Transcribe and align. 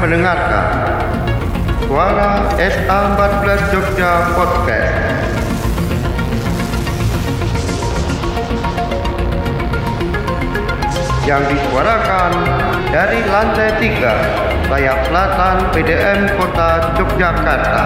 Mendengarkan 0.00 0.66
Suara 1.84 2.48
SA14 2.56 3.48
Jogja 3.68 4.32
Podcast. 4.32 4.96
Yang 11.28 11.52
disuarakan 11.52 12.32
dari 12.88 13.20
lantai 13.28 13.76
3 13.76 14.72
sayap 14.72 14.98
selatan 15.04 15.56
PDM 15.76 16.32
Kota 16.40 16.96
Yogyakarta. 16.96 17.84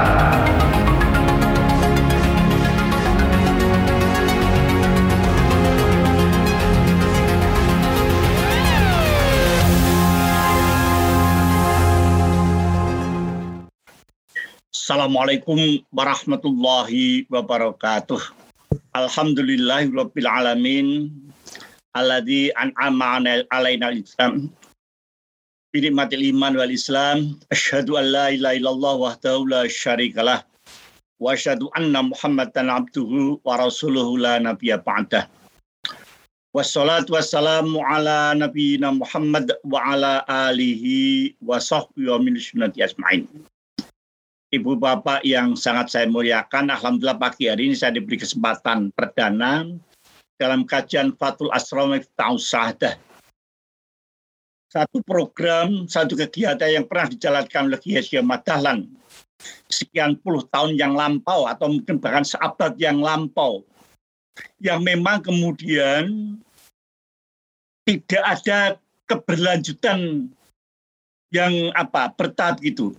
Assalamualaikum 14.94 15.82
warahmatullahi 15.90 17.26
wabarakatuh. 17.26 18.30
Alhamdulillahirabbil 18.94 20.22
alamin 20.22 21.10
alladzi 21.98 22.54
an'ama 22.54 23.18
alaina 23.50 23.90
al-islam 23.90 24.54
bi 25.74 25.82
nikmatil 25.82 26.30
iman 26.30 26.54
wal 26.54 26.70
islam 26.70 27.34
asyhadu 27.50 27.98
an 27.98 28.06
la 28.06 28.38
ilaha 28.38 28.54
illallah 28.54 28.94
wahdahu 28.94 29.50
la 29.50 29.66
syarikalah 29.66 30.46
wa 31.18 31.34
asyhadu 31.34 31.74
anna 31.74 32.14
muhammadan 32.14 32.70
abduhu 32.70 33.42
wa 33.42 33.58
rasuluhu 33.58 34.14
la 34.14 34.38
nabiyya 34.38 34.78
ba'dah. 34.78 35.26
Wassalatu 36.54 37.18
wassalamu 37.18 37.82
ala 37.82 38.30
nabiyyina 38.38 38.94
Muhammad 38.94 39.58
wa 39.66 39.90
ala 39.90 40.22
alihi 40.30 41.34
wa 41.42 41.58
sahbihi 41.58 42.14
wa 42.14 42.22
min 42.22 42.38
sunnati 42.38 42.78
asma'in. 42.78 43.26
Ibu 44.54 44.78
Bapak 44.78 45.26
yang 45.26 45.58
sangat 45.58 45.90
saya 45.90 46.06
muliakan, 46.06 46.70
Alhamdulillah 46.70 47.18
pagi 47.18 47.50
hari 47.50 47.66
ini 47.66 47.74
saya 47.74 47.98
diberi 47.98 48.14
kesempatan 48.14 48.94
perdana 48.94 49.66
dalam 50.38 50.62
kajian 50.62 51.10
Fatul 51.18 51.50
Asram 51.50 51.90
Tausadah. 52.14 52.94
Satu 54.70 55.02
program, 55.02 55.90
satu 55.90 56.14
kegiatan 56.14 56.70
yang 56.70 56.86
pernah 56.86 57.10
dijalankan 57.10 57.66
oleh 57.66 57.80
Kiai 57.82 58.22
Madahlan. 58.22 58.86
Sekian 59.66 60.22
puluh 60.22 60.46
tahun 60.46 60.78
yang 60.78 60.94
lampau 60.94 61.50
atau 61.50 61.74
mungkin 61.74 61.98
bahkan 61.98 62.22
seabad 62.22 62.78
yang 62.78 63.02
lampau. 63.02 63.66
Yang 64.62 64.80
memang 64.86 65.18
kemudian 65.18 66.38
tidak 67.82 68.22
ada 68.22 68.58
keberlanjutan 69.10 70.30
yang 71.34 71.74
apa 71.74 72.14
bertahap 72.14 72.62
gitu 72.62 72.94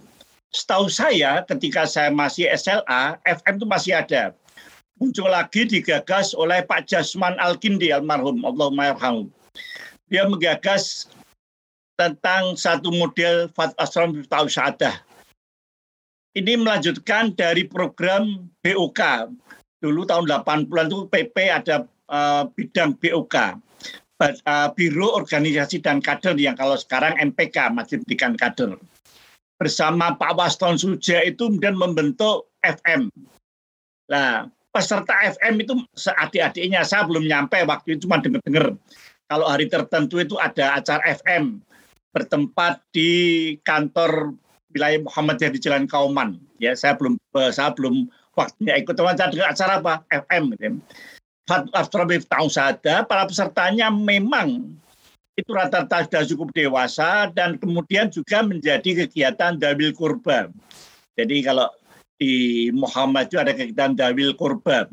setahu 0.55 0.87
saya 0.87 1.43
ketika 1.43 1.83
saya 1.83 2.07
masih 2.07 2.47
SLA, 2.55 3.19
FM 3.27 3.59
itu 3.59 3.67
masih 3.67 3.93
ada. 3.99 4.31
Muncul 4.95 5.27
lagi 5.27 5.67
digagas 5.67 6.31
oleh 6.31 6.63
Pak 6.63 6.87
Jasman 6.87 7.35
Al-Kindi 7.35 7.91
almarhum, 7.91 8.39
Allahumma 8.47 8.95
yarhamu. 8.95 9.27
Dia 10.07 10.23
menggagas 10.23 11.11
tentang 11.99 12.55
satu 12.55 12.95
model 12.95 13.51
Fat 13.51 13.75
Asram 13.75 14.15
Tahu 14.23 14.47
Sa'adah. 14.47 14.95
Ini 16.35 16.55
melanjutkan 16.55 17.35
dari 17.35 17.67
program 17.67 18.47
BOK. 18.63 19.31
Dulu 19.83 20.07
tahun 20.07 20.31
80-an 20.31 20.87
itu 20.87 20.99
PP 21.11 21.35
ada 21.51 21.75
uh, 22.07 22.47
bidang 22.55 22.95
BOK. 22.95 23.35
Uh, 24.15 24.71
Biro 24.71 25.11
Organisasi 25.11 25.83
dan 25.83 25.99
Kader 25.99 26.39
yang 26.39 26.55
kalau 26.55 26.79
sekarang 26.79 27.19
MPK, 27.19 27.67
Masjid 27.75 27.99
Pendidikan 27.99 28.39
Kader 28.39 28.79
bersama 29.55 30.15
Pak 30.15 30.35
Waston 30.35 30.75
Suja 30.75 31.23
itu 31.23 31.47
kemudian 31.47 31.79
membentuk 31.79 32.51
FM. 32.63 33.07
Nah, 34.11 34.51
peserta 34.75 35.15
FM 35.35 35.63
itu 35.63 35.73
adik-adiknya 36.19 36.83
saya 36.83 37.07
belum 37.07 37.25
nyampe 37.25 37.63
waktu 37.63 37.95
itu 37.95 38.05
cuma 38.05 38.19
dengar-dengar. 38.19 38.75
Kalau 39.25 39.47
hari 39.49 39.65
tertentu 39.71 40.21
itu 40.21 40.35
ada 40.37 40.77
acara 40.77 41.01
FM 41.17 41.63
bertempat 42.13 42.83
di 42.93 43.11
kantor 43.65 44.35
wilayah 44.75 45.01
Muhammadiyah 45.01 45.51
di 45.55 45.59
Jalan 45.59 45.87
Kauman. 45.87 46.37
Ya, 46.59 46.75
saya 46.75 46.93
belum 46.99 47.15
saya 47.51 47.71
belum 47.73 48.11
waktunya 48.35 48.75
ikut 48.79 48.93
teman 48.93 49.15
saya 49.15 49.31
dengar 49.31 49.49
acara 49.55 49.73
apa 49.79 49.93
FM 50.11 50.43
gitu. 50.55 50.77
Fatwa 51.45 52.03
tahun 52.09 52.49
sada 52.49 53.05
para 53.05 53.23
pesertanya 53.29 53.93
memang 53.93 54.75
itu 55.35 55.51
rata-rata 55.51 56.07
sudah 56.07 56.23
cukup 56.23 56.49
dewasa 56.55 57.27
dan 57.35 57.59
kemudian 57.59 58.07
juga 58.07 58.39
menjadi 58.39 59.03
kegiatan 59.03 59.59
dawil 59.59 59.91
kurban. 59.91 60.51
Jadi 61.19 61.43
kalau 61.43 61.67
di 62.15 62.67
Muhammad 62.71 63.27
itu 63.27 63.37
ada 63.39 63.51
kegiatan 63.51 63.91
dawil 63.99 64.31
kurban. 64.39 64.87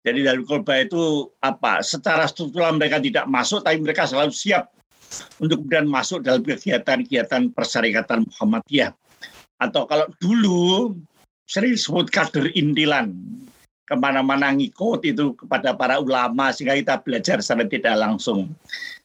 Jadi 0.00 0.24
dawil 0.24 0.48
kurban 0.48 0.88
itu 0.88 1.28
apa? 1.44 1.84
Secara 1.84 2.24
struktural 2.24 2.80
mereka 2.80 2.96
tidak 3.04 3.28
masuk, 3.28 3.60
tapi 3.60 3.84
mereka 3.84 4.08
selalu 4.08 4.32
siap 4.32 4.72
untuk 5.36 5.60
kemudian 5.60 5.84
masuk 5.84 6.24
dalam 6.24 6.40
kegiatan-kegiatan 6.40 7.52
persyarikatan 7.52 8.24
Muhammadiyah. 8.32 8.96
Atau 9.60 9.84
kalau 9.84 10.08
dulu 10.24 10.96
sering 11.44 11.76
disebut 11.76 12.08
kader 12.08 12.48
intilan, 12.56 13.12
ke 13.84 13.98
mana-mana 13.98 14.54
ngikut 14.54 15.02
itu 15.02 15.34
kepada 15.34 15.74
para 15.74 15.98
ulama 15.98 16.54
sehingga 16.54 16.78
kita 16.78 16.94
belajar 17.02 17.42
secara 17.42 17.66
tidak 17.66 17.98
langsung 17.98 18.48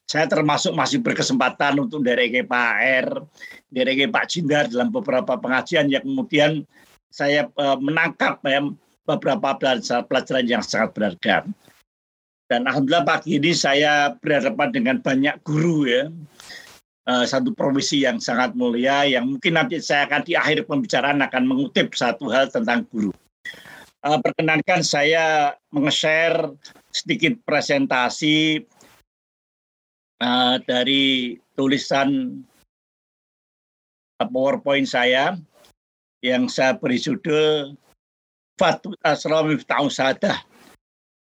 saya 0.05 0.29
termasuk 0.29 0.77
masih 0.77 1.01
berkesempatan 1.01 1.81
untuk 1.81 2.05
dari 2.05 2.29
Pak 2.45 2.73
R, 3.05 3.07
dari 3.73 4.05
Pak 4.05 4.25
Jindar 4.29 4.69
dalam 4.69 4.93
beberapa 4.93 5.33
pengajian 5.33 5.89
yang 5.89 6.05
kemudian 6.05 6.61
saya 7.09 7.49
uh, 7.57 7.73
menangkap 7.81 8.37
ya, 8.45 8.61
beberapa 9.09 9.57
pelajaran, 9.57 10.45
yang 10.45 10.61
sangat 10.61 10.93
berharga. 10.93 11.49
Dan 12.45 12.69
alhamdulillah 12.69 13.09
pagi 13.09 13.41
ini 13.41 13.57
saya 13.57 14.13
berhadapan 14.21 14.69
dengan 14.69 14.95
banyak 15.01 15.41
guru 15.41 15.89
ya. 15.89 16.13
Uh, 17.05 17.25
satu 17.25 17.53
profesi 17.53 18.01
yang 18.01 18.17
sangat 18.17 18.57
mulia 18.57 19.05
yang 19.05 19.29
mungkin 19.29 19.57
nanti 19.57 19.77
saya 19.77 20.09
akan 20.09 20.25
di 20.25 20.33
akhir 20.33 20.65
pembicaraan 20.65 21.21
akan 21.21 21.43
mengutip 21.45 21.93
satu 21.93 22.29
hal 22.29 22.49
tentang 22.49 22.85
guru. 22.93 23.13
Uh, 24.05 24.21
perkenankan 24.21 24.85
saya 24.85 25.57
meng-share 25.73 26.53
sedikit 26.93 27.37
presentasi 27.45 28.65
uh, 30.21 30.55
dari 30.63 31.35
tulisan 31.55 32.41
PowerPoint 34.19 34.87
saya 34.87 35.35
yang 36.23 36.47
saya 36.47 36.75
beri 36.79 36.99
judul 36.99 37.75
Fatul 38.55 38.95
Asram 39.03 39.51
Miftahun 39.51 39.91
Sadah 39.91 40.39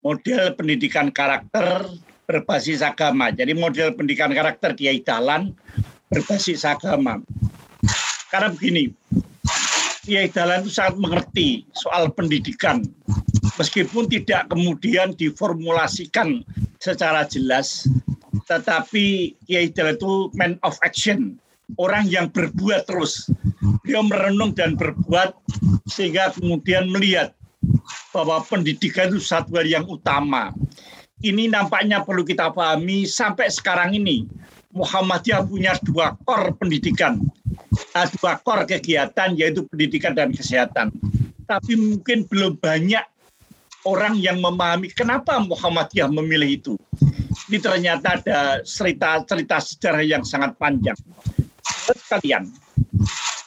model 0.02 0.52
pendidikan 0.58 1.08
karakter 1.14 1.88
berbasis 2.26 2.82
agama. 2.82 3.30
Jadi 3.30 3.54
model 3.56 3.94
pendidikan 3.94 4.34
karakter 4.34 4.74
Kiai 4.76 5.00
Dahlan 5.00 5.54
berbasis 6.10 6.66
agama. 6.66 7.22
Karena 8.28 8.52
begini, 8.52 8.92
Kiai 10.04 10.28
Dahlan 10.28 10.66
itu 10.66 10.72
sangat 10.74 10.98
mengerti 10.98 11.64
soal 11.72 12.10
pendidikan. 12.12 12.84
Meskipun 13.56 14.10
tidak 14.10 14.50
kemudian 14.50 15.14
diformulasikan 15.14 16.42
secara 16.82 17.22
jelas, 17.28 17.86
tetapi 18.46 19.36
Kiai 19.46 19.70
Jalal 19.70 19.98
itu 19.98 20.28
man 20.34 20.58
of 20.66 20.74
action, 20.82 21.38
orang 21.78 22.08
yang 22.10 22.28
berbuat 22.30 22.88
terus. 22.88 23.30
Dia 23.86 24.02
merenung 24.02 24.54
dan 24.54 24.74
berbuat 24.74 25.34
sehingga 25.86 26.34
kemudian 26.34 26.90
melihat 26.90 27.34
bahwa 28.10 28.42
pendidikan 28.46 29.10
itu 29.10 29.22
satu 29.22 29.54
hal 29.58 29.66
yang 29.66 29.86
utama. 29.86 30.50
Ini 31.22 31.46
nampaknya 31.46 32.02
perlu 32.02 32.26
kita 32.26 32.50
pahami 32.50 33.06
sampai 33.06 33.46
sekarang 33.46 33.94
ini. 33.94 34.26
Muhammadiyah 34.72 35.44
punya 35.44 35.76
dua 35.84 36.16
kor 36.24 36.56
pendidikan, 36.56 37.20
dua 38.18 38.40
kor 38.40 38.64
kegiatan 38.64 39.36
yaitu 39.36 39.68
pendidikan 39.68 40.16
dan 40.16 40.32
kesehatan. 40.32 40.88
Tapi 41.44 41.76
mungkin 41.76 42.24
belum 42.24 42.56
banyak 42.56 43.04
orang 43.84 44.16
yang 44.18 44.40
memahami 44.40 44.88
kenapa 44.94 45.38
Muhammadiyah 45.42 46.08
memilih 46.08 46.50
itu 46.58 46.74
ini 47.52 47.60
ternyata 47.60 48.16
ada 48.16 48.64
cerita-cerita 48.64 49.60
sejarah 49.60 50.00
yang 50.00 50.24
sangat 50.24 50.56
panjang. 50.56 50.96
Sekalian, 51.84 52.48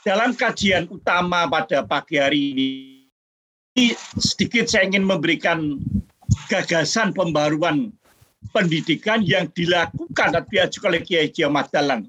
dalam 0.06 0.38
kajian 0.38 0.86
utama 0.94 1.50
pada 1.50 1.82
pagi 1.82 2.22
hari 2.22 2.54
ini, 2.54 2.70
sedikit 4.22 4.70
saya 4.70 4.86
ingin 4.86 5.10
memberikan 5.10 5.82
gagasan 6.54 7.18
pembaruan 7.18 7.90
pendidikan 8.54 9.26
yang 9.26 9.50
dilakukan 9.58 10.38
dan 10.38 10.46
diajukan 10.54 10.94
oleh 10.94 11.02
Kiai 11.02 11.34
Ahmad 11.42 11.74
Dahlan 11.74 12.06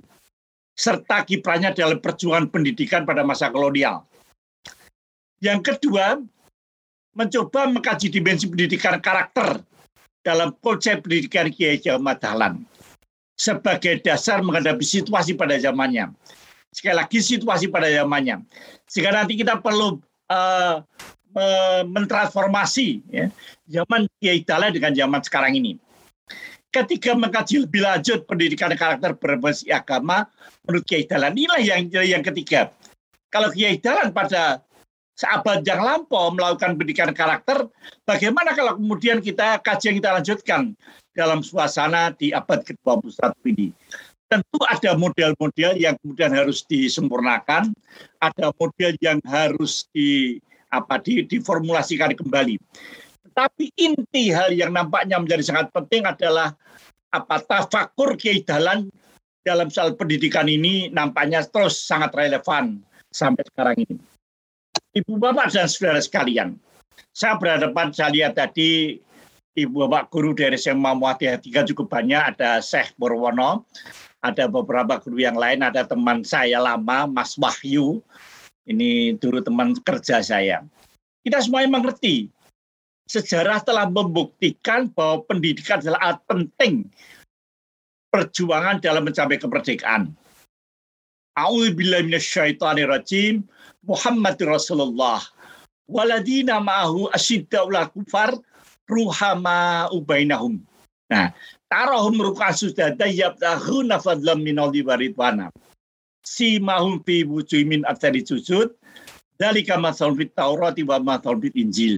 serta 0.77 1.25
kiprahnya 1.25 1.73
dalam 1.73 1.97
perjuangan 1.97 2.53
pendidikan 2.53 3.09
pada 3.09 3.25
masa 3.25 3.49
kolonial. 3.49 4.05
Yang 5.41 5.73
kedua, 5.73 6.21
mencoba 7.17 7.73
mengkaji 7.73 8.13
dimensi 8.13 8.45
pendidikan 8.45 9.01
karakter 9.01 9.65
dalam 10.27 10.51
konsep 10.59 11.07
pendidikan 11.07 11.47
Kiai 11.55 11.79
Jawa 11.79 12.19
Dahlan. 12.19 12.67
sebagai 13.37 14.01
dasar 14.01 14.41
menghadapi 14.41 14.81
situasi 14.81 15.37
pada 15.37 15.61
zamannya. 15.61 16.09
Sekali 16.73 16.97
lagi 16.97 17.21
situasi 17.21 17.69
pada 17.69 17.85
zamannya. 17.93 18.41
Sehingga 18.89 19.13
nanti 19.13 19.37
kita 19.37 19.61
perlu 19.61 20.01
uh, 20.33 20.81
mentransformasi 21.85 23.05
ya, 23.13 23.29
zaman 23.69 24.09
Kiai 24.25 24.41
Dala 24.41 24.73
dengan 24.73 24.97
zaman 24.97 25.21
sekarang 25.21 25.53
ini. 25.53 25.77
Ketika 26.73 27.13
mengkaji 27.13 27.69
lebih 27.69 27.85
lanjut 27.85 28.25
pendidikan 28.25 28.73
karakter 28.73 29.13
berbasis 29.17 29.69
agama 29.69 30.29
menurut 30.65 30.85
Kiai 30.89 31.05
Dalan 31.05 31.37
inilah 31.37 31.61
yang 31.61 31.89
yang 31.93 32.25
ketiga. 32.25 32.73
Kalau 33.29 33.53
Kiai 33.53 33.77
Dalan 33.77 34.17
pada 34.17 34.65
seabad 35.17 35.65
yang 35.65 35.81
lampau 35.81 36.29
melakukan 36.31 36.77
pendidikan 36.77 37.11
karakter, 37.17 37.67
bagaimana 38.05 38.53
kalau 38.53 38.77
kemudian 38.77 39.25
kita 39.25 39.59
kajian 39.65 39.97
kita 39.97 40.13
lanjutkan 40.21 40.77
dalam 41.17 41.41
suasana 41.41 42.13
di 42.13 42.37
abad 42.37 42.61
ke-21 42.63 43.33
ini? 43.49 43.73
Tentu 44.29 44.59
ada 44.69 44.93
model-model 44.99 45.81
yang 45.81 45.97
kemudian 46.03 46.35
harus 46.37 46.67
disempurnakan, 46.69 47.73
ada 48.21 48.53
model 48.61 48.93
yang 49.01 49.19
harus 49.25 49.89
di 49.95 50.37
apa 50.69 51.01
di, 51.01 51.25
diformulasikan 51.25 52.13
kembali. 52.13 52.59
Tapi 53.33 53.71
inti 53.79 54.35
hal 54.35 54.53
yang 54.53 54.75
nampaknya 54.75 55.23
menjadi 55.23 55.45
sangat 55.47 55.71
penting 55.73 56.05
adalah 56.05 56.53
apa 57.15 57.39
tafakur 57.41 58.19
Kiai 58.19 58.43
dalam 58.43 59.71
soal 59.71 59.95
pendidikan 59.95 60.51
ini 60.51 60.91
nampaknya 60.91 61.47
terus 61.47 61.87
sangat 61.87 62.11
relevan 62.19 62.83
sampai 63.15 63.47
sekarang 63.47 63.77
ini. 63.79 63.97
Ibu 64.97 65.21
bapak 65.21 65.53
dan 65.53 65.69
saudara 65.69 66.01
sekalian, 66.01 66.57
saya 67.13 67.37
berhadapan 67.37 67.93
saya 67.93 68.09
lihat 68.17 68.41
tadi 68.41 68.97
ibu 69.53 69.85
bapak 69.85 70.09
guru 70.09 70.33
dari 70.33 70.57
SMA 70.57 70.97
Muhammadiyah 70.97 71.69
cukup 71.69 71.93
banyak, 71.93 72.33
ada 72.33 72.65
Syekh 72.65 72.97
Purwono, 72.97 73.69
ada 74.25 74.49
beberapa 74.49 74.97
guru 75.05 75.21
yang 75.21 75.37
lain, 75.37 75.61
ada 75.61 75.85
teman 75.85 76.25
saya 76.25 76.65
lama, 76.65 77.05
Mas 77.05 77.37
Wahyu, 77.37 78.01
ini 78.65 79.21
dulu 79.21 79.45
teman 79.45 79.77
kerja 79.85 80.25
saya. 80.25 80.65
Kita 81.21 81.45
semuanya 81.45 81.77
mengerti, 81.77 82.33
sejarah 83.05 83.61
telah 83.69 83.93
membuktikan 83.93 84.89
bahwa 84.97 85.29
pendidikan 85.29 85.85
adalah 85.85 86.01
alat 86.01 86.25
penting 86.25 86.89
perjuangan 88.09 88.81
dalam 88.81 89.05
mencapai 89.05 89.37
kemerdekaan. 89.37 90.17
A'udzubillahiminasyaitonirrajim. 91.37 93.45
Muhammad 93.87 94.37
Rasulullah. 94.43 95.23
Waladina 95.87 96.59
ma'ahu 96.59 97.09
asyiddaulal 97.15 97.89
kufar 97.95 98.35
ruhama 98.91 99.87
ubainahum. 99.95 100.59
Nah, 101.07 101.31
tarahum 101.71 102.19
ruka 102.19 102.51
sudada 102.51 103.07
yabtahuna 103.07 104.03
fadlam 104.03 104.43
minalli 104.43 104.83
waridwana. 104.83 105.55
Si 106.27 106.59
mahum 106.59 106.99
fi 107.07 107.23
wujuhimin 107.23 107.87
atari 107.87 108.27
sujud. 108.27 108.75
Dalika 109.39 109.79
masalun 109.79 110.19
fit 110.19 110.35
taurati 110.35 110.83
wa 110.83 110.99
masalun 110.99 111.47
fit 111.47 111.55
injil. 111.55 111.95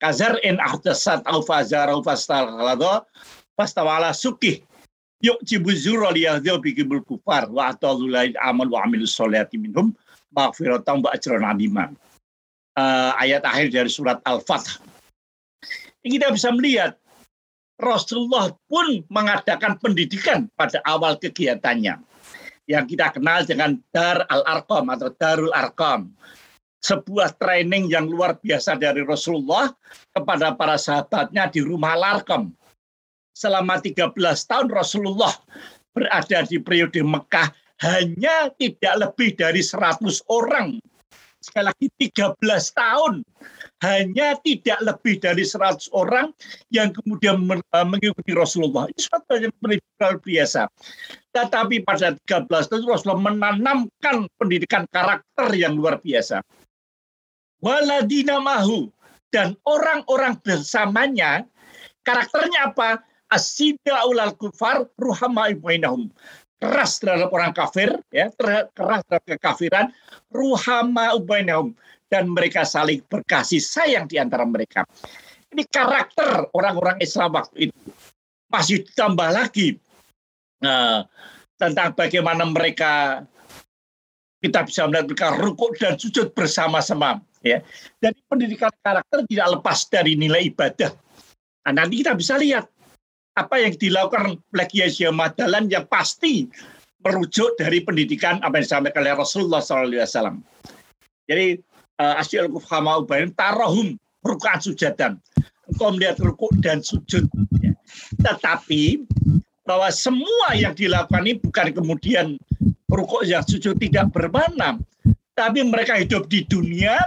Kazar 0.00 0.40
en 0.40 0.56
ahdasat 0.56 1.20
au 1.28 1.44
fazara 1.44 1.92
au 1.92 2.00
fastalado 2.00 3.04
fastawala 3.54 4.10
sukih 4.16 4.64
yuk 5.22 5.38
cibuzuro 5.46 6.10
liyahdzau 6.10 6.58
bikibul 6.58 7.04
kufar 7.06 7.46
wa 7.52 7.70
atallulail 7.70 8.34
amal 8.42 8.66
wa 8.66 8.82
amilus 8.82 9.14
solihati 9.14 9.54
minhum 9.58 9.94
maghfiratan 10.32 11.04
wa 11.04 11.10
ajran 11.12 11.44
azima. 11.44 11.84
Uh, 12.72 13.12
ayat 13.20 13.44
akhir 13.44 13.68
dari 13.68 13.90
surat 13.92 14.18
Al-Fath. 14.24 14.80
Kita 16.02 16.32
bisa 16.32 16.50
melihat 16.50 16.96
Rasulullah 17.78 18.50
pun 18.66 19.04
mengadakan 19.12 19.76
pendidikan 19.78 20.48
pada 20.56 20.80
awal 20.88 21.18
kegiatannya. 21.20 22.00
Yang 22.70 22.84
kita 22.94 23.18
kenal 23.18 23.42
dengan 23.44 23.76
Dar 23.90 24.24
Al-Arqam 24.30 24.86
atau 24.88 25.10
Darul 25.18 25.52
Arqam. 25.52 26.14
Sebuah 26.82 27.38
training 27.38 27.90
yang 27.90 28.10
luar 28.10 28.38
biasa 28.42 28.74
dari 28.74 29.06
Rasulullah 29.06 29.70
kepada 30.10 30.54
para 30.54 30.78
sahabatnya 30.78 31.50
di 31.50 31.62
rumah 31.62 31.94
Al-Arqam. 31.94 32.50
Selama 33.34 33.78
13 33.78 34.14
tahun 34.48 34.68
Rasulullah 34.70 35.34
berada 35.92 36.42
di 36.48 36.56
periode 36.58 37.00
Mekah 37.04 37.52
hanya 37.82 38.48
tidak 38.56 38.94
lebih 39.02 39.34
dari 39.34 39.60
100 39.60 39.98
orang. 40.30 40.78
Sekali 41.42 41.66
lagi 41.66 41.86
13 41.98 42.38
tahun 42.70 43.26
hanya 43.82 44.38
tidak 44.46 44.78
lebih 44.78 45.18
dari 45.18 45.42
100 45.42 45.90
orang 45.90 46.30
yang 46.70 46.94
kemudian 46.94 47.42
eh, 47.50 47.86
mengikuti 47.86 48.30
Rasulullah. 48.30 48.86
Ini 48.86 49.00
suatu 49.02 49.34
yang 49.34 49.50
luar 49.58 50.22
biasa. 50.22 50.70
Tetapi 51.34 51.82
pada 51.82 52.14
13 52.14 52.46
tahun 52.46 52.86
Rasulullah 52.86 53.34
menanamkan 53.34 54.30
pendidikan 54.38 54.86
karakter 54.94 55.50
yang 55.58 55.74
luar 55.74 55.98
biasa. 55.98 56.46
Waladina 57.58 58.38
mahu 58.38 58.94
dan 59.34 59.58
orang-orang 59.66 60.38
bersamanya 60.46 61.42
karakternya 62.06 62.70
apa? 62.70 63.02
Asida 63.32 64.04
ulal 64.04 64.36
kufar 64.36 64.84
ruhama 65.00 65.48
ibainahum 65.48 66.12
keras 66.62 67.02
terhadap 67.02 67.34
orang 67.34 67.50
kafir, 67.50 67.90
ya, 68.14 68.30
keras 68.38 69.02
terhadap 69.02 69.22
kekafiran, 69.26 69.90
ruhama 70.30 71.18
ubainahum 71.18 71.74
dan 72.06 72.30
mereka 72.30 72.62
saling 72.62 73.02
berkasih 73.10 73.58
sayang 73.58 74.06
di 74.06 74.22
antara 74.22 74.46
mereka. 74.46 74.86
Ini 75.50 75.66
karakter 75.66 76.54
orang-orang 76.54 77.02
Islam 77.02 77.34
waktu 77.34 77.68
itu. 77.68 77.80
Masih 78.46 78.86
ditambah 78.86 79.28
lagi 79.34 79.80
uh, 80.62 81.02
tentang 81.58 81.98
bagaimana 81.98 82.46
mereka 82.46 83.24
kita 84.38 84.62
bisa 84.62 84.86
melihat 84.86 85.06
mereka 85.10 85.28
rukuk 85.38 85.74
dan 85.82 85.98
sujud 85.98 86.30
bersama-sama. 86.30 87.18
Ya. 87.42 87.58
Jadi 87.98 88.18
pendidikan 88.30 88.70
karakter 88.86 89.26
tidak 89.26 89.48
lepas 89.58 89.78
dari 89.90 90.14
nilai 90.14 90.46
ibadah. 90.46 90.94
Nah, 91.66 91.72
nanti 91.74 92.02
kita 92.02 92.14
bisa 92.14 92.38
lihat 92.38 92.66
apa 93.32 93.56
yang 93.60 93.72
dilakukan 93.76 94.36
oleh 94.36 94.66
Kiai 94.68 95.08
Madalan 95.08 95.68
yang 95.72 95.88
pasti 95.88 96.48
merujuk 97.02 97.58
dari 97.58 97.82
pendidikan 97.82 98.38
apa 98.44 98.60
yang 98.60 98.64
disampaikan 98.64 99.02
oleh 99.02 99.14
Rasulullah 99.18 99.60
SAW. 99.64 100.38
Jadi 101.26 101.58
uh, 101.98 102.20
asyil 102.20 102.50
kufhama 102.52 103.02
ubayin 103.02 103.34
tarohum 103.34 103.98
rukaan 104.22 104.60
sujadan. 104.62 105.18
Engkau 105.70 105.94
melihat 105.94 106.20
rukuk 106.22 106.52
dan 106.62 106.84
sujud. 106.84 107.26
Ya. 107.62 107.72
Tetapi 108.22 109.08
bahwa 109.66 109.88
semua 109.94 110.54
yang 110.54 110.74
dilakukan 110.74 111.22
ini 111.24 111.38
bukan 111.38 111.66
kemudian 111.72 112.26
rukuk 112.90 113.24
yang 113.26 113.42
sujud 113.46 113.78
tidak 113.78 114.10
bermakna. 114.14 114.78
Tapi 115.32 115.64
mereka 115.64 115.96
hidup 115.96 116.28
di 116.28 116.44
dunia 116.44 117.00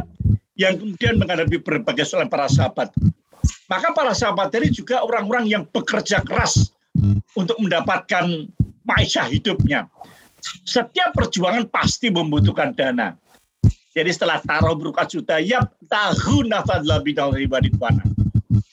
yang 0.58 0.80
kemudian 0.80 1.20
menghadapi 1.22 1.62
berbagai 1.62 2.08
soal 2.08 2.26
para 2.26 2.50
sahabat. 2.50 2.90
Maka 3.66 3.94
para 3.98 4.14
sahabat 4.14 4.54
tadi 4.54 4.70
juga 4.70 5.02
orang-orang 5.02 5.50
yang 5.50 5.64
bekerja 5.66 6.22
keras 6.22 6.76
untuk 7.34 7.58
mendapatkan 7.60 8.48
maisha 8.86 9.26
hidupnya. 9.26 9.90
Setiap 10.64 11.18
perjuangan 11.18 11.66
pasti 11.68 12.14
membutuhkan 12.14 12.78
dana. 12.78 13.18
Jadi 13.96 14.12
setelah 14.12 14.44
taruh 14.44 14.76
beruka 14.78 15.08
juta, 15.08 15.42
ya 15.42 15.64
tahu 15.88 16.46
nafadlah 16.46 17.02
bidang 17.02 17.34
ibaditwana. 17.40 18.04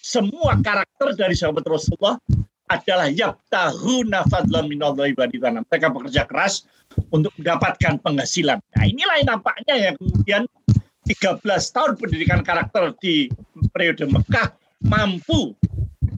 Semua 0.02 0.58
karakter 0.60 1.14
dari 1.16 1.32
sahabat 1.32 1.64
Rasulullah 1.64 2.18
adalah 2.68 3.08
ya 3.08 3.32
tahu 3.48 4.04
nafadlah 4.04 4.66
minallah 4.66 5.08
ibaditwana. 5.08 5.64
Mereka 5.64 5.88
bekerja 5.94 6.28
keras 6.28 6.66
untuk 7.08 7.32
mendapatkan 7.40 7.96
penghasilan. 8.02 8.60
Nah 8.60 8.84
inilah 8.84 9.16
yang 9.22 9.28
nampaknya 9.38 9.74
yang 9.78 9.94
kemudian 9.96 10.42
13 11.08 11.40
tahun 11.46 11.90
pendidikan 11.98 12.40
karakter 12.44 12.94
di 13.00 13.30
periode 13.72 14.06
Mekah 14.10 14.61
mampu 14.86 15.54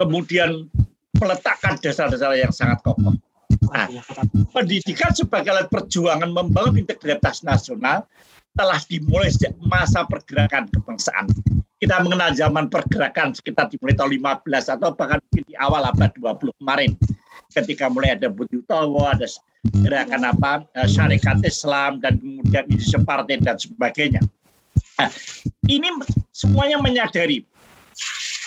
kemudian 0.00 0.66
meletakkan 1.18 1.78
dasar-dasar 1.78 2.35
yang 2.35 2.50
sangat 2.50 2.83
kokoh. 2.83 3.14
Nah, 3.71 3.87
pendidikan 4.50 5.14
sebagai 5.14 5.50
alat 5.54 5.68
perjuangan 5.71 6.30
membangun 6.30 6.83
integritas 6.83 7.42
nasional 7.47 8.06
telah 8.54 8.78
dimulai 8.87 9.30
sejak 9.30 9.54
masa 9.66 10.06
pergerakan 10.06 10.71
kebangsaan. 10.71 11.26
Kita 11.78 12.00
mengenal 12.00 12.33
zaman 12.38 12.71
pergerakan 12.71 13.35
sekitar 13.35 13.66
dimulai 13.68 13.99
tahun 13.99 14.14
15 14.47 14.75
atau 14.78 14.94
bahkan 14.94 15.21
di 15.35 15.42
awal 15.59 15.83
abad 15.90 16.11
20 16.14 16.54
kemarin. 16.62 16.94
Ketika 17.50 17.90
mulai 17.90 18.14
ada 18.14 18.30
Budi 18.30 18.62
Utomo, 18.62 19.06
ada 19.06 19.26
gerakan 19.83 20.23
apa, 20.23 20.52
eh, 20.75 20.88
syarikat 20.88 21.42
Islam, 21.42 21.99
dan 21.99 22.18
kemudian 22.18 22.64
isu 22.71 23.02
partai 23.02 23.42
dan 23.42 23.59
sebagainya. 23.59 24.23
Nah, 24.99 25.11
ini 25.66 25.88
semuanya 26.30 26.78
menyadari 26.78 27.42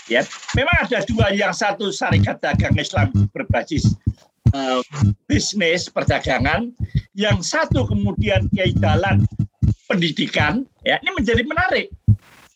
Ya, 0.08 0.24
memang 0.56 0.88
ada 0.88 1.04
dua, 1.04 1.36
yang 1.36 1.52
satu 1.52 1.92
syarikat 1.92 2.40
dagang 2.40 2.76
Islam 2.80 3.12
berbasis 3.36 3.92
uh, 4.56 4.80
bisnis 5.28 5.92
perdagangan, 5.92 6.72
yang 7.12 7.44
satu 7.44 7.84
kemudian 7.84 8.48
kiai 8.56 8.72
dalan 8.80 9.28
pendidikan. 9.92 10.64
Ya, 10.88 10.96
ini 11.04 11.12
menjadi 11.12 11.44
menarik. 11.44 11.92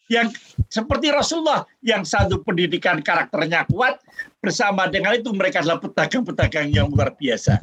Yang 0.08 0.40
seperti 0.72 1.12
Rasulullah, 1.12 1.68
yang 1.84 2.08
satu 2.08 2.40
pendidikan 2.44 3.04
karakternya 3.04 3.68
kuat, 3.68 4.00
bersama 4.40 4.88
dengan 4.88 5.16
itu 5.16 5.32
mereka 5.36 5.60
adalah 5.60 5.80
pedagang-pedagang 5.84 6.72
yang 6.72 6.88
luar 6.88 7.16
biasa. 7.16 7.60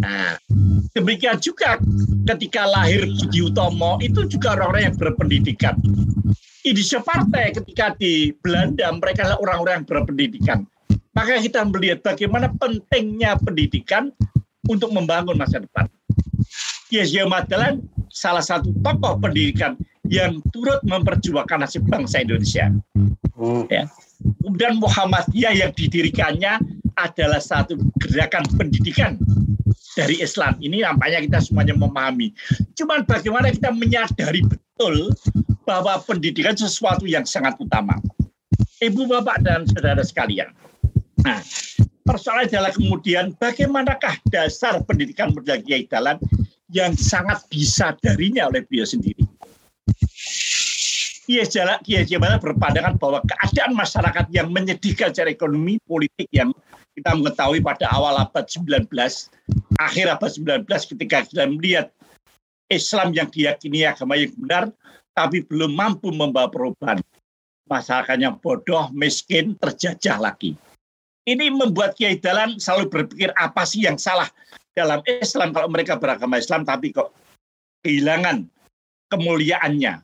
Nah, 0.00 0.36
demikian 0.92 1.40
juga 1.40 1.80
ketika 2.28 2.68
lahir 2.68 3.06
Budi 3.06 3.44
Utomo 3.44 3.96
itu 4.04 4.24
juga 4.28 4.56
orang-orang 4.56 4.92
yang 4.92 4.96
berpendidikan. 4.96 5.76
Indonesia 6.62 7.02
Partai 7.02 7.50
ketika 7.50 7.94
di 7.98 8.30
Belanda 8.38 8.86
mereka 8.94 9.26
adalah 9.26 9.38
orang-orang 9.42 9.74
yang 9.82 9.86
berpendidikan. 9.88 10.58
Maka 11.12 11.42
kita 11.42 11.66
melihat 11.68 12.00
bagaimana 12.00 12.48
pentingnya 12.56 13.36
pendidikan 13.36 14.14
untuk 14.70 14.94
membangun 14.94 15.36
masa 15.36 15.60
depan. 15.60 15.90
Kiai 16.88 17.24
Madalan 17.26 17.82
salah 18.12 18.44
satu 18.44 18.70
tokoh 18.80 19.18
pendidikan 19.18 19.74
yang 20.06 20.38
turut 20.52 20.78
memperjuangkan 20.86 21.66
nasib 21.66 21.82
bangsa 21.88 22.22
Indonesia. 22.22 22.70
Hmm. 23.32 23.66
Ya. 23.72 23.88
Kemudian 24.44 24.78
Muhammadiyah 24.78 25.66
yang 25.66 25.72
didirikannya 25.74 26.62
adalah 26.94 27.40
satu 27.42 27.74
gerakan 27.98 28.46
pendidikan 28.54 29.18
dari 29.98 30.20
Islam. 30.22 30.54
Ini 30.60 30.84
nampaknya 30.84 31.24
kita 31.26 31.38
semuanya 31.42 31.74
memahami. 31.74 32.30
Cuman 32.78 33.02
bagaimana 33.08 33.50
kita 33.50 33.72
menyadari 33.72 34.44
betul 34.46 35.10
bahwa 35.62 35.98
pendidikan 36.02 36.54
sesuatu 36.54 37.06
yang 37.06 37.26
sangat 37.26 37.56
utama. 37.58 37.98
Ibu, 38.82 39.06
Bapak, 39.06 39.46
dan 39.46 39.62
saudara 39.66 40.02
sekalian. 40.02 40.50
Nah, 41.22 41.38
persoalan 42.02 42.50
adalah 42.50 42.74
kemudian 42.74 43.30
bagaimanakah 43.38 44.18
dasar 44.26 44.82
pendidikan 44.82 45.30
modal 45.30 45.62
Kiai 45.62 45.86
Dalan 45.86 46.18
yang 46.72 46.98
sangat 46.98 47.46
bisa 47.46 47.94
darinya 48.02 48.50
oleh 48.50 48.66
beliau 48.66 48.82
sendiri. 48.82 49.22
Kiai 51.22 51.46
Jalan 51.46 51.78
Kiai 51.86 52.02
Jalan 52.02 52.42
berpandangan 52.42 52.98
bahwa 52.98 53.22
keadaan 53.22 53.78
masyarakat 53.78 54.26
yang 54.34 54.50
menyedihkan 54.50 55.14
secara 55.14 55.30
ekonomi 55.30 55.78
politik 55.86 56.26
yang 56.34 56.50
kita 56.92 57.14
mengetahui 57.14 57.62
pada 57.62 57.88
awal 57.88 58.18
abad 58.20 58.44
19, 58.44 58.90
akhir 59.80 60.06
abad 60.12 60.30
19 60.66 60.90
ketika 60.92 61.24
kita 61.24 61.44
melihat 61.48 61.86
Islam 62.68 63.14
yang 63.14 63.28
diyakini 63.28 63.86
agama 63.86 64.16
yang 64.16 64.32
benar, 64.36 64.72
tapi 65.12 65.44
belum 65.44 65.72
mampu 65.76 66.12
membawa 66.12 66.48
perubahan. 66.48 67.00
Masyarakatnya 67.68 68.36
bodoh, 68.42 68.90
miskin, 68.92 69.56
terjajah 69.56 70.18
lagi. 70.20 70.58
Ini 71.22 71.54
membuat 71.54 71.94
Kiai 71.94 72.18
Dalan 72.18 72.58
selalu 72.58 72.90
berpikir 72.90 73.30
apa 73.38 73.62
sih 73.62 73.86
yang 73.86 73.94
salah 73.94 74.26
dalam 74.74 74.98
Islam 75.06 75.54
kalau 75.54 75.70
mereka 75.70 75.94
beragama 75.94 76.42
Islam 76.42 76.66
tapi 76.66 76.90
kok 76.90 77.14
kehilangan 77.86 78.50
kemuliaannya. 79.12 80.02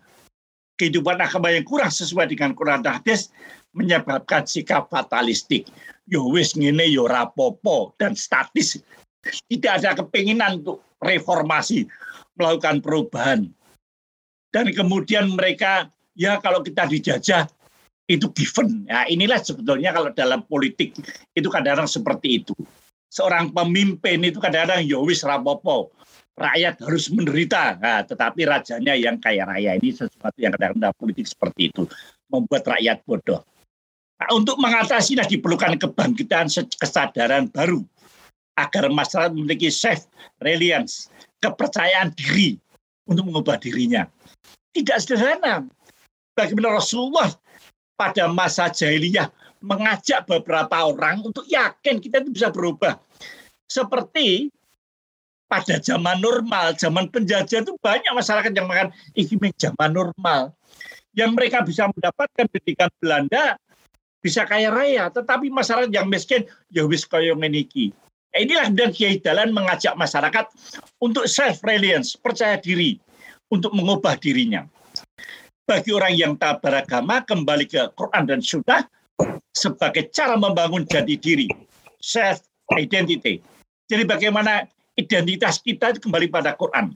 Kehidupan 0.78 1.18
agama 1.18 1.50
yang 1.50 1.66
kurang 1.66 1.90
sesuai 1.90 2.30
dengan 2.30 2.54
Quran 2.54 2.86
dan 2.86 3.02
hadis 3.02 3.34
menyebabkan 3.74 4.46
sikap 4.46 4.86
fatalistik. 4.86 5.66
Yo 6.06 6.30
wis 6.30 6.54
ngene 6.54 6.86
dan 7.98 8.14
statis. 8.14 8.78
Tidak 9.26 9.72
ada 9.82 9.98
kepinginan 9.98 10.62
untuk 10.62 10.86
reformasi, 11.02 11.90
melakukan 12.38 12.78
perubahan 12.78 13.50
dan 14.48 14.68
kemudian 14.72 15.28
mereka 15.32 15.92
ya 16.16 16.40
kalau 16.40 16.64
kita 16.64 16.88
dijajah 16.88 17.46
itu 18.08 18.26
given. 18.32 18.88
Ya, 18.88 19.04
inilah 19.06 19.38
sebetulnya 19.38 19.92
kalau 19.92 20.10
dalam 20.16 20.40
politik 20.48 20.96
itu 21.36 21.48
kadang-kadang 21.52 21.86
seperti 21.86 22.42
itu. 22.42 22.56
Seorang 23.12 23.52
pemimpin 23.52 24.20
itu 24.24 24.40
kadang-kadang 24.40 24.84
yowis 24.84 25.22
ya 25.22 25.36
rapopo. 25.36 25.92
Rakyat 26.38 26.78
harus 26.86 27.10
menderita, 27.10 27.82
nah, 27.82 28.06
tetapi 28.06 28.46
rajanya 28.46 28.94
yang 28.94 29.18
kaya 29.18 29.42
raya 29.42 29.74
ini 29.74 29.90
sesuatu 29.90 30.38
yang 30.38 30.54
kadang-kadang 30.54 30.94
politik 30.94 31.26
seperti 31.26 31.74
itu 31.74 31.82
membuat 32.30 32.62
rakyat 32.62 33.02
bodoh. 33.02 33.42
Nah, 34.22 34.30
untuk 34.38 34.54
mengatasi 34.62 35.18
diperlukan 35.26 35.74
kebangkitan 35.82 36.46
kesadaran 36.78 37.50
baru 37.50 37.82
agar 38.54 38.86
masyarakat 38.86 39.34
memiliki 39.34 39.66
self 39.66 40.06
reliance, 40.38 41.10
kepercayaan 41.42 42.14
diri 42.14 42.54
untuk 43.10 43.26
mengubah 43.26 43.58
dirinya 43.58 44.06
tidak 44.74 44.98
sederhana. 45.02 45.64
Bagaimana 46.36 46.78
Rasulullah 46.78 47.34
pada 47.98 48.30
masa 48.30 48.70
jahiliyah 48.70 49.26
mengajak 49.58 50.22
beberapa 50.30 50.86
orang 50.86 51.22
untuk 51.26 51.42
yakin 51.50 51.98
kita 51.98 52.22
itu 52.22 52.30
bisa 52.30 52.48
berubah. 52.54 52.94
Seperti 53.66 54.48
pada 55.50 55.80
zaman 55.82 56.22
normal, 56.22 56.78
zaman 56.78 57.10
penjajah 57.10 57.64
itu 57.64 57.74
banyak 57.82 58.12
masyarakat 58.14 58.52
yang 58.54 58.68
makan 58.70 58.88
ini 59.18 59.50
zaman 59.58 59.90
normal. 59.90 60.54
Yang 61.16 61.30
mereka 61.34 61.58
bisa 61.66 61.90
mendapatkan 61.90 62.46
pendidikan 62.46 62.92
Belanda 63.02 63.58
bisa 64.18 64.42
kaya 64.46 64.70
raya, 64.70 65.10
tetapi 65.10 65.50
masyarakat 65.50 65.90
yang 65.94 66.06
miskin 66.10 66.46
ya 66.70 66.84
wis 66.86 67.06
kaya 67.06 67.34
meniki. 67.34 67.94
Nah, 68.34 68.38
inilah 68.44 68.68
dan 68.76 68.90
Kiai 68.92 69.18
Dalan 69.22 69.56
mengajak 69.56 69.96
masyarakat 69.96 70.46
untuk 71.00 71.24
self 71.26 71.64
reliance, 71.64 72.14
percaya 72.18 72.60
diri 72.60 73.00
untuk 73.52 73.72
mengubah 73.72 74.16
dirinya. 74.20 74.64
Bagi 75.68 75.92
orang 75.92 76.16
yang 76.16 76.32
tak 76.40 76.64
beragama, 76.64 77.20
kembali 77.24 77.68
ke 77.68 77.92
Quran 77.92 78.24
dan 78.24 78.40
Sunnah 78.40 78.88
sebagai 79.52 80.08
cara 80.14 80.38
membangun 80.38 80.88
jati 80.88 81.20
diri, 81.20 81.48
self 82.00 82.40
identity. 82.72 83.42
Jadi 83.88 84.04
bagaimana 84.08 84.64
identitas 84.96 85.60
kita 85.60 85.96
kembali 86.00 86.28
pada 86.32 86.56
Quran. 86.56 86.92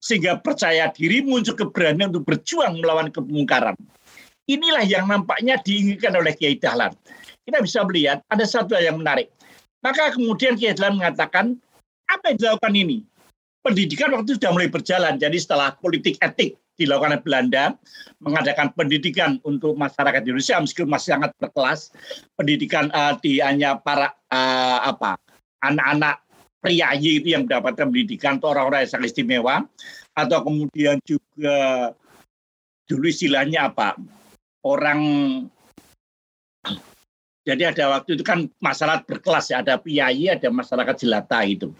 Sehingga 0.00 0.40
percaya 0.40 0.88
diri 0.88 1.20
muncul 1.20 1.52
keberanian 1.52 2.08
untuk 2.08 2.24
berjuang 2.24 2.80
melawan 2.80 3.12
kemungkaran. 3.12 3.76
Inilah 4.48 4.82
yang 4.88 5.04
nampaknya 5.04 5.60
diinginkan 5.60 6.16
oleh 6.16 6.32
Kiai 6.32 6.56
Dahlan. 6.56 6.96
Kita 7.44 7.60
bisa 7.60 7.84
melihat 7.84 8.24
ada 8.32 8.42
satu 8.48 8.80
yang 8.80 8.96
menarik. 8.96 9.28
Maka 9.84 10.16
kemudian 10.16 10.56
Kiai 10.56 10.72
Dahlan 10.72 10.96
mengatakan, 10.96 11.60
apa 12.08 12.32
yang 12.32 12.36
dilakukan 12.40 12.74
ini? 12.74 13.04
Pendidikan 13.60 14.12
waktu 14.12 14.32
itu 14.32 14.36
sudah 14.40 14.52
mulai 14.52 14.68
berjalan. 14.72 15.14
Jadi 15.20 15.36
setelah 15.40 15.76
politik 15.76 16.16
etik 16.20 16.56
dilakukan 16.80 17.16
oleh 17.16 17.22
Belanda, 17.22 17.64
mengadakan 18.24 18.72
pendidikan 18.72 19.36
untuk 19.44 19.76
masyarakat 19.76 20.24
Indonesia 20.24 20.56
meskipun 20.56 20.88
masih 20.88 21.16
sangat 21.16 21.30
berkelas, 21.36 21.92
pendidikan 22.40 22.88
uh, 22.96 23.20
di 23.20 23.44
hanya 23.44 23.76
para 23.76 24.16
uh, 24.32 24.78
apa 24.88 25.20
anak-anak 25.60 26.24
priayi 26.60 27.20
itu 27.20 27.36
yang 27.36 27.44
mendapatkan 27.44 27.88
pendidikan 27.88 28.40
atau 28.40 28.52
orang-orang 28.52 28.84
yang 28.84 28.92
sangat 28.96 29.12
istimewa, 29.12 29.64
atau 30.16 30.38
kemudian 30.40 30.96
juga 31.04 31.92
dulu 32.88 33.06
istilahnya 33.08 33.72
apa 33.72 33.96
orang 34.64 35.00
jadi 37.40 37.72
ada 37.72 37.96
waktu 37.96 38.20
itu 38.20 38.24
kan 38.24 38.46
masyarakat 38.60 39.08
berkelas 39.08 39.48
ya, 39.48 39.64
ada 39.64 39.80
piyayi, 39.80 40.28
ada 40.28 40.52
masyarakat 40.52 40.96
jelata 41.00 41.40
itu. 41.48 41.72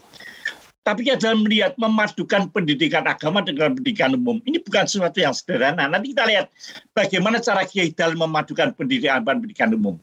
Tapi 0.81 1.05
kita 1.05 1.37
melihat 1.37 1.77
memadukan 1.77 2.49
pendidikan 2.49 3.05
agama 3.05 3.45
dengan 3.45 3.77
pendidikan 3.77 4.17
umum. 4.17 4.41
Ini 4.49 4.65
bukan 4.65 4.89
sesuatu 4.89 5.21
yang 5.21 5.37
sederhana. 5.37 5.85
Nanti 5.85 6.17
kita 6.17 6.25
lihat 6.25 6.49
bagaimana 6.97 7.37
cara 7.37 7.69
Kiai 7.69 7.93
Dal 7.93 8.17
memadukan 8.17 8.73
pendidikan 8.73 9.21
dan 9.21 9.45
pendidikan 9.45 9.71
umum. 9.77 10.01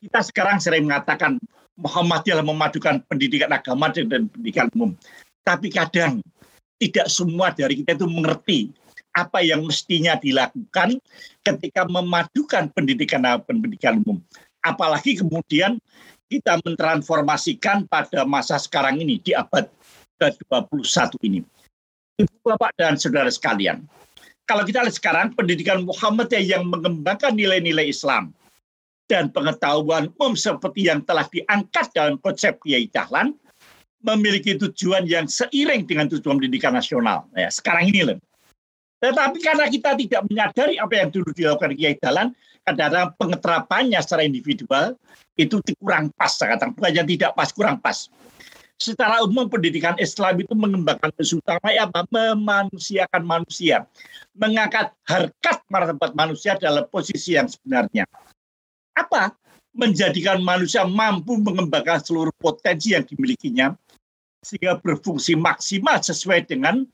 Kita 0.00 0.24
sekarang 0.24 0.64
sering 0.64 0.88
mengatakan 0.88 1.36
Muhammadiyah 1.76 2.40
memadukan 2.40 3.04
pendidikan 3.04 3.52
agama 3.52 3.92
dengan 3.92 4.24
pendidikan 4.32 4.72
umum. 4.72 4.96
Tapi 5.44 5.68
kadang 5.68 6.24
tidak 6.80 7.06
semua 7.12 7.52
dari 7.52 7.84
kita 7.84 7.92
itu 8.00 8.08
mengerti 8.08 8.72
apa 9.14 9.44
yang 9.44 9.62
mestinya 9.62 10.18
dilakukan 10.18 10.98
ketika 11.44 11.86
memadukan 11.86 12.72
pendidikan 12.72 13.22
dan 13.22 13.44
pendidikan 13.44 14.00
umum. 14.02 14.18
Apalagi 14.64 15.20
kemudian 15.20 15.76
kita 16.32 16.58
mentransformasikan 16.64 17.86
pada 17.86 18.24
masa 18.26 18.58
sekarang 18.58 18.98
ini 18.98 19.20
di 19.20 19.36
abad 19.36 19.68
ke-21 20.32 21.20
ini. 21.26 21.40
Ibu 22.14 22.46
Bapak 22.46 22.72
dan 22.78 22.94
saudara 22.94 23.26
sekalian, 23.26 23.84
kalau 24.46 24.62
kita 24.62 24.84
lihat 24.86 24.96
sekarang 24.96 25.32
pendidikan 25.34 25.82
Muhammadiyah 25.82 26.44
yang 26.44 26.68
mengembangkan 26.68 27.34
nilai-nilai 27.34 27.90
Islam 27.90 28.30
dan 29.10 29.32
pengetahuan 29.34 30.12
umum 30.20 30.36
seperti 30.36 30.88
yang 30.88 31.02
telah 31.04 31.26
diangkat 31.28 31.90
dalam 31.96 32.16
konsep 32.20 32.56
Kiai 32.62 32.86
Dahlan 32.92 33.34
memiliki 34.04 34.54
tujuan 34.60 35.08
yang 35.08 35.24
seiring 35.24 35.88
dengan 35.88 36.06
tujuan 36.12 36.36
pendidikan 36.36 36.76
nasional. 36.76 37.24
Ya, 37.32 37.48
sekarang 37.48 37.88
ini 37.88 38.04
loh. 38.04 38.20
Tetapi 39.00 39.40
karena 39.40 39.66
kita 39.68 39.96
tidak 39.96 40.22
menyadari 40.28 40.76
apa 40.76 40.94
yang 40.96 41.08
dulu 41.08 41.28
dilakukan 41.32 41.72
Kiai 41.74 41.96
Dahlan, 41.96 42.36
kadang-kadang 42.68 43.16
pengeterapannya 43.16 44.00
secara 44.04 44.22
individual 44.22 44.96
itu 45.34 45.58
kurang 45.80 46.12
pas, 46.14 46.30
saya 46.30 46.54
katakan. 46.54 46.76
Bukannya 46.76 47.02
tidak 47.08 47.32
pas, 47.32 47.48
kurang 47.50 47.80
pas 47.80 48.06
secara 48.78 49.22
umum 49.22 49.46
pendidikan 49.46 49.94
Islam 50.02 50.42
itu 50.42 50.52
mengembangkan 50.52 51.10
utama 51.14 51.68
ya 51.70 51.86
apa? 51.86 52.04
memanusiakan 52.10 53.22
manusia, 53.22 53.86
mengangkat 54.34 54.90
harkat 55.06 55.58
martabat 55.70 56.12
manusia 56.12 56.58
dalam 56.58 56.84
posisi 56.90 57.38
yang 57.38 57.46
sebenarnya. 57.46 58.04
Apa? 58.94 59.34
Menjadikan 59.74 60.38
manusia 60.38 60.86
mampu 60.86 61.34
mengembangkan 61.38 61.98
seluruh 61.98 62.34
potensi 62.38 62.94
yang 62.94 63.02
dimilikinya 63.02 63.74
sehingga 64.44 64.78
berfungsi 64.78 65.34
maksimal 65.34 65.98
sesuai 65.98 66.46
dengan 66.46 66.86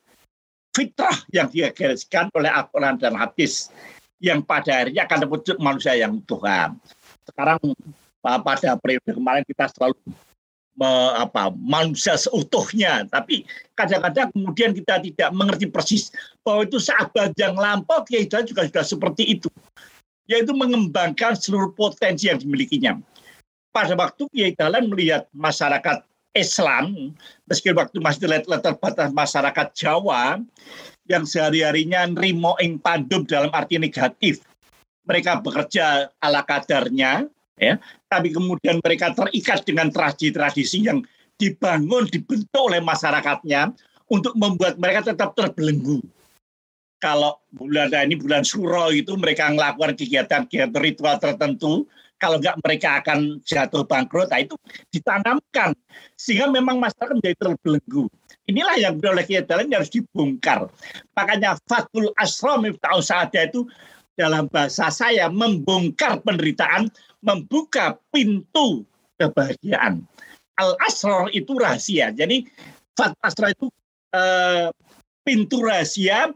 fitrah 0.73 1.19
yang 1.35 1.51
digariskan 1.51 2.31
oleh 2.33 2.49
Al-Quran 2.49 2.97
dan 2.97 3.19
hadis 3.19 3.69
yang 4.23 4.41
pada 4.41 4.85
akhirnya 4.85 5.05
akan 5.05 5.19
terwujud 5.27 5.57
manusia 5.59 5.93
yang 5.99 6.23
Tuhan. 6.25 6.79
Sekarang 7.27 7.59
pada 8.23 8.77
periode 8.79 9.11
kemarin 9.11 9.45
kita 9.45 9.67
selalu 9.73 9.97
apa 11.17 11.53
manusia 11.57 12.17
seutuhnya. 12.17 13.05
Tapi 13.09 13.45
kadang-kadang 13.77 14.33
kemudian 14.33 14.71
kita 14.73 15.01
tidak 15.05 15.31
mengerti 15.37 15.67
persis 15.69 16.15
bahwa 16.41 16.65
itu 16.65 16.81
saat 16.81 17.13
yang 17.37 17.57
lampau 17.57 18.05
Kiai 18.05 18.27
Dahlan 18.27 18.49
juga 18.49 18.63
sudah 18.69 18.85
seperti 18.85 19.39
itu. 19.39 19.49
Yaitu 20.31 20.55
mengembangkan 20.55 21.35
seluruh 21.35 21.75
potensi 21.75 22.31
yang 22.31 22.39
dimilikinya. 22.39 22.97
Pada 23.71 23.95
waktu 23.99 24.27
Kiai 24.31 24.53
Dahlan 24.55 24.89
melihat 24.89 25.27
masyarakat 25.35 26.07
Islam 26.35 27.11
meski 27.51 27.75
waktu 27.75 27.99
masih 27.99 28.31
letter 28.31 28.79
batas 28.79 29.11
masyarakat 29.11 29.67
Jawa 29.75 30.39
yang 31.11 31.27
sehari-harinya 31.27 32.07
nrimo 32.07 32.55
ing 32.63 32.79
pandum 32.79 33.27
dalam 33.27 33.51
arti 33.51 33.83
negatif 33.83 34.39
mereka 35.11 35.43
bekerja 35.43 36.07
ala 36.23 36.47
kadarnya 36.47 37.27
ya. 37.61 37.77
Tapi 38.09 38.33
kemudian 38.33 38.81
mereka 38.81 39.13
terikat 39.13 39.63
dengan 39.69 39.93
tradisi-tradisi 39.93 40.89
yang 40.89 41.05
dibangun 41.37 42.09
dibentuk 42.09 42.63
oleh 42.73 42.81
masyarakatnya 42.81 43.73
untuk 44.11 44.35
membuat 44.35 44.81
mereka 44.81 45.13
tetap 45.13 45.37
terbelenggu. 45.37 46.01
Kalau 47.01 47.41
bulan 47.57 47.89
ini 48.05 48.17
bulan 48.21 48.45
Suro 48.45 48.93
itu 48.93 49.17
mereka 49.17 49.49
melakukan 49.49 49.97
kegiatan-kegiatan 49.97 50.77
ritual 50.77 51.17
tertentu. 51.17 51.89
Kalau 52.21 52.37
enggak 52.37 52.61
mereka 52.61 53.01
akan 53.01 53.41
jatuh 53.41 53.89
bangkrut. 53.89 54.29
Nah 54.29 54.45
itu 54.45 54.53
ditanamkan 54.93 55.73
sehingga 56.21 56.53
memang 56.53 56.77
masyarakat 56.77 57.17
menjadi 57.17 57.37
terbelenggu. 57.41 58.05
Inilah 58.45 58.77
yang 58.77 59.01
oleh 59.01 59.25
kita 59.25 59.65
yang 59.65 59.81
harus 59.81 59.89
dibongkar. 59.89 60.69
Makanya 61.17 61.57
Fatul 61.65 62.13
Asram 62.21 62.69
Miftahul 62.69 63.01
Sa'adah 63.01 63.49
itu 63.49 63.65
dalam 64.21 64.45
bahasa 64.53 64.93
saya 64.93 65.33
membongkar 65.33 66.21
penderitaan 66.21 66.93
membuka 67.21 67.97
pintu 68.13 68.85
kebahagiaan. 69.21 70.05
Al-Asrar 70.61 71.33
itu 71.33 71.57
rahasia. 71.57 72.13
Jadi 72.13 72.45
Fat 72.97 73.17
Asrar 73.25 73.53
itu 73.53 73.69
eh, 74.13 74.69
pintu 75.25 75.65
rahasia 75.65 76.33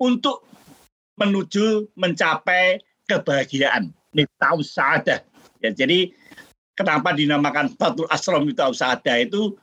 untuk 0.00 0.44
menuju 1.16 1.88
mencapai 1.96 2.80
kebahagiaan. 3.08 3.92
Miftah 4.12 4.56
Sa'adah. 4.60 5.20
Ya, 5.64 5.70
jadi 5.72 6.12
kenapa 6.76 7.16
dinamakan 7.16 7.72
Fatul 7.80 8.08
Asrar 8.12 8.44
Miftah 8.44 8.72
Sa'adah 8.72 9.24
itu 9.24 9.56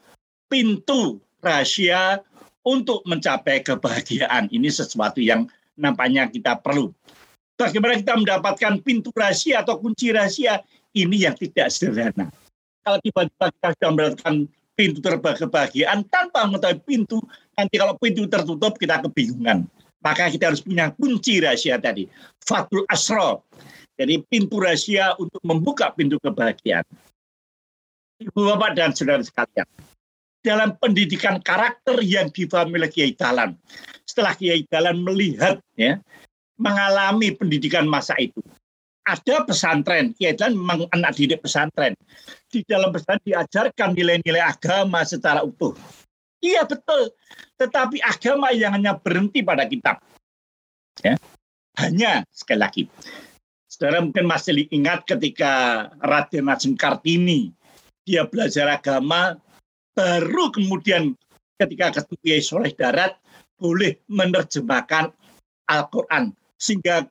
pintu 0.50 1.22
rahasia 1.42 2.22
untuk 2.66 3.06
mencapai 3.06 3.62
kebahagiaan. 3.62 4.50
Ini 4.50 4.70
sesuatu 4.70 5.22
yang 5.22 5.50
nampaknya 5.80 6.28
kita 6.28 6.60
perlu. 6.60 6.92
Bagaimana 7.60 8.00
kita 8.00 8.16
mendapatkan 8.16 8.80
pintu 8.80 9.12
rahasia 9.12 9.60
atau 9.60 9.76
kunci 9.84 10.16
rahasia? 10.16 10.64
Ini 10.96 11.28
yang 11.28 11.36
tidak 11.36 11.68
sederhana. 11.68 12.32
Kalau 12.88 13.04
tiba-tiba 13.04 13.52
kita 13.52 13.68
sudah 13.76 13.90
mendapatkan 13.92 14.36
pintu 14.80 15.00
kebahagiaan 15.04 16.08
tanpa 16.08 16.48
mengetahui 16.48 16.80
pintu, 16.88 17.20
nanti 17.60 17.76
kalau 17.76 18.00
pintu 18.00 18.24
tertutup 18.32 18.80
kita 18.80 19.04
kebingungan. 19.04 19.68
Maka 20.00 20.32
kita 20.32 20.56
harus 20.56 20.64
punya 20.64 20.96
kunci 20.96 21.44
rahasia 21.44 21.76
tadi. 21.76 22.08
Fatul 22.40 22.88
Asro. 22.88 23.44
Jadi 24.00 24.24
pintu 24.32 24.64
rahasia 24.64 25.20
untuk 25.20 25.44
membuka 25.44 25.92
pintu 25.92 26.16
kebahagiaan. 26.24 26.88
Ibu 28.24 28.56
Bapak 28.56 28.72
dan 28.80 28.96
saudara 28.96 29.20
sekalian. 29.20 29.68
Dalam 30.40 30.80
pendidikan 30.80 31.44
karakter 31.44 32.00
yang 32.00 32.32
difahami 32.32 32.80
oleh 32.80 32.88
Kiai 32.88 33.12
Dalan. 33.12 33.60
Setelah 34.08 34.32
Kiai 34.40 34.64
Dalan 34.72 35.04
melihat 35.04 35.60
ya, 35.76 36.00
mengalami 36.60 37.34
pendidikan 37.34 37.88
masa 37.88 38.14
itu. 38.20 38.44
Ada 39.08 39.48
pesantren, 39.48 40.14
yaitu 40.22 40.46
memang 40.54 40.86
anak 40.94 41.18
didik 41.18 41.42
pesantren. 41.42 41.98
Di 42.52 42.62
dalam 42.68 42.94
pesantren 42.94 43.24
diajarkan 43.26 43.98
nilai-nilai 43.98 44.44
agama 44.44 45.02
secara 45.02 45.42
utuh. 45.42 45.74
Iya 46.40 46.64
betul, 46.64 47.12
tetapi 47.58 48.00
agama 48.00 48.54
yang 48.54 48.76
hanya 48.78 48.96
berhenti 48.96 49.42
pada 49.42 49.66
kitab. 49.66 50.00
Ya. 51.02 51.20
Hanya, 51.80 52.28
sekali 52.32 52.60
lagi, 52.60 52.84
saudara 53.68 54.04
mungkin 54.04 54.28
masih 54.28 54.68
ingat 54.72 55.08
ketika 55.08 55.88
Raden 56.04 56.52
Ajeng 56.52 56.76
Kartini, 56.76 57.56
dia 58.04 58.28
belajar 58.28 58.68
agama, 58.68 59.40
baru 59.96 60.52
kemudian 60.52 61.16
ketika 61.60 62.04
ketemu 62.04 62.40
Soleh 62.44 62.76
Darat, 62.76 63.16
boleh 63.60 64.00
menerjemahkan 64.08 65.12
Al-Quran 65.68 66.36
sehingga 66.60 67.08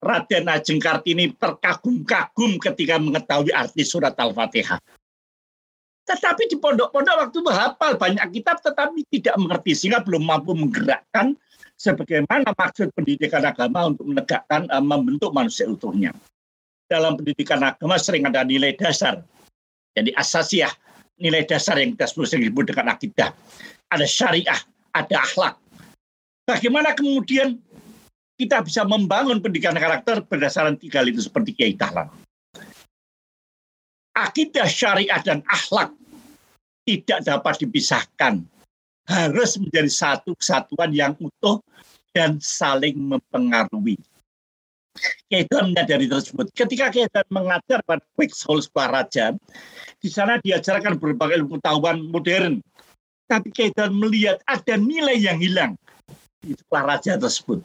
Raden 0.00 0.48
Ajeng 0.48 0.80
Kartini 0.80 1.36
terkagum-kagum 1.36 2.56
ketika 2.56 2.96
mengetahui 2.96 3.52
arti 3.52 3.84
surat 3.84 4.16
Al-Fatihah. 4.16 4.80
Tetapi 6.08 6.48
di 6.48 6.56
pondok-pondok 6.56 7.16
waktu 7.20 7.38
menghafal 7.44 7.92
banyak 8.00 8.24
kitab 8.32 8.58
tetapi 8.64 9.04
tidak 9.12 9.36
mengerti 9.36 9.76
sehingga 9.76 10.00
belum 10.00 10.24
mampu 10.24 10.56
menggerakkan 10.56 11.36
sebagaimana 11.76 12.50
maksud 12.56 12.90
pendidikan 12.96 13.44
agama 13.44 13.92
untuk 13.92 14.08
menegakkan 14.08 14.66
uh, 14.72 14.82
membentuk 14.82 15.30
manusia 15.36 15.68
utuhnya. 15.68 16.16
Dalam 16.90 17.14
pendidikan 17.14 17.62
agama 17.62 18.00
sering 18.00 18.26
ada 18.26 18.42
nilai 18.42 18.74
dasar. 18.74 19.22
Jadi 19.94 20.10
asasiah, 20.16 20.72
nilai 21.20 21.46
dasar 21.46 21.78
yang 21.78 21.94
kita 21.94 22.10
sebut 22.10 22.66
dengan 22.66 22.90
akidah. 22.90 23.30
Ada 23.92 24.06
syariah, 24.08 24.58
ada 24.90 25.16
akhlak. 25.22 25.54
Bagaimana 26.48 26.90
kemudian 26.98 27.62
kita 28.40 28.64
bisa 28.64 28.88
membangun 28.88 29.36
pendidikan 29.44 29.76
karakter 29.76 30.24
berdasarkan 30.24 30.80
tiga 30.80 31.04
itu 31.04 31.20
seperti 31.20 31.52
Kiai 31.52 31.76
Dahlan. 31.76 32.08
Akidah 34.16 34.64
syariat 34.64 35.20
dan 35.20 35.44
akhlak 35.44 35.92
tidak 36.88 37.20
dapat 37.28 37.60
dipisahkan. 37.60 38.40
Harus 39.04 39.60
menjadi 39.60 39.90
satu 39.92 40.32
kesatuan 40.38 40.96
yang 40.96 41.12
utuh 41.20 41.60
dan 42.16 42.40
saling 42.40 42.96
mempengaruhi. 42.96 44.00
Dahlan 45.28 45.76
menyadari 45.76 46.08
tersebut. 46.08 46.48
Ketika 46.56 46.88
Dahlan 46.88 47.28
mengajar 47.28 47.84
pada 47.84 48.00
Quick 48.16 48.32
Soul 48.32 48.64
Raja, 48.72 49.36
di 50.00 50.08
sana 50.08 50.40
diajarkan 50.40 50.96
berbagai 50.96 51.44
ilmu 51.44 51.60
pengetahuan 51.60 52.08
modern. 52.08 52.64
Tapi 53.28 53.52
Dahlan 53.52 53.92
melihat 54.00 54.40
ada 54.48 54.80
nilai 54.80 55.20
yang 55.20 55.36
hilang 55.36 55.76
di 56.40 56.56
raja 56.72 57.20
tersebut 57.20 57.60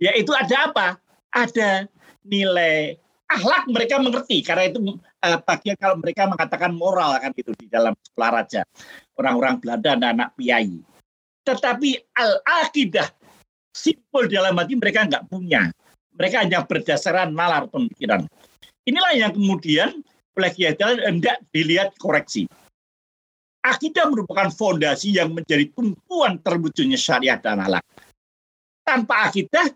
yaitu 0.00 0.32
ada 0.32 0.70
apa? 0.72 0.86
Ada 1.32 1.90
nilai 2.24 2.96
akhlak 3.26 3.66
mereka 3.70 3.98
mengerti 3.98 4.38
karena 4.42 4.70
itu 4.70 4.78
eh, 5.02 5.38
bagian 5.42 5.76
kalau 5.78 5.96
mereka 5.98 6.30
mengatakan 6.30 6.72
moral 6.74 7.18
kan 7.18 7.34
itu 7.34 7.50
di 7.58 7.66
dalam 7.66 7.92
sekolah 7.98 8.30
raja 8.42 8.62
orang-orang 9.18 9.58
Belanda 9.58 9.98
dan 9.98 10.00
anak 10.16 10.30
piai. 10.38 10.78
Tetapi 11.42 11.90
al 12.18 12.42
akidah 12.66 13.10
simpul 13.74 14.26
dalam 14.30 14.56
hati 14.56 14.74
mereka 14.78 15.04
nggak 15.04 15.26
punya. 15.28 15.68
Mereka 16.16 16.48
hanya 16.48 16.64
berdasarkan 16.64 17.36
nalar 17.36 17.68
pemikiran. 17.68 18.24
Inilah 18.88 19.12
yang 19.12 19.36
kemudian 19.36 20.00
oleh 20.36 20.50
Kiai 20.52 20.76
hendak 20.78 21.44
dilihat 21.52 21.92
koreksi. 22.00 22.48
Akidah 23.66 24.06
merupakan 24.06 24.48
fondasi 24.48 25.18
yang 25.18 25.34
menjadi 25.34 25.68
tumpuan 25.74 26.38
terwujudnya 26.38 26.94
syariat 26.94 27.42
dan 27.42 27.58
akhlak. 27.58 27.82
Tanpa 28.86 29.26
akidah, 29.26 29.66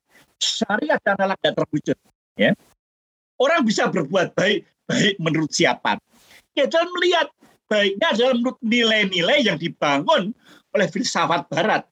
syariat 0.41 1.01
dan 1.05 1.17
halal 1.21 1.37
tidak 1.39 1.55
terwujud. 1.61 1.97
Ya. 2.35 2.57
Orang 3.37 3.65
bisa 3.69 3.89
berbuat 3.89 4.33
baik, 4.37 4.65
baik 4.89 5.15
menurut 5.21 5.53
siapa. 5.53 6.01
Ya, 6.57 6.67
dan 6.67 6.89
melihat 6.99 7.31
baiknya 7.71 8.09
adalah 8.13 8.35
menurut 8.37 8.59
nilai-nilai 8.65 9.39
yang 9.47 9.57
dibangun 9.61 10.35
oleh 10.75 10.87
filsafat 10.91 11.47
barat. 11.49 11.83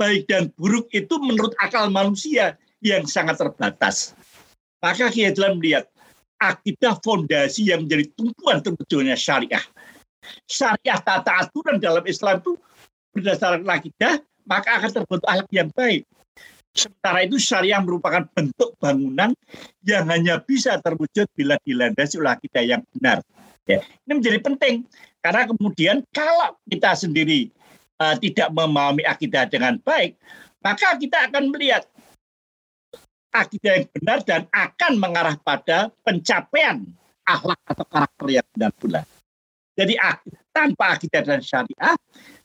Baik 0.00 0.26
dan 0.26 0.50
buruk 0.56 0.88
itu 0.90 1.14
menurut 1.20 1.52
akal 1.62 1.86
manusia 1.92 2.58
yang 2.82 3.06
sangat 3.06 3.38
terbatas. 3.38 4.16
Maka 4.82 5.12
kita 5.14 5.38
dalam 5.38 5.62
melihat 5.62 5.86
akidah 6.42 6.98
fondasi 6.98 7.70
yang 7.70 7.86
menjadi 7.86 8.10
tumpuan 8.18 8.58
terwujudnya 8.58 9.14
syariah. 9.14 9.62
Syariah 10.50 10.98
tata 10.98 11.46
aturan 11.46 11.78
dalam 11.78 12.02
Islam 12.02 12.42
itu 12.42 12.58
berdasarkan 13.14 13.62
akidah, 13.62 14.18
maka 14.42 14.74
akan 14.82 14.90
terbentuk 14.90 15.28
akhlak 15.30 15.50
yang 15.54 15.70
baik. 15.70 16.02
Sementara 16.72 17.28
itu 17.28 17.36
syariah 17.36 17.80
merupakan 17.84 18.24
bentuk 18.32 18.72
bangunan 18.80 19.36
yang 19.84 20.08
hanya 20.08 20.40
bisa 20.40 20.80
terwujud 20.80 21.28
bila 21.36 21.60
dilandasi 21.60 22.16
oleh 22.16 22.32
kita 22.40 22.64
yang 22.64 22.80
benar. 22.96 23.20
Ya. 23.68 23.84
Ini 24.08 24.12
menjadi 24.16 24.38
penting 24.40 24.88
karena 25.20 25.42
kemudian 25.46 25.96
kalau 26.10 26.56
kita 26.66 26.96
sendiri 26.96 27.52
uh, 28.00 28.16
tidak 28.18 28.48
memahami 28.50 29.04
akidah 29.04 29.44
dengan 29.46 29.76
baik, 29.84 30.16
maka 30.64 30.96
kita 30.96 31.28
akan 31.28 31.52
melihat 31.52 31.84
akidah 33.32 33.72
yang 33.80 33.88
benar 33.92 34.18
dan 34.24 34.42
akan 34.50 34.92
mengarah 34.96 35.36
pada 35.40 35.92
pencapaian 36.04 36.84
akhlak 37.28 37.60
atau 37.68 37.86
karakter 37.86 38.26
yang 38.40 38.46
benar 38.56 38.72
pula. 38.80 39.02
Jadi 39.72 39.94
tanpa 40.52 40.96
akidah 40.96 41.22
dan 41.24 41.40
syariah 41.40 41.96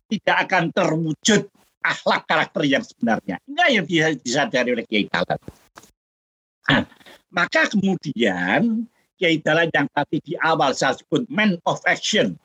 tidak 0.07 0.37
akan 0.47 0.63
terwujud 0.71 1.41
akhlak 1.87 2.27
karakter 2.27 2.63
yang 2.67 2.83
sebenarnya. 2.83 3.39
Ini 3.47 3.81
yang 3.81 3.85
bisa 3.87 4.11
disadari 4.19 4.75
oleh 4.75 4.85
Kiai 4.85 5.07
Dalan. 5.07 5.39
Nah, 6.67 6.83
maka 7.31 7.71
kemudian 7.71 8.83
Kiai 9.17 9.41
Dahlan 9.41 9.73
yang 9.73 9.87
tadi 9.89 10.21
di 10.21 10.33
awal 10.45 10.77
saya 10.77 10.93
sebut 10.93 11.25
man 11.31 11.57
of 11.65 11.81
action. 11.89 12.37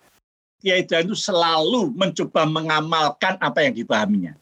Kiai 0.62 0.86
Dahlan 0.86 1.12
itu 1.12 1.18
selalu 1.18 1.92
mencoba 1.92 2.48
mengamalkan 2.48 3.36
apa 3.42 3.66
yang 3.66 3.76
dipahaminya. 3.76 4.32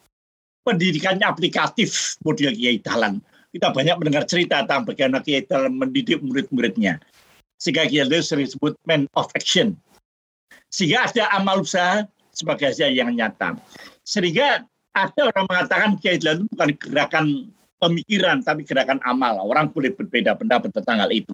Pendidikannya 0.63 1.27
aplikatif 1.27 2.21
model 2.23 2.55
Kiai 2.55 2.79
Dahlan. 2.79 3.19
Kita 3.51 3.75
banyak 3.75 3.99
mendengar 3.99 4.25
cerita 4.31 4.63
tentang 4.63 4.87
bagaimana 4.87 5.19
Kiai 5.25 5.43
Dahlan 5.43 5.75
mendidik 5.75 6.23
murid-muridnya. 6.23 7.03
Sehingga 7.59 7.89
Kiai 7.91 8.07
Dahlan 8.07 8.23
sering 8.23 8.47
disebut 8.47 8.79
man 8.87 9.11
of 9.19 9.27
action. 9.35 9.75
Sehingga 10.71 11.11
ada 11.11 11.35
amal 11.35 11.67
usaha 11.67 12.07
sebagai 12.31 12.71
hasil 12.71 12.95
yang 12.95 13.11
nyata. 13.11 13.59
Sehingga 14.07 14.70
ada 14.95 15.21
orang 15.31 15.47
mengatakan 15.47 15.91
Kiai 15.99 16.19
Dahlan 16.19 16.45
itu 16.45 16.47
bukan 16.55 16.71
gerakan 16.79 17.27
pemikiran, 17.81 18.37
tapi 18.45 18.67
gerakan 18.67 18.99
amal. 19.07 19.41
Orang 19.41 19.73
boleh 19.73 19.95
berbeda 19.95 20.37
pendapat 20.37 20.71
tentang 20.75 21.07
hal 21.07 21.11
itu. 21.11 21.33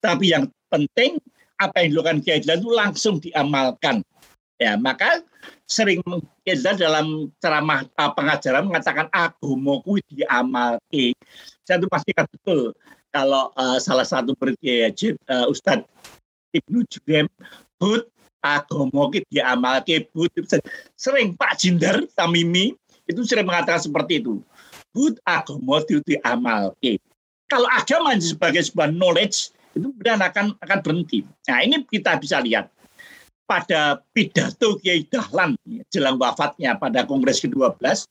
Tapi 0.00 0.32
yang 0.32 0.46
penting 0.70 1.18
apa 1.58 1.82
yang 1.84 1.96
dilakukan 1.96 2.18
Kiai 2.24 2.40
itu 2.40 2.68
langsung 2.70 3.20
diamalkan. 3.20 4.00
Ya, 4.56 4.78
maka 4.80 5.20
sering 5.68 6.00
Kiai 6.46 6.56
dalam 6.62 7.28
ceramah 7.42 7.84
uh, 8.00 8.12
pengajaran 8.16 8.64
mengatakan 8.70 9.06
agomoku 9.12 10.00
diamalke. 10.08 11.12
Saya 11.66 11.82
itu 11.82 11.88
pasti 11.90 12.14
betul 12.14 12.72
kalau 13.12 13.52
uh, 13.58 13.76
salah 13.82 14.06
satu 14.06 14.32
murid 14.38 14.56
Kiai 14.62 14.92
uh, 15.28 15.46
Ustadz 15.50 15.84
Ibnu 16.56 16.88
Jurem, 16.88 17.28
Bud, 17.76 18.08
agomoku 18.44 19.22
diamalke, 19.30 20.08
Bud. 20.12 20.32
Sering 20.96 21.36
Pak 21.36 21.60
Jindar 21.60 22.04
Tamimi 22.16 22.74
itu 23.06 23.20
sering 23.22 23.46
mengatakan 23.46 23.82
seperti 23.82 24.22
itu. 24.22 24.42
Bud, 24.90 25.20
agomo 25.28 25.80
diamalke. 25.84 26.98
Kalau 27.46 27.68
agama 27.70 28.16
sebagai 28.18 28.66
sebuah 28.66 28.90
knowledge, 28.90 29.54
itu 29.76 29.92
kemudian 29.92 30.18
akan 30.18 30.56
akan 30.58 30.78
berhenti. 30.80 31.22
Nah 31.46 31.60
ini 31.60 31.84
kita 31.84 32.16
bisa 32.16 32.40
lihat 32.40 32.72
pada 33.46 34.02
pidato 34.10 34.80
Kiai 34.82 35.06
Dahlan 35.06 35.54
jelang 35.92 36.18
wafatnya 36.18 36.74
pada 36.74 37.06
Kongres 37.06 37.38
ke-12 37.44 38.08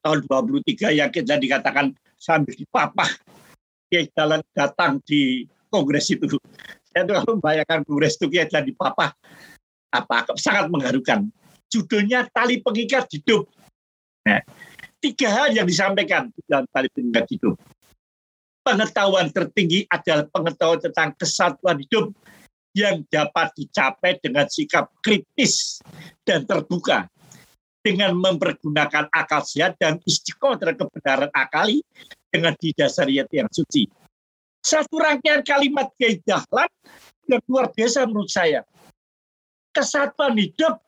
tahun 0.00 0.18
23 0.24 0.96
yang 0.96 1.10
kita 1.12 1.36
dikatakan 1.36 1.92
sambil 2.16 2.56
dipapah 2.56 3.10
Kiai 3.92 4.08
Dahlan 4.14 4.40
datang 4.56 5.02
di 5.04 5.44
Kongres 5.68 6.08
itu. 6.14 6.38
Saya 6.90 7.04
tuh 7.04 7.36
membayangkan 7.36 7.84
Kongres 7.84 8.16
itu 8.16 8.32
Kiai 8.32 8.48
Dahlan 8.48 8.72
dipapah 8.72 9.12
apa 9.90 10.26
sangat 10.38 10.70
mengharukan. 10.70 11.28
Judulnya 11.70 12.26
Tali 12.34 12.58
Pengikat 12.58 13.06
Hidup. 13.14 13.46
Nah, 14.26 14.42
tiga 14.98 15.28
hal 15.30 15.54
yang 15.54 15.66
disampaikan 15.66 16.30
dalam 16.50 16.66
Tali 16.70 16.90
Pengikat 16.90 17.26
Hidup 17.30 17.54
pengetahuan 18.70 19.32
tertinggi 19.32 19.88
adalah 19.88 20.28
pengetahuan 20.28 20.80
tentang 20.80 21.10
kesatuan 21.16 21.80
hidup 21.80 22.12
yang 22.76 23.02
dapat 23.10 23.50
dicapai 23.58 24.20
dengan 24.22 24.46
sikap 24.46 24.94
kritis 25.02 25.82
dan 26.22 26.46
terbuka 26.46 27.10
dengan 27.82 28.14
mempergunakan 28.14 29.10
akal 29.10 29.42
sehat 29.42 29.74
dan 29.80 29.98
istiqomah 30.06 30.60
terhadap 30.60 30.86
kebenaran 30.86 31.32
akali 31.34 31.82
dengan 32.30 32.54
didasari 32.54 33.18
yang 33.18 33.50
suci. 33.50 33.90
Satu 34.60 35.00
rangkaian 35.00 35.40
kalimat 35.40 35.88
Kiai 35.96 36.20
Dahlan 36.22 36.68
yang 37.26 37.42
luar 37.48 37.72
biasa 37.72 38.04
menurut 38.06 38.28
saya. 38.28 38.62
Kesatuan 39.70 40.34
hidup 40.34 40.82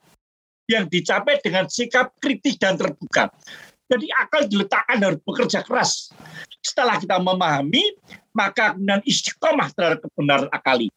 yang 0.67 0.87
dicapai 0.91 1.39
dengan 1.43 1.71
sikap 1.71 2.15
kritis 2.19 2.59
dan 2.59 2.75
terbuka. 2.75 3.31
Jadi 3.93 4.09
akal 4.17 4.49
diletakkan 4.49 4.99
harus 5.05 5.21
bekerja 5.21 5.61
keras 5.63 6.09
setelah 6.63 6.97
kita 6.97 7.19
memahami, 7.19 7.93
maka 8.33 8.73
kemudian 8.73 9.03
istiqomah 9.05 9.69
terhadap 9.75 10.01
kebenaran 10.07 10.49
akali. 10.49 10.89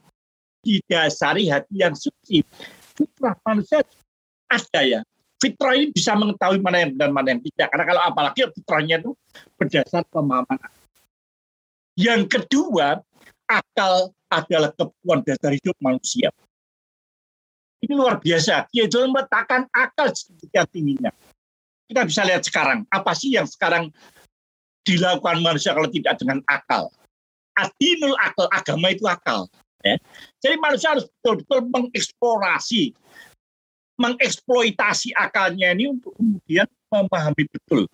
Didasari 0.61 1.51
hati 1.51 1.75
yang 1.75 1.93
suci. 1.97 2.45
Fitrah 2.95 3.35
manusia 3.43 3.83
ada 4.47 4.81
ya. 4.85 5.01
Fitrah 5.35 5.75
ini 5.75 5.91
bisa 5.91 6.15
mengetahui 6.15 6.63
mana 6.63 6.87
yang 6.87 6.95
dan 6.95 7.11
mana 7.11 7.35
yang 7.35 7.41
tidak. 7.43 7.67
Karena 7.73 7.85
kalau 7.85 8.01
apalagi 8.07 8.39
fitrahnya 8.55 8.95
itu 9.03 9.11
berdasar 9.59 10.07
pemahaman. 10.07 10.57
Yang 11.99 12.21
kedua, 12.39 13.03
akal 13.45 14.15
adalah 14.31 14.71
kebutuhan 14.73 15.19
dasar 15.27 15.51
hidup 15.53 15.75
manusia. 15.83 16.31
Ini 17.83 17.93
luar 17.93 18.21
biasa. 18.21 18.71
Dia 18.71 18.87
meletakkan 18.87 19.67
akal 19.75 20.13
sedikit 20.15 20.69
tingginya. 20.71 21.11
Kita 21.85 22.01
bisa 22.07 22.25
lihat 22.25 22.41
sekarang, 22.41 22.87
apa 22.89 23.11
sih 23.13 23.35
yang 23.35 23.45
sekarang 23.45 23.93
dilakukan 24.85 25.41
manusia 25.41 25.73
kalau 25.73 25.89
tidak 25.89 26.17
dengan 26.17 26.41
akal. 26.49 26.89
Adinul 27.57 28.17
akal, 28.21 28.49
agama 28.53 28.93
itu 28.93 29.05
akal. 29.05 29.49
Ya. 29.85 30.01
Jadi 30.41 30.55
manusia 30.57 30.97
harus 30.97 31.05
betul-betul 31.05 31.69
mengeksplorasi, 31.69 32.97
mengeksploitasi 34.01 35.13
akalnya 35.13 35.77
ini 35.77 35.93
untuk 35.93 36.17
kemudian 36.17 36.65
memahami 36.89 37.45
betul 37.53 37.85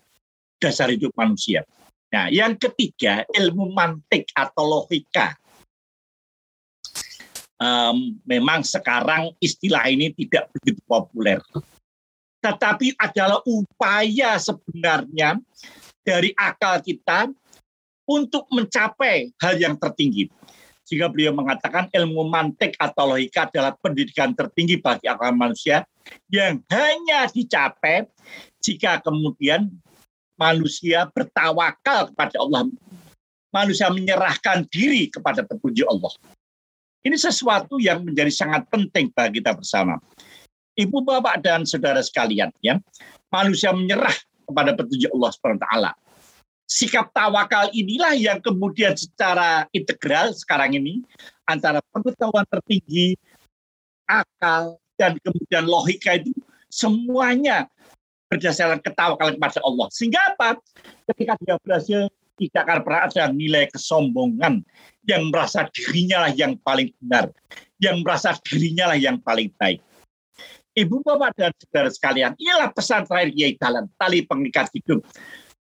dasar 0.61 0.87
hidup 0.87 1.11
manusia. 1.19 1.67
Nah, 2.11 2.27
yang 2.31 2.55
ketiga, 2.59 3.23
ilmu 3.31 3.71
mantik 3.71 4.27
atau 4.35 4.67
logika. 4.67 5.35
Um, 7.61 8.17
memang 8.25 8.65
sekarang 8.65 9.37
istilah 9.37 9.85
ini 9.85 10.09
tidak 10.17 10.49
begitu 10.49 10.81
populer. 10.89 11.37
Tetapi 12.41 12.97
adalah 12.97 13.37
upaya 13.45 14.41
sebenarnya 14.41 15.37
dari 16.01 16.33
akal 16.33 16.81
kita 16.81 17.29
untuk 18.09 18.49
mencapai 18.49 19.29
hal 19.37 19.61
yang 19.61 19.77
tertinggi. 19.77 20.25
Sehingga 20.81 21.05
beliau 21.07 21.37
mengatakan 21.37 21.85
ilmu 21.93 22.25
mantik 22.25 22.73
atau 22.81 23.13
logika 23.13 23.45
adalah 23.45 23.77
pendidikan 23.77 24.33
tertinggi 24.33 24.81
bagi 24.81 25.05
akal 25.05 25.29
manusia 25.31 25.85
yang 26.33 26.65
hanya 26.73 27.29
dicapai 27.29 28.09
jika 28.57 28.97
kemudian 29.05 29.69
manusia 30.33 31.05
bertawakal 31.13 32.09
kepada 32.09 32.41
Allah. 32.41 32.65
Manusia 33.53 33.93
menyerahkan 33.93 34.65
diri 34.65 35.13
kepada 35.13 35.45
petunjuk 35.45 35.85
Allah. 35.85 36.09
Ini 37.01 37.17
sesuatu 37.17 37.81
yang 37.81 38.05
menjadi 38.05 38.29
sangat 38.29 38.69
penting 38.69 39.09
bagi 39.09 39.41
kita 39.41 39.57
bersama. 39.57 39.97
Ibu, 40.77 41.01
bapak, 41.01 41.41
dan 41.41 41.65
saudara 41.65 41.99
sekalian, 41.99 42.53
ya, 42.61 42.77
manusia 43.33 43.73
menyerah 43.73 44.13
kepada 44.45 44.71
petunjuk 44.77 45.09
Allah 45.17 45.31
SWT. 45.33 45.67
Sikap 46.71 47.11
tawakal 47.11 47.67
inilah 47.75 48.15
yang 48.15 48.39
kemudian 48.39 48.95
secara 48.95 49.67
integral 49.75 50.31
sekarang 50.31 50.77
ini 50.77 51.03
antara 51.43 51.83
pengetahuan 51.91 52.47
tertinggi, 52.47 53.19
akal, 54.07 54.79
dan 54.95 55.19
kemudian 55.19 55.67
logika 55.67 56.15
itu 56.15 56.31
semuanya 56.71 57.67
berdasarkan 58.31 58.79
ketawakalan 58.79 59.35
kepada 59.35 59.59
Allah. 59.67 59.87
Sehingga 59.91 60.21
apa? 60.31 60.55
Ketika 61.11 61.35
dia 61.43 61.59
berhasil 61.59 62.07
tidak 62.41 62.61
akan 62.65 62.79
pernah 62.81 63.01
ada 63.05 63.23
nilai 63.29 63.69
kesombongan 63.69 64.65
yang 65.05 65.29
merasa 65.29 65.69
dirinya 65.69 66.25
lah 66.25 66.31
yang 66.33 66.57
paling 66.65 66.89
benar, 66.97 67.29
yang 67.77 68.01
merasa 68.01 68.33
dirinya 68.41 68.89
lah 68.89 68.97
yang 68.97 69.21
paling 69.21 69.53
baik. 69.61 69.77
Ibu 70.71 71.03
bapak 71.03 71.35
dan 71.35 71.51
saudara 71.59 71.89
sekalian, 71.91 72.31
ialah 72.39 72.71
pesan 72.71 73.03
terakhir 73.03 73.29
Kiai 73.35 73.53
Dalan, 73.59 73.85
tali 73.99 74.23
pengikat 74.23 74.71
hidup. 74.71 75.03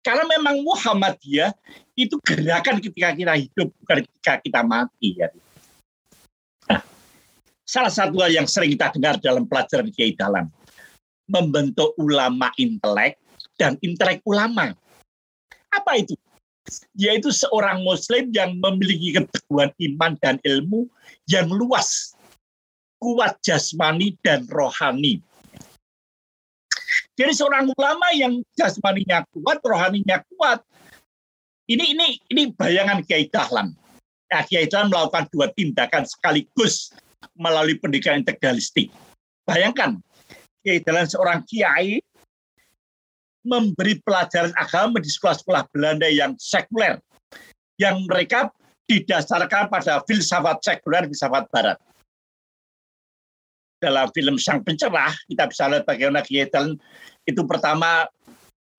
Karena 0.01 0.25
memang 0.25 0.65
Muhammadiyah 0.65 1.53
itu 1.93 2.17
gerakan 2.25 2.81
ketika 2.81 3.13
kita 3.13 3.33
hidup, 3.37 3.69
bukan 3.81 3.97
ketika 4.05 4.33
kita 4.41 4.61
mati. 4.65 5.09
Ya. 5.17 5.29
Nah, 6.69 6.81
salah 7.65 7.93
satu 7.93 8.17
hal 8.21 8.33
yang 8.33 8.49
sering 8.49 8.73
kita 8.73 8.93
dengar 8.97 9.21
dalam 9.21 9.45
pelajaran 9.45 9.93
Kiai 9.93 10.17
Dalan, 10.17 10.49
membentuk 11.29 11.93
ulama 12.01 12.49
intelek 12.57 13.21
dan 13.61 13.77
intelek 13.81 14.25
ulama. 14.25 14.73
Apa 15.69 16.01
itu? 16.01 16.17
Yaitu 16.97 17.29
seorang 17.29 17.85
muslim 17.85 18.33
yang 18.33 18.57
memiliki 18.57 19.13
keteguhan 19.13 19.69
iman 19.77 20.17
dan 20.19 20.41
ilmu 20.41 20.89
yang 21.29 21.45
luas 21.49 22.17
kuat 22.97 23.37
jasmani 23.45 24.17
dan 24.25 24.49
rohani. 24.49 25.21
Jadi 27.15 27.31
seorang 27.31 27.71
ulama 27.71 28.11
yang 28.11 28.43
jasmaninya 28.59 29.23
kuat, 29.31 29.63
rohaninya 29.63 30.19
kuat. 30.35 30.59
Ini 31.65 31.95
ini 31.95 32.07
ini 32.29 32.43
bayangan 32.51 33.01
Kiai 33.07 33.31
Dahlan. 33.31 33.71
Nah, 34.29 34.41
Kiai 34.43 34.67
Dahlan 34.67 34.91
melakukan 34.91 35.25
dua 35.31 35.47
tindakan 35.55 36.03
sekaligus 36.03 36.91
melalui 37.39 37.79
pendidikan 37.79 38.19
integralistik. 38.19 38.91
Bayangkan, 39.47 39.97
Kiai 40.61 40.83
Dahlan 40.83 41.07
seorang 41.07 41.41
kiai 41.47 42.03
memberi 43.45 44.01
pelajaran 44.01 44.51
agama 44.57 44.97
di 44.97 45.07
sekolah-sekolah 45.07 45.69
Belanda 45.69 46.09
yang 46.09 46.33
sekuler, 46.41 46.97
yang 47.77 48.01
mereka 48.09 48.49
didasarkan 48.89 49.69
pada 49.69 50.01
filsafat 50.03 50.61
sekuler, 50.65 51.05
filsafat 51.05 51.45
barat. 51.53 51.77
Dalam 53.79 54.09
film 54.17 54.41
Sang 54.41 54.65
Pencerah 54.65 55.13
kita 55.29 55.45
bisa 55.45 55.69
lihat 55.69 55.85
bagaimana 55.85 56.25
Kiai 56.25 56.49
itu 57.25 57.41
pertama 57.45 58.09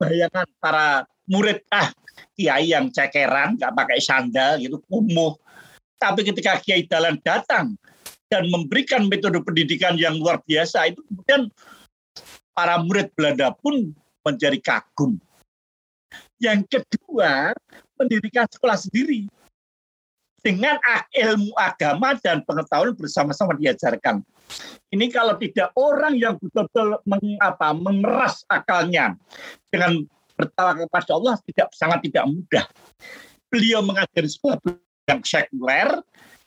bayangan 0.02 0.48
para 0.59 1.07
murid 1.31 1.62
ah 1.70 1.90
kiai 2.37 2.72
yang 2.72 2.88
cekeran 2.90 3.59
nggak 3.59 3.74
pakai 3.74 3.98
sandal 4.00 4.59
gitu 4.59 4.81
kumuh. 4.88 5.37
Tapi 5.96 6.29
ketika 6.29 6.61
Kiai 6.61 6.85
Dahlan 6.85 7.16
datang 7.24 7.76
dan 8.29 8.44
memberikan 8.52 9.09
metode 9.09 9.40
pendidikan 9.40 9.96
yang 9.96 10.20
luar 10.20 10.42
biasa, 10.44 10.92
itu 10.92 11.00
kemudian 11.09 11.48
para 12.52 12.81
murid 12.85 13.09
Belanda 13.16 13.52
pun 13.57 13.96
menjadi 14.26 14.58
kagum. 14.58 15.14
Yang 16.42 16.66
kedua, 16.66 17.54
mendirikan 17.94 18.50
sekolah 18.50 18.76
sendiri 18.76 19.30
dengan 20.42 20.78
ilmu 21.10 21.54
agama 21.58 22.14
dan 22.18 22.42
pengetahuan 22.46 22.94
bersama-sama 22.94 23.54
diajarkan. 23.58 24.22
Ini 24.94 25.10
kalau 25.10 25.34
tidak 25.42 25.74
orang 25.74 26.14
yang 26.14 26.38
betul-betul 26.38 27.02
meng, 27.02 27.34
apa, 27.42 27.74
mengeras 27.74 28.46
akalnya 28.46 29.18
dengan 29.74 30.06
bertawakal 30.38 30.86
kepada 30.86 31.12
Allah 31.18 31.34
tidak 31.50 31.68
sangat 31.74 31.98
tidak 32.06 32.24
mudah. 32.30 32.64
Beliau 33.50 33.82
mengajari 33.82 34.28
sebuah 34.30 34.62
yang 35.10 35.20
sekuler, 35.26 35.90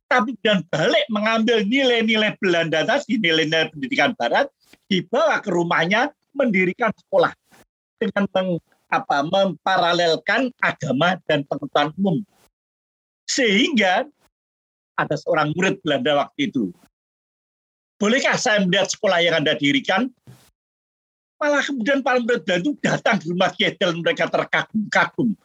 tapi 0.08 0.40
dan 0.40 0.64
balik 0.72 1.04
mengambil 1.12 1.68
nilai-nilai 1.68 2.40
Belanda 2.40 2.88
tadi, 2.88 3.20
nilai-nilai 3.20 3.68
pendidikan 3.74 4.16
Barat, 4.16 4.48
dibawa 4.88 5.44
ke 5.44 5.52
rumahnya 5.52 6.14
mendirikan 6.32 6.94
sekolah 6.96 7.36
dengan 8.02 8.26
meng, 8.32 8.50
apa, 8.90 9.22
memparalelkan 9.22 10.50
agama 10.64 11.20
dan 11.30 11.46
pengetahuan 11.46 11.94
umum 12.00 12.18
sehingga 13.30 14.10
ada 14.98 15.16
seorang 15.16 15.54
murid 15.54 15.78
Belanda 15.86 16.26
waktu 16.26 16.50
itu. 16.50 16.74
Bolehkah 18.02 18.36
saya 18.42 18.66
melihat 18.66 18.90
sekolah 18.90 19.22
yang 19.22 19.46
Anda 19.46 19.54
dirikan? 19.54 20.10
Malah 21.40 21.64
kemudian 21.64 22.02
para 22.02 22.18
murid 22.20 22.44
Belanda 22.44 22.66
itu 22.66 22.74
datang 22.82 23.22
di 23.22 23.32
rumah 23.32 23.54
Kiai 23.54 23.78
Dahlan 23.78 24.02
mereka 24.02 24.28
terkagum-kagum. 24.28 25.38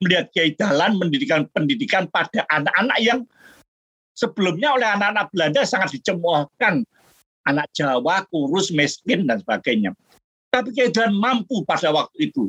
Melihat 0.00 0.30
Kiai 0.32 0.54
Dahlan 0.54 0.96
mendirikan 0.96 1.44
pendidikan 1.50 2.06
pada 2.08 2.46
anak-anak 2.48 2.98
yang 3.02 3.20
sebelumnya 4.14 4.72
oleh 4.72 4.88
anak-anak 4.88 5.26
Belanda 5.34 5.60
sangat 5.66 5.98
dicemoohkan. 5.98 6.86
Anak 7.44 7.68
Jawa, 7.76 8.24
kurus, 8.32 8.72
miskin, 8.72 9.28
dan 9.28 9.36
sebagainya. 9.44 9.92
Tapi 10.54 10.70
Kiai 10.70 10.94
Dahlan 10.94 11.18
mampu 11.18 11.66
pada 11.66 11.90
waktu 11.90 12.30
itu 12.30 12.46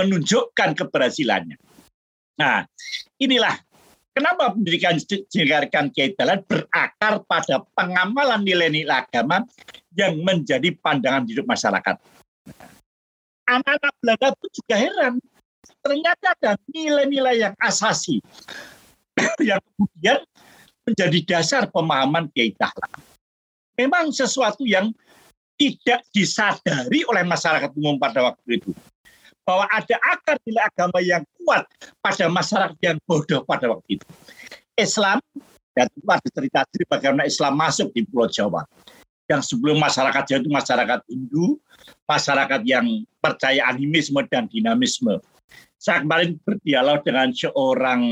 menunjukkan 0.00 0.72
keberhasilannya. 0.72 1.60
Nah, 2.40 2.64
inilah 3.20 3.60
Kenapa 4.12 4.52
pendidikan 4.52 5.00
dijelaskan 5.00 5.88
Kiai 5.88 6.12
Dahlan 6.12 6.44
berakar 6.44 7.24
pada 7.24 7.64
pengamalan 7.72 8.44
nilai-nilai 8.44 9.08
agama 9.08 9.40
yang 9.96 10.20
menjadi 10.20 10.68
pandangan 10.84 11.24
hidup 11.24 11.48
masyarakat. 11.48 11.96
Anak-anak 13.48 13.92
Belanda 14.04 14.28
pun 14.36 14.50
juga 14.52 14.76
heran. 14.76 15.14
Ternyata 15.80 16.36
ada 16.36 16.52
nilai-nilai 16.68 17.40
yang 17.40 17.54
asasi 17.56 18.20
yang 19.48 19.64
kemudian 19.64 20.20
menjadi 20.84 21.18
dasar 21.24 21.64
pemahaman 21.72 22.28
Kiai. 22.36 22.52
Memang 23.80 24.12
sesuatu 24.12 24.68
yang 24.68 24.92
tidak 25.62 26.02
disadari 26.10 27.06
oleh 27.06 27.22
masyarakat 27.22 27.70
umum 27.78 27.94
pada 28.02 28.18
waktu 28.26 28.58
itu 28.58 28.74
bahwa 29.46 29.66
ada 29.70 29.96
akar 30.10 30.38
nilai 30.42 30.66
agama 30.66 30.98
yang 30.98 31.22
kuat 31.38 31.66
pada 32.02 32.26
masyarakat 32.26 32.78
yang 32.82 32.98
bodoh 33.06 33.42
pada 33.46 33.70
waktu 33.70 33.98
itu. 33.98 34.06
Islam, 34.74 35.18
dan 35.74 35.86
itu 35.94 36.06
ada 36.06 36.28
cerita 36.30 36.58
bagaimana 36.90 37.26
Islam 37.26 37.54
masuk 37.58 37.94
di 37.94 38.06
Pulau 38.06 38.30
Jawa. 38.30 38.62
Yang 39.30 39.54
sebelum 39.54 39.78
masyarakat 39.78 40.22
Jawa 40.26 40.40
itu 40.42 40.50
masyarakat 40.50 41.00
Hindu, 41.10 41.46
masyarakat 42.06 42.60
yang 42.66 42.86
percaya 43.18 43.70
animisme 43.70 44.22
dan 44.30 44.46
dinamisme. 44.50 45.18
Saya 45.78 46.02
kemarin 46.06 46.38
berdialog 46.42 47.02
dengan 47.02 47.34
seorang 47.34 48.02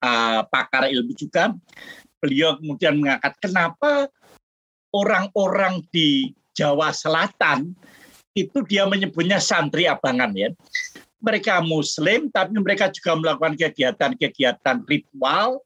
uh, 0.00 0.40
pakar 0.48 0.88
ilmu 0.88 1.12
juga. 1.12 1.52
Beliau 2.16 2.56
kemudian 2.56 2.96
mengangkat 2.96 3.36
kenapa 3.44 4.08
orang-orang 4.96 5.84
di 5.92 6.32
Jawa 6.56 6.90
Selatan 6.90 7.76
itu 8.32 8.64
dia 8.64 8.88
menyebutnya 8.88 9.36
santri 9.40 9.84
abangan 9.84 10.32
ya. 10.32 10.48
Mereka 11.20 11.60
muslim 11.64 12.28
tapi 12.32 12.56
mereka 12.56 12.88
juga 12.92 13.16
melakukan 13.16 13.56
kegiatan-kegiatan 13.56 14.84
ritual 14.84 15.60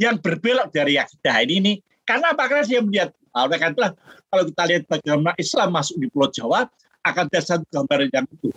yang 0.00 0.16
berbelok 0.16 0.72
dari 0.72 0.96
akidah 0.96 1.44
ini 1.44 1.56
nih. 1.60 1.76
Karena 2.08 2.32
apa? 2.32 2.48
Karena 2.48 2.64
dia 2.64 2.80
melihat, 2.80 3.10
oleh 3.36 3.58
karena 3.60 3.72
itulah 3.76 3.92
kalau 4.32 4.44
kita 4.48 4.62
lihat 4.66 4.82
bagaimana 4.88 5.32
Islam 5.36 5.68
masuk 5.70 5.96
di 6.00 6.06
Pulau 6.08 6.32
Jawa, 6.32 6.66
akan 7.04 7.24
ada 7.32 7.40
satu 7.40 7.64
gambaran 7.68 8.08
yang 8.12 8.26
itu. 8.28 8.50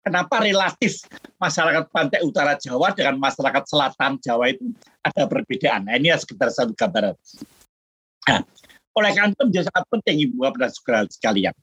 Kenapa 0.00 0.40
relatif 0.40 1.04
masyarakat 1.36 1.84
pantai 1.92 2.24
utara 2.24 2.56
Jawa 2.56 2.96
dengan 2.96 3.20
masyarakat 3.20 3.64
selatan 3.68 4.16
Jawa 4.24 4.48
itu 4.48 4.72
ada 5.04 5.28
perbedaan? 5.28 5.84
Nah, 5.84 6.00
ini 6.00 6.08
sekitar 6.16 6.48
satu 6.48 6.72
gambaran. 6.72 7.12
Nah, 8.28 8.40
oleh 8.96 9.10
karena 9.14 9.32
itu 9.32 9.44
menjadi 9.46 9.66
sangat 9.70 9.84
penting 9.88 10.16
Ibu 10.26 10.36
Bapak 10.42 10.58
dan 10.86 11.06
sekalian 11.08 11.54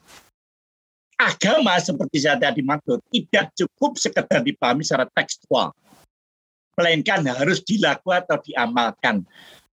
agama 1.18 1.74
seperti 1.82 2.18
saya 2.22 2.38
tadi 2.38 2.62
maksud 2.62 3.02
tidak 3.10 3.50
cukup 3.58 3.98
sekedar 3.98 4.40
dipahami 4.46 4.86
secara 4.86 5.10
tekstual. 5.10 5.74
Melainkan 6.78 7.26
harus 7.26 7.66
dilakukan 7.66 8.22
atau 8.30 8.38
diamalkan. 8.46 9.26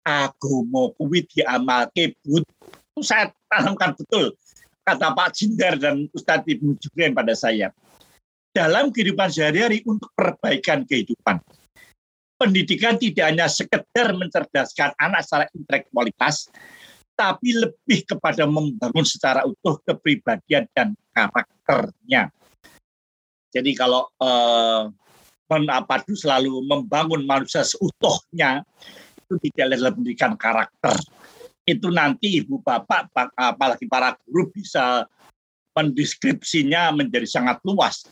Agomo 0.02 0.94
kuwi 0.98 1.26
diamalke 1.26 2.14
but. 2.22 2.46
Itu 2.94 3.02
saya 3.02 3.30
tanamkan 3.50 3.94
betul 3.98 4.34
kata 4.82 5.14
Pak 5.14 5.30
Jindar 5.34 5.78
dan 5.78 6.10
Ustadz 6.10 6.46
Ibnu 6.46 6.78
Jubrin 6.78 7.14
pada 7.14 7.34
saya. 7.34 7.70
Dalam 8.50 8.90
kehidupan 8.90 9.30
sehari-hari 9.30 9.82
untuk 9.86 10.10
perbaikan 10.14 10.84
kehidupan. 10.86 11.38
Pendidikan 12.36 12.98
tidak 12.98 13.30
hanya 13.30 13.46
sekedar 13.46 14.12
mencerdaskan 14.18 14.92
anak 14.98 15.22
secara 15.22 15.46
intelektualitas, 15.54 16.50
tapi 17.22 17.54
lebih 17.54 18.02
kepada 18.02 18.50
membangun 18.50 19.06
secara 19.06 19.46
utuh 19.46 19.78
kepribadian 19.86 20.66
dan 20.74 20.98
karakternya. 21.14 22.34
Jadi 23.54 23.70
kalau 23.78 24.10
eh, 24.18 24.90
Menapadu 25.52 26.16
selalu 26.16 26.64
membangun 26.64 27.28
manusia 27.28 27.60
seutuhnya, 27.60 28.64
itu 29.20 29.36
tidak 29.52 29.76
dalam 29.76 29.92
pendidikan 30.00 30.32
karakter. 30.32 30.96
Itu 31.68 31.92
nanti 31.92 32.40
ibu 32.40 32.56
bapak, 32.64 33.12
apalagi 33.36 33.84
para 33.84 34.16
guru 34.24 34.48
bisa 34.48 35.04
mendeskripsinya 35.76 36.96
menjadi 36.96 37.28
sangat 37.28 37.60
luas. 37.68 38.08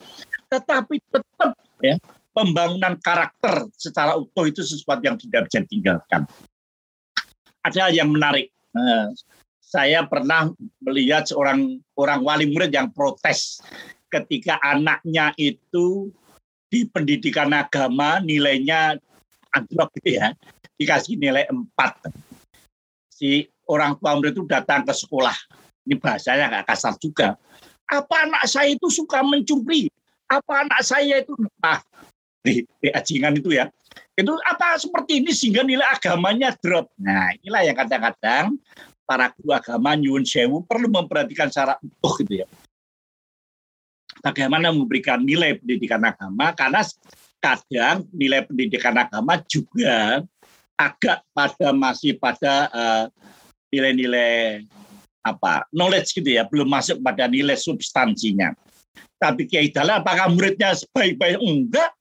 Tetapi 0.52 1.00
tetap 1.08 1.56
ya, 1.80 1.96
pembangunan 2.36 3.00
karakter 3.00 3.72
secara 3.72 4.20
utuh 4.20 4.44
itu 4.44 4.60
sesuatu 4.60 5.00
yang 5.00 5.16
tidak 5.16 5.48
bisa 5.48 5.64
ditinggalkan. 5.64 6.28
Ada 7.64 7.88
yang 7.88 8.12
menarik 8.12 8.52
saya 9.61 10.02
pernah 10.06 10.50
melihat 10.83 11.30
seorang 11.30 11.78
orang 11.94 12.20
wali 12.26 12.50
murid 12.50 12.74
yang 12.74 12.90
protes 12.90 13.62
ketika 14.11 14.59
anaknya 14.59 15.30
itu 15.38 16.11
di 16.70 16.87
pendidikan 16.90 17.50
agama 17.54 18.18
nilainya 18.22 18.98
anjlok 19.54 19.90
gitu 19.98 20.18
ya, 20.18 20.35
dikasih 20.78 21.18
nilai 21.18 21.46
4. 21.50 21.66
Si 23.11 23.46
orang 23.66 23.94
tua 23.98 24.18
murid 24.18 24.35
itu 24.35 24.46
datang 24.46 24.87
ke 24.87 24.94
sekolah. 24.94 25.35
Ini 25.87 25.98
bahasanya 25.98 26.50
nggak 26.50 26.66
kasar 26.70 26.94
juga. 26.98 27.38
Apa 27.90 28.26
anak 28.26 28.46
saya 28.46 28.70
itu 28.70 28.87
suka 28.87 29.22
mencuri? 29.22 29.90
Apa 30.30 30.66
anak 30.66 30.83
saya 30.87 31.22
itu 31.22 31.35
ah 31.62 31.83
di, 32.46 32.62
di 32.78 32.88
ajingan 32.90 33.35
itu 33.38 33.50
ya 33.54 33.66
itu 34.20 34.35
apa 34.44 34.76
seperti 34.76 35.24
ini 35.24 35.30
sehingga 35.33 35.62
nilai 35.64 35.87
agamanya 35.88 36.52
drop. 36.61 36.92
Nah 37.00 37.33
inilah 37.40 37.62
yang 37.64 37.76
kadang-kadang 37.76 38.46
para 39.09 39.33
guru 39.35 39.50
agama 39.56 39.98
nyun 39.98 40.22
sewu 40.22 40.62
perlu 40.62 40.87
memperhatikan 40.87 41.50
secara 41.50 41.80
utuh 41.83 42.14
gitu 42.22 42.44
ya. 42.44 42.46
Bagaimana 44.20 44.70
memberikan 44.70 45.24
nilai 45.24 45.56
pendidikan 45.56 46.04
agama 46.04 46.52
karena 46.52 46.85
kadang 47.40 48.04
nilai 48.12 48.44
pendidikan 48.44 48.94
agama 48.94 49.40
juga 49.48 50.20
agak 50.76 51.24
pada 51.33 51.68
masih 51.72 52.16
pada 52.20 52.68
uh, 52.70 53.04
nilai-nilai 53.72 54.64
apa 55.20 55.68
knowledge 55.68 56.16
gitu 56.16 56.33
ya 56.33 56.48
belum 56.48 56.68
masuk 56.68 57.00
pada 57.00 57.28
nilai 57.28 57.56
substansinya. 57.56 58.52
Tapi 59.20 59.44
Kiai 59.44 59.68
Dahlan 59.68 60.00
apakah 60.00 60.33
muridnya 60.33 60.72
sebaik-baik 60.72 61.37
enggak? 61.44 61.92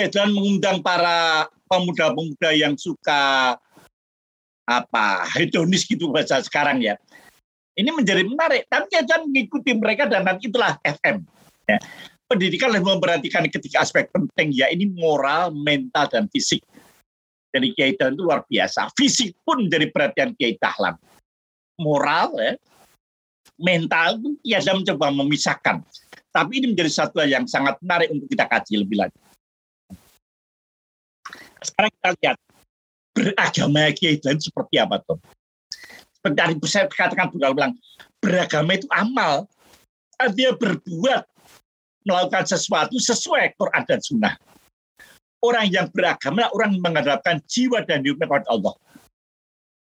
Kiai 0.00 0.08
Dahlan 0.08 0.32
mengundang 0.32 0.80
para 0.80 1.44
pemuda-pemuda 1.68 2.56
yang 2.56 2.72
suka 2.72 3.52
apa 4.64 5.28
hedonis 5.36 5.84
gitu 5.84 6.08
bahasa 6.08 6.40
sekarang 6.40 6.80
ya. 6.80 6.96
Ini 7.76 7.92
menjadi 7.92 8.24
menarik, 8.24 8.64
tapi 8.72 8.88
jangan 8.96 9.28
mengikuti 9.28 9.76
mereka 9.76 10.08
dan 10.08 10.24
nanti 10.24 10.48
itulah 10.48 10.80
FM. 10.80 11.20
Ya. 11.68 11.76
Pendidikan 12.24 12.72
lebih 12.72 12.96
memperhatikan 12.96 13.44
ketiga 13.52 13.84
aspek 13.84 14.08
penting 14.08 14.56
ya 14.56 14.72
ini 14.72 14.88
moral, 14.88 15.52
mental 15.52 16.08
dan 16.08 16.32
fisik. 16.32 16.64
Jadi 17.52 17.76
Kiai 17.76 17.92
Dahlan 17.92 18.16
itu 18.16 18.24
luar 18.24 18.40
biasa. 18.48 18.88
Fisik 18.96 19.36
pun 19.44 19.68
menjadi 19.68 19.92
perhatian 19.92 20.32
Kiai 20.32 20.56
Dahlan. 20.56 20.96
Moral 21.76 22.32
ya, 22.40 22.52
mental 23.60 24.16
itu 24.16 24.32
biasa 24.48 24.72
mencoba 24.72 25.12
memisahkan. 25.12 25.76
Tapi 26.32 26.52
ini 26.56 26.72
menjadi 26.72 26.88
satu 27.04 27.20
yang 27.20 27.44
sangat 27.44 27.76
menarik 27.84 28.08
untuk 28.08 28.32
kita 28.32 28.48
kaji 28.48 28.80
lebih 28.80 29.04
lanjut. 29.04 29.29
Sekarang 31.60 31.92
kita 31.92 32.10
lihat 32.20 32.36
beragama 33.12 33.82
Kiai 33.92 34.16
Dahlan 34.16 34.40
seperti 34.40 34.76
apa 34.80 34.96
tuh? 35.04 35.18
Seperti 36.16 36.36
tadi 36.36 36.54
saya 36.68 36.84
katakan 36.88 37.32
berulang-ulang, 37.32 37.72
beragama 38.20 38.76
itu 38.76 38.88
amal. 38.92 39.48
Dia 40.36 40.52
berbuat 40.52 41.24
melakukan 42.04 42.44
sesuatu 42.44 42.96
sesuai 43.00 43.56
Quran 43.56 43.82
dan 43.88 44.00
Sunnah. 44.04 44.34
Orang 45.40 45.72
yang 45.72 45.88
beragama, 45.88 46.52
orang 46.52 46.76
mengharapkan 46.76 47.40
jiwa 47.48 47.80
dan 47.88 48.04
hidupnya 48.04 48.28
kepada 48.28 48.48
Allah. 48.52 48.76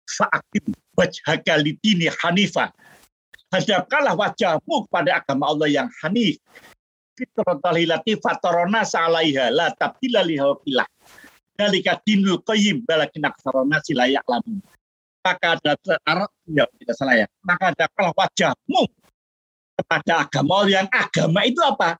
Fa'akim 0.08 0.72
wajhaka 0.96 1.60
lidini 1.60 2.08
hanifah. 2.08 2.72
Hadapkanlah 3.52 4.16
wajahmu 4.16 4.88
kepada 4.88 5.20
agama 5.20 5.52
Allah 5.52 5.68
yang 5.68 5.88
hanif. 6.00 6.40
Fitratalilati 7.14 8.16
fatorona 8.24 8.88
sa'alaiha 8.88 9.52
la 9.52 9.68
tabdila. 9.76 10.24
Dalika 11.54 12.02
dinul 12.02 12.42
qayyim 12.42 12.82
balakin 12.82 13.30
aksarona 13.30 13.78
silayak 13.86 14.26
lamu. 14.26 14.58
Maka 15.24 15.56
ada 15.56 15.72
ya 16.50 16.64
tidak 16.76 16.94
salah 16.98 17.16
ya. 17.16 17.26
Maka 17.40 17.72
hadapkanlah 17.72 18.12
wajahmu 18.12 18.82
kepada 19.78 20.26
agama 20.26 20.66
yang 20.66 20.86
agama 20.90 21.40
itu 21.46 21.62
apa? 21.62 21.96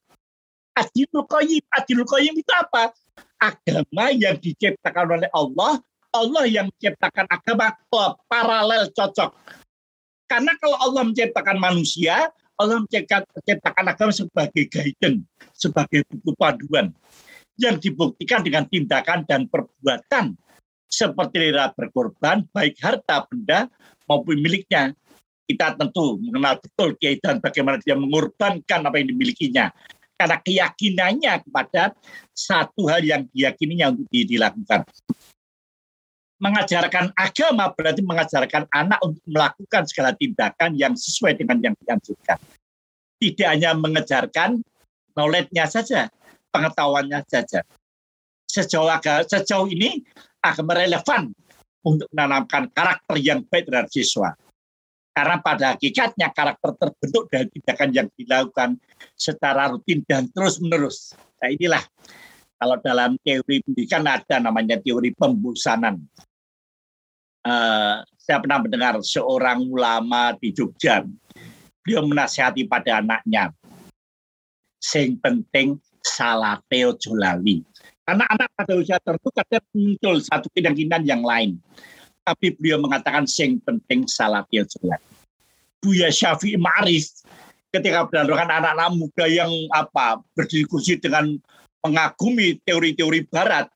Adilul 0.75 1.25
qayyim. 1.31 1.62
Adilul 1.71 2.09
qayyim 2.11 2.35
itu 2.35 2.53
apa? 2.53 2.90
Agama 3.38 4.11
yang 4.11 4.37
diciptakan 4.43 5.23
oleh 5.23 5.31
Allah 5.31 5.79
Allah 6.14 6.45
yang 6.47 6.71
menciptakan 6.71 7.27
agama 7.27 7.75
paralel 8.31 8.87
cocok. 8.95 9.35
Karena 10.31 10.55
kalau 10.62 10.79
Allah 10.79 11.03
menciptakan 11.11 11.59
manusia, 11.59 12.31
Allah 12.55 12.79
menciptakan, 12.79 13.27
agama 13.83 14.14
sebagai 14.14 14.71
guidance, 14.71 15.27
sebagai 15.59 16.07
buku 16.07 16.31
panduan 16.38 16.95
yang 17.61 17.79
dibuktikan 17.79 18.43
dengan 18.43 18.67
tindakan 18.67 19.23
dan 19.27 19.47
perbuatan 19.47 20.35
seperti 20.90 21.51
rela 21.51 21.75
berkorban, 21.75 22.47
baik 22.55 22.79
harta 22.83 23.27
benda 23.27 23.67
maupun 24.07 24.38
miliknya. 24.38 24.95
Kita 25.45 25.77
tentu 25.77 26.17
mengenal 26.25 26.57
betul 26.57 26.97
Kiai 26.97 27.21
dan 27.21 27.37
bagaimana 27.37 27.77
dia 27.83 27.93
mengorbankan 27.99 28.81
apa 28.81 28.97
yang 28.97 29.12
dimilikinya. 29.12 29.69
Karena 30.14 30.40
keyakinannya 30.40 31.35
kepada 31.45 31.93
satu 32.33 32.88
hal 32.88 33.05
yang 33.05 33.29
diyakininya 33.29 33.93
untuk 33.93 34.09
dilakukan 34.09 34.87
mengajarkan 36.45 37.14
agama 37.17 37.73
berarti 37.73 38.05
mengajarkan 38.05 38.69
anak 38.69 39.01
untuk 39.01 39.25
melakukan 39.25 39.88
segala 39.88 40.12
tindakan 40.12 40.77
yang 40.77 40.93
sesuai 40.93 41.40
dengan 41.40 41.57
yang 41.64 41.75
dianjurkan. 41.79 42.37
Tidak 43.17 43.49
hanya 43.49 43.73
mengejarkan 43.73 44.61
knowledge-nya 45.17 45.64
saja, 45.71 46.12
pengetahuannya 46.55 47.27
saja. 47.27 47.67
Sejauh, 48.47 48.87
agama, 48.87 49.27
sejauh 49.27 49.67
ini 49.67 50.07
agama 50.38 50.79
relevan 50.79 51.35
untuk 51.83 52.07
menanamkan 52.14 52.71
karakter 52.71 53.19
yang 53.19 53.43
baik 53.51 53.67
terhadap 53.67 53.90
siswa. 53.90 54.31
Karena 55.11 55.43
pada 55.43 55.75
hakikatnya 55.75 56.31
karakter 56.31 56.71
terbentuk 56.79 57.25
dari 57.31 57.47
tindakan 57.51 57.90
yang 57.90 58.09
dilakukan 58.14 58.71
secara 59.19 59.75
rutin 59.75 60.07
dan 60.07 60.31
terus-menerus. 60.31 61.14
Nah 61.43 61.51
inilah 61.51 61.83
kalau 62.59 62.79
dalam 62.79 63.19
teori 63.23 63.62
pendidikan 63.62 64.07
ada 64.07 64.38
namanya 64.38 64.79
teori 64.79 65.11
pembusanan 65.14 65.99
uh, 67.45 68.03
saya 68.17 68.38
pernah 68.40 68.59
mendengar 68.64 68.95
seorang 69.05 69.69
ulama 69.69 70.33
di 70.40 70.51
Jogja. 70.51 71.05
Beliau 71.85 72.09
menasihati 72.09 72.64
pada 72.64 73.05
anaknya, 73.05 73.53
sing 74.81 75.21
penting 75.21 75.77
salah 76.05 76.61
teo 76.69 76.93
jolali. 77.01 77.64
Karena 78.05 78.29
anak 78.29 78.53
pada 78.53 78.73
usia 78.77 79.01
tertentu 79.01 79.33
kadang 79.33 79.64
muncul 79.73 80.21
satu 80.21 80.53
keyakinan 80.53 81.03
yang 81.09 81.25
lain. 81.25 81.57
Tapi 82.25 82.53
beliau 82.57 82.81
mengatakan 82.81 83.25
sing 83.25 83.57
penting 83.64 84.05
salah 84.05 84.45
teo 84.53 84.69
jolali. 84.69 85.03
Buya 85.81 86.12
Syafi'i 86.12 86.61
Ma'arif 86.61 87.25
ketika 87.73 88.07
berdarokan 88.09 88.49
anak-anak 88.49 88.88
muda 88.97 89.27
yang 89.29 89.51
apa 89.73 90.21
berdiskusi 90.37 91.01
dengan 91.01 91.37
mengagumi 91.85 92.61
teori-teori 92.64 93.29
barat, 93.29 93.69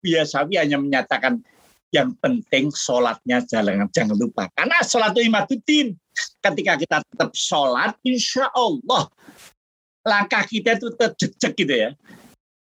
Buya 0.00 0.28
Syafi'i 0.28 0.60
hanya 0.60 0.80
menyatakan 0.80 1.40
yang 1.88 2.12
penting 2.20 2.68
sholatnya 2.68 3.40
jangan 3.48 3.88
jangan 3.88 4.16
lupa 4.20 4.44
karena 4.52 4.76
sholat 4.84 5.16
itu 5.16 5.24
imaduddin 5.24 5.96
ketika 6.44 6.76
kita 6.76 6.96
tetap 7.00 7.32
sholat 7.32 7.96
insya 8.04 8.52
Allah 8.52 9.08
langkah 10.08 10.42
kita 10.48 10.80
itu 10.80 10.88
terjejak 10.96 11.52
gitu 11.52 11.74
ya. 11.76 11.90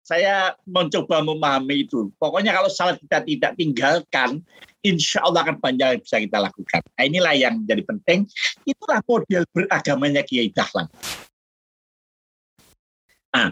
Saya 0.04 0.56
mencoba 0.68 1.24
memahami 1.24 1.88
itu. 1.88 2.12
Pokoknya 2.20 2.56
kalau 2.56 2.68
sholat 2.72 3.00
kita 3.00 3.24
tidak 3.24 3.52
tinggalkan 3.60 4.44
insya 4.84 5.24
Allah 5.24 5.48
akan 5.48 5.60
banyak 5.64 5.88
yang 5.96 6.02
bisa 6.04 6.20
kita 6.20 6.38
lakukan. 6.44 6.80
Nah, 6.84 7.04
inilah 7.04 7.36
yang 7.36 7.64
jadi 7.64 7.84
penting. 7.84 8.28
Itulah 8.68 9.00
model 9.08 9.44
beragamanya 9.52 10.24
Kiai 10.28 10.52
Dahlan. 10.52 10.88
Nah 13.32 13.52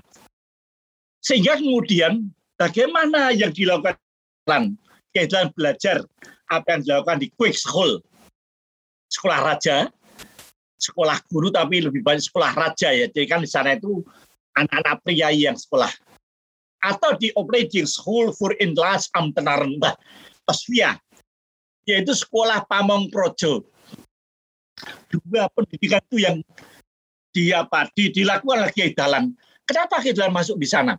sehingga 1.22 1.56
kemudian 1.62 2.34
bagaimana 2.58 3.30
yang 3.32 3.54
dilakukan 3.54 3.96
kaitan 5.14 5.54
belajar 5.54 6.02
apa 6.50 6.68
yang 6.76 6.82
dilakukan 6.82 7.22
di 7.22 7.28
quick 7.38 7.54
school 7.54 8.02
sekolah 9.14 9.54
raja 9.54 9.88
sekolah 10.82 11.22
guru 11.30 11.54
tapi 11.54 11.86
lebih 11.86 12.02
banyak 12.02 12.26
sekolah 12.26 12.52
raja 12.58 12.90
ya. 12.90 13.06
Jadi 13.06 13.28
kan 13.30 13.40
di 13.46 13.50
sana 13.50 13.78
itu 13.78 14.02
anak-anak 14.58 15.06
pria 15.06 15.30
yang 15.30 15.56
sekolah. 15.56 15.94
Atau 16.82 17.14
di 17.22 17.30
operating 17.38 17.86
school 17.86 18.34
for 18.34 18.58
in 18.58 18.74
class 18.74 19.06
amtenaran 19.14 19.78
Mbah 19.78 19.94
Osvia 20.50 20.98
yaitu 21.86 22.14
sekolah 22.18 22.66
Pamong 22.66 23.14
Projo. 23.14 23.66
Dua 25.14 25.46
pendidikan 25.54 26.02
itu 26.10 26.18
yang 26.26 26.38
di 27.32 27.54
apa 27.54 27.88
di, 27.94 28.10
dilakukan 28.10 28.66
lagi 28.66 28.92
dalam 28.98 29.32
kenapa 29.66 30.02
kita 30.02 30.28
masuk 30.34 30.58
di 30.58 30.68
sana? 30.68 30.98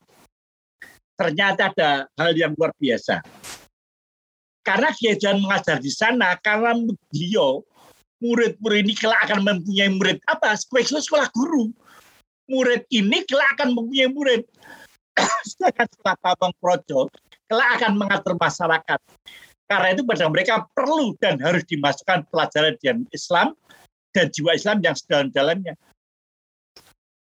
Ternyata 1.18 1.75
ada 1.75 1.90
hal 2.16 2.33
yang 2.35 2.55
luar 2.57 2.73
biasa. 2.79 3.21
Karena 4.62 4.95
dia 4.95 5.18
jangan 5.18 5.42
mengajar 5.42 5.83
di 5.83 5.90
sana, 5.90 6.38
karena 6.38 6.79
beliau 7.11 7.66
murid-murid 8.23 8.87
ini 8.87 8.95
kelak 8.95 9.19
akan 9.27 9.43
mempunyai 9.43 9.91
murid 9.91 10.23
apa? 10.31 10.55
Sekolah, 10.55 11.03
sekolah 11.03 11.29
guru. 11.35 11.75
Murid 12.47 12.87
ini 12.95 13.27
kelak 13.27 13.59
akan 13.59 13.75
mempunyai 13.75 14.09
murid. 14.15 14.47
Sedangkan 15.51 15.91
setelah 15.91 16.17
Bambang 16.23 16.55
Projo, 16.63 17.11
kelak 17.51 17.71
akan 17.83 17.93
mengatur 17.99 18.39
masyarakat. 18.39 19.01
Karena 19.67 19.89
itu 19.91 20.03
pada 20.07 20.25
mereka 20.31 20.55
perlu 20.71 21.19
dan 21.19 21.43
harus 21.43 21.67
dimasukkan 21.67 22.29
pelajaran 22.31 22.79
di 22.79 22.87
Islam 23.11 23.57
dan 24.15 24.31
jiwa 24.31 24.55
Islam 24.55 24.79
yang 24.85 24.95
sedalam-dalamnya. 24.95 25.75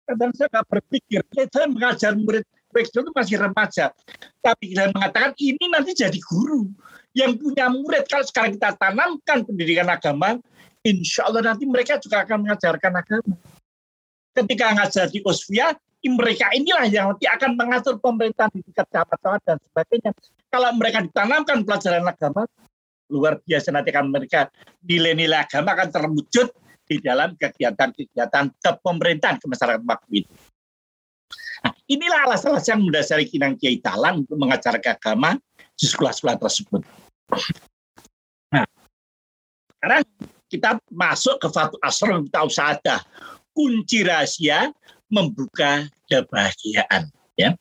Dan 0.09 0.33
saya 0.33 0.49
nggak 0.49 0.67
berpikir, 0.67 1.21
saya 1.53 1.69
mengajar 1.69 2.17
murid 2.17 2.41
baik 2.69 2.89
itu 2.89 3.11
masih 3.13 3.37
remaja. 3.41 3.85
Tapi 4.41 4.73
kita 4.73 4.93
mengatakan 4.93 5.33
ini 5.41 5.65
nanti 5.69 5.91
jadi 5.97 6.17
guru 6.21 6.69
yang 7.17 7.37
punya 7.37 7.69
murid. 7.69 8.05
Kalau 8.05 8.25
sekarang 8.25 8.57
kita 8.57 8.77
tanamkan 8.77 9.45
pendidikan 9.45 9.89
agama, 9.89 10.37
insya 10.83 11.27
Allah 11.27 11.53
nanti 11.53 11.67
mereka 11.67 11.99
juga 11.99 12.23
akan 12.23 12.47
mengajarkan 12.47 12.91
agama. 12.95 13.35
Ketika 14.35 14.65
ngajar 14.77 15.05
di 15.11 15.19
Osvia, 15.25 15.75
mereka 16.07 16.47
inilah 16.55 16.87
yang 16.87 17.11
nanti 17.11 17.27
akan 17.27 17.59
mengatur 17.59 17.99
pemerintahan 17.99 18.55
di 18.55 18.63
tingkat 18.63 18.87
cabang 18.87 19.39
dan 19.43 19.59
sebagainya. 19.59 20.11
Kalau 20.47 20.69
mereka 20.79 21.03
ditanamkan 21.03 21.67
pelajaran 21.67 22.07
agama, 22.07 22.47
luar 23.11 23.41
biasa 23.43 23.75
nanti 23.75 23.91
akan 23.91 24.07
mereka 24.07 24.47
nilai-nilai 24.85 25.43
agama 25.43 25.75
akan 25.75 25.89
terwujud 25.91 26.47
di 26.87 26.97
dalam 27.03 27.35
kegiatan-kegiatan 27.35 28.45
kepemerintahan 28.63 29.37
ke 29.37 29.45
masyarakat 29.45 29.81
waktu 29.83 30.25
itu. 30.25 30.33
Nah, 31.59 31.73
inilah 31.91 32.19
alasan-alasan 32.31 32.79
yang 32.79 32.81
mendasari 32.87 33.25
Kinang 33.27 33.59
Kiai 33.59 33.83
Talan 33.83 34.23
untuk 34.23 34.39
mengajarkan 34.39 34.95
agama 34.95 35.35
di 35.75 35.85
sekolah-sekolah 35.85 36.39
tersebut. 36.39 36.81
Nah, 38.55 38.65
sekarang 39.75 40.03
kita 40.49 40.81
masuk 40.89 41.37
ke 41.37 41.47
Fatu 41.53 41.77
Asr 41.79 42.25
kita 42.25 42.41
usaha 42.41 42.97
kunci 43.53 44.01
rahasia 44.01 44.73
membuka 45.09 45.85
kebahagiaan 46.09 47.09
ya. 47.37 47.53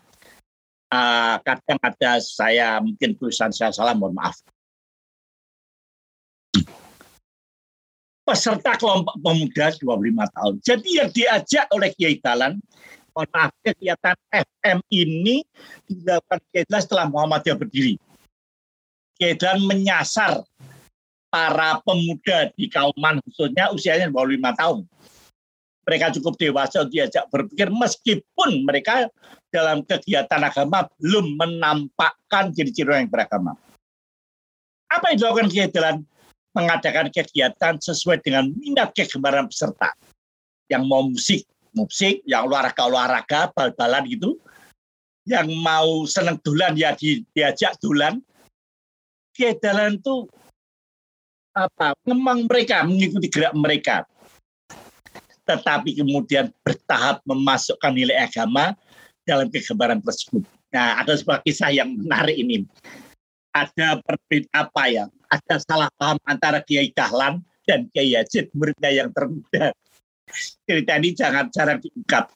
Uh, 0.89 1.37
kadang 1.45 1.77
ada 1.85 2.17
saya 2.17 2.81
mungkin 2.81 3.13
tulisan 3.21 3.53
saya 3.53 3.69
salah 3.77 3.93
mohon 3.93 4.17
maaf. 4.17 4.41
Peserta 8.25 8.77
kelompok 8.77 9.17
pemuda 9.21 9.73
25 9.77 10.37
tahun. 10.37 10.55
Jadi 10.65 10.91
yang 10.97 11.11
diajak 11.13 11.69
oleh 11.73 11.93
Kiai 11.93 12.17
Talan 12.25 12.57
mohon 13.13 13.29
maaf 13.37 13.53
kegiatan 13.61 14.17
FM 14.33 14.79
ini 14.89 15.45
dilakukan 15.85 16.41
setelah 16.81 17.09
Muhammadiyah 17.13 17.57
berdiri. 17.61 17.95
Dan 19.19 19.67
menyasar 19.67 20.47
para 21.29 21.81
pemuda 21.85 22.49
di 22.57 22.69
Kauman 22.73 23.21
khususnya 23.25 23.73
usianya 23.73 24.09
di 24.09 24.15
bawah 24.15 24.29
lima 24.29 24.53
tahun. 24.57 24.85
Mereka 25.89 26.13
cukup 26.21 26.37
dewasa 26.37 26.85
diajak 26.85 27.25
berpikir 27.33 27.73
meskipun 27.73 28.69
mereka 28.69 29.09
dalam 29.49 29.81
kegiatan 29.81 30.45
agama 30.45 30.85
belum 31.01 31.41
menampakkan 31.41 32.53
ciri-ciri 32.53 33.05
yang 33.05 33.09
beragama. 33.09 33.57
Apa 34.89 35.13
yang 35.13 35.17
dilakukan 35.21 35.49
Kiai 35.49 35.73
Dalan? 35.73 36.05
Mengadakan 36.57 37.13
kegiatan 37.13 37.77
sesuai 37.77 38.25
dengan 38.25 38.53
minat 38.57 38.93
kegemaran 38.97 39.49
peserta. 39.49 39.93
Yang 40.69 40.83
mau 40.89 41.05
musik, 41.09 41.45
musik, 41.77 42.25
yang 42.25 42.49
olahraga, 42.49 42.89
olahraga, 42.89 43.41
bal-balan 43.53 44.05
gitu. 44.09 44.37
Yang 45.29 45.49
mau 45.61 46.05
seneng 46.09 46.41
dulan 46.41 46.77
ya 46.77 46.97
di, 46.97 47.25
diajak 47.37 47.77
dulan. 47.81 48.21
Kiai 49.37 49.57
Dalan 49.61 50.01
itu 50.01 50.29
apa 51.67 51.99
memang 52.07 52.47
mereka 52.47 52.87
mengikuti 52.87 53.27
gerak 53.27 53.55
mereka 53.57 54.07
tetapi 55.49 55.97
kemudian 55.97 56.53
bertahap 56.61 57.25
memasukkan 57.25 57.97
nilai 57.97 58.29
agama 58.29 58.77
dalam 59.25 59.49
kegemaran 59.49 60.05
tersebut. 60.05 60.45
Nah, 60.69 61.01
ada 61.01 61.17
sebuah 61.17 61.41
kisah 61.41 61.73
yang 61.73 61.89
menarik 61.97 62.37
ini. 62.37 62.69
Ada 63.57 64.05
perbedaan 64.05 64.53
apa 64.53 64.83
ya? 64.93 65.05
Ada 65.33 65.65
salah 65.65 65.89
paham 65.97 66.21
antara 66.29 66.61
Kiai 66.61 66.93
Dahlan 66.93 67.41
dan 67.65 67.89
Kiai 67.93 68.13
Yazid, 68.13 68.53
muridnya 68.53 68.93
yang 68.93 69.09
termuda. 69.13 69.73
Cerita 70.69 70.93
ini 71.01 71.17
jangan 71.17 71.49
jarang 71.49 71.81
diungkap. 71.81 72.29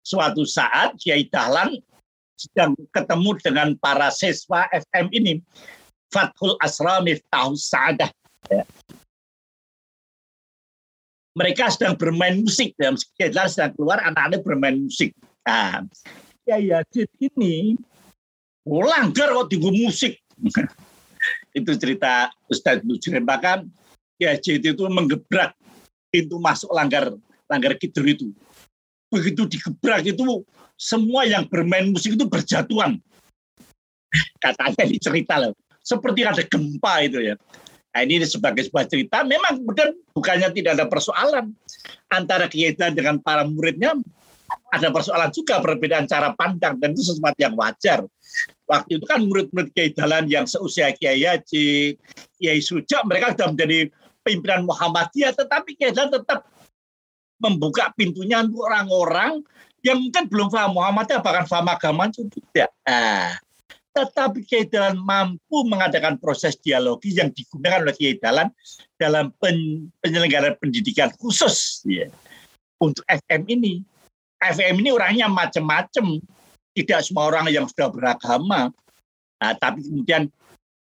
Suatu 0.00 0.48
saat 0.48 0.96
Kiai 0.96 1.28
Dahlan 1.28 1.76
sedang 2.40 2.72
ketemu 2.88 3.30
dengan 3.44 3.68
para 3.76 4.08
siswa 4.08 4.64
FM 4.72 5.12
ini. 5.12 5.44
Fathul 6.08 6.56
Asra 6.58 7.04
Miftahul 7.04 7.60
Sa'adah. 7.60 8.08
Ya 8.48 8.64
mereka 11.34 11.70
sedang 11.70 11.94
bermain 11.94 12.42
musik 12.42 12.74
dalam 12.74 12.98
sekitar 12.98 13.46
sedang 13.46 13.72
keluar 13.78 14.02
anak-anak 14.02 14.42
bermain 14.42 14.76
musik. 14.76 15.14
Nah, 15.46 15.86
ya 16.44 16.58
Yazid 16.58 17.08
ini 17.22 17.78
langgar 18.66 19.30
kok 19.30 19.48
tinggu 19.50 19.70
musik. 19.70 20.18
itu 21.58 21.72
cerita 21.76 22.32
Ustadz 22.48 22.86
Mujrim 22.86 23.22
bahkan 23.22 23.66
Yazid 24.18 24.64
itu 24.64 24.84
menggebrak 24.90 25.54
pintu 26.10 26.36
masuk 26.42 26.70
langgar 26.74 27.14
langgar 27.46 27.78
kidul 27.78 28.06
itu. 28.10 28.28
Begitu 29.10 29.46
digebrak 29.46 30.06
itu 30.06 30.42
semua 30.74 31.26
yang 31.26 31.46
bermain 31.46 31.86
musik 31.88 32.18
itu 32.18 32.26
berjatuhan. 32.26 32.98
Katanya 34.44 34.84
di 34.86 34.98
cerita 34.98 35.38
loh. 35.38 35.54
Seperti 35.80 36.20
ada 36.26 36.42
gempa 36.44 37.00
itu 37.06 37.32
ya. 37.32 37.34
Nah, 37.90 38.06
ini 38.06 38.22
sebagai 38.22 38.62
sebuah 38.70 38.86
cerita, 38.86 39.26
memang 39.26 39.62
kemudian 39.62 39.90
bukannya 40.14 40.54
tidak 40.54 40.78
ada 40.78 40.86
persoalan 40.86 41.50
antara 42.06 42.46
kita 42.46 42.94
dengan 42.94 43.18
para 43.18 43.42
muridnya, 43.42 43.98
ada 44.70 44.94
persoalan 44.94 45.34
juga 45.34 45.58
perbedaan 45.58 46.06
cara 46.06 46.30
pandang 46.38 46.78
dan 46.78 46.94
itu 46.94 47.02
sesuatu 47.10 47.38
yang 47.38 47.58
wajar. 47.58 48.06
Waktu 48.70 49.02
itu 49.02 49.06
kan 49.10 49.26
murid-murid 49.26 49.74
Kiai 49.74 49.90
Dalan 49.90 50.30
yang 50.30 50.46
seusia 50.46 50.94
Kiai 50.94 51.26
Haji, 51.26 51.98
Kiai 52.38 52.62
Suja, 52.62 53.02
mereka 53.02 53.34
sudah 53.34 53.50
menjadi 53.50 53.90
pimpinan 54.22 54.70
Muhammadiyah, 54.70 55.34
tetapi 55.34 55.74
Kiai 55.74 55.90
Dalan 55.90 56.22
tetap 56.22 56.46
membuka 57.42 57.90
pintunya 57.98 58.46
untuk 58.46 58.70
orang-orang 58.70 59.42
yang 59.82 59.98
mungkin 59.98 60.30
belum 60.30 60.46
paham 60.54 60.78
Muhammadiyah, 60.78 61.18
bahkan 61.18 61.44
paham 61.50 61.66
agama 61.66 62.06
itu. 62.06 62.22
Nah, 62.86 63.34
tetapi 63.90 64.46
Kiai 64.46 64.66
Dalan 64.70 65.02
mampu 65.02 65.66
mengadakan 65.66 66.14
proses 66.22 66.54
dialogi 66.62 67.10
yang 67.14 67.34
digunakan 67.34 67.82
oleh 67.82 67.94
Kiai 67.94 68.16
Dalan 68.16 68.46
dalam 68.94 69.34
pen, 69.42 69.90
penyelenggaraan 69.98 70.54
pendidikan 70.62 71.10
khusus 71.18 71.82
ya, 71.86 72.06
untuk 72.78 73.02
FM 73.06 73.50
ini. 73.50 73.82
FM 74.40 74.80
ini 74.80 74.88
orangnya 74.88 75.28
macam-macam, 75.28 76.16
tidak 76.72 77.04
semua 77.04 77.28
orang 77.28 77.52
yang 77.52 77.68
sudah 77.68 77.92
beragama, 77.92 78.72
nah, 79.36 79.52
tapi 79.58 79.84
kemudian 79.84 80.30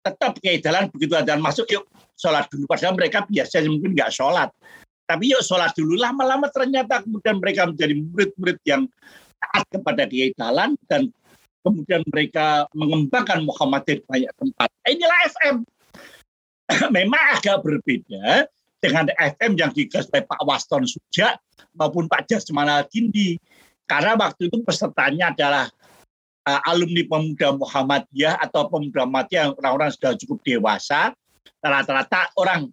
tetap 0.04 0.36
Kiai 0.40 0.58
Dalan 0.58 0.90
begitu 0.90 1.14
ada 1.14 1.36
masuk, 1.36 1.68
yuk 1.70 1.84
sholat 2.18 2.48
dulu. 2.50 2.64
Padahal 2.68 2.96
mereka 2.96 3.24
biasanya 3.28 3.68
mungkin 3.72 3.96
nggak 3.96 4.12
sholat. 4.12 4.50
Tapi 5.04 5.32
yuk 5.32 5.44
sholat 5.44 5.72
dulu. 5.76 5.96
Lama-lama 5.96 6.48
ternyata 6.48 7.04
kemudian 7.04 7.36
mereka 7.40 7.68
menjadi 7.68 7.94
murid-murid 8.00 8.58
yang 8.64 8.88
taat 9.40 9.64
kepada 9.68 10.02
Kiai 10.08 10.32
Dalan 10.36 10.76
dan 10.88 11.12
kemudian 11.64 12.04
mereka 12.12 12.68
mengembangkan 12.76 13.40
Muhammadiyah 13.42 13.98
di 13.98 14.04
banyak 14.04 14.32
tempat. 14.36 14.68
Inilah 14.84 15.20
FM. 15.32 15.56
Memang 16.96 17.22
agak 17.40 17.64
berbeda 17.64 18.46
dengan 18.84 19.08
FM 19.16 19.56
yang 19.56 19.72
digas 19.72 20.04
oleh 20.12 20.28
Pak 20.28 20.44
Waston 20.44 20.84
Suja 20.84 21.40
maupun 21.72 22.04
Pak 22.04 22.28
Jasmana 22.28 22.84
Gindi. 22.92 23.40
Karena 23.88 24.16
waktu 24.16 24.52
itu 24.52 24.60
pesertanya 24.64 25.32
adalah 25.32 25.68
uh, 26.44 26.60
alumni 26.68 27.04
pemuda 27.04 27.56
Muhammadiyah 27.56 28.40
atau 28.44 28.68
pemuda 28.68 29.08
Muhammadiyah 29.08 29.42
yang 29.48 29.54
orang-orang 29.60 29.90
sudah 29.92 30.12
cukup 30.20 30.40
dewasa, 30.44 31.12
rata-rata 31.64 32.28
orang 32.36 32.68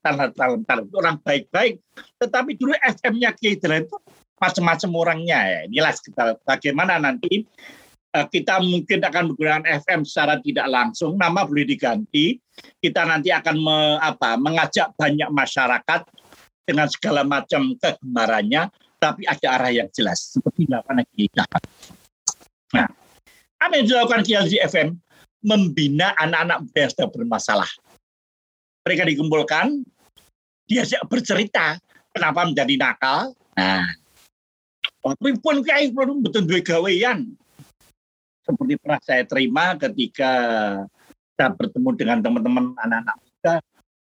orang 0.91 1.15
baik-baik. 1.23 1.79
Tetapi 2.19 2.59
dulu 2.59 2.75
FM-nya 2.79 3.31
Kiai 3.35 3.55
itu 3.55 3.97
macam-macam 4.39 4.89
orangnya 4.95 5.39
ya. 5.47 5.59
Inilah 5.69 5.93
sekitar 5.95 6.27
bagaimana 6.43 6.99
nanti 6.99 7.47
kita 8.11 8.59
mungkin 8.59 8.99
akan 8.99 9.23
menggunakan 9.31 9.65
FM 9.87 10.03
secara 10.03 10.35
tidak 10.43 10.67
langsung, 10.67 11.15
nama 11.15 11.47
boleh 11.47 11.63
diganti. 11.63 12.35
Kita 12.83 13.07
nanti 13.07 13.31
akan 13.31 13.55
me, 13.55 13.77
apa, 14.03 14.35
mengajak 14.35 14.91
banyak 14.99 15.31
masyarakat 15.31 16.01
dengan 16.67 16.87
segala 16.91 17.23
macam 17.23 17.71
kegemarannya, 17.79 18.67
tapi 18.99 19.23
ada 19.23 19.47
arah 19.55 19.71
yang 19.71 19.87
jelas, 19.95 20.35
seperti 20.35 20.67
dilakukan 20.67 21.07
kita. 21.15 21.47
Nah, 22.75 22.87
apa 23.63 23.73
yang 23.79 23.87
dilakukan 23.87 24.27
KLZ 24.27 24.53
FM? 24.67 24.99
Membina 25.41 26.13
anak-anak 26.21 26.69
muda 26.69 26.79
yang 26.85 26.91
sedang 26.93 27.11
bermasalah. 27.15 27.71
Mereka 28.85 29.09
dikumpulkan, 29.09 29.81
diajak 30.69 31.01
bercerita 31.09 31.81
kenapa 32.13 32.45
menjadi 32.45 32.75
nakal. 32.77 33.33
Nah, 33.57 33.89
tapi 35.01 35.33
pun 35.41 35.65
kayak 35.65 35.97
betul 36.21 36.45
dua 36.45 36.61
gawean 36.61 37.33
seperti 38.41 38.73
pernah 38.81 39.01
saya 39.01 39.23
terima 39.25 39.77
ketika 39.77 40.31
saya 41.37 41.49
bertemu 41.53 41.89
dengan 41.97 42.17
teman-teman 42.21 42.65
anak-anak 42.77 43.17
muda. 43.21 43.53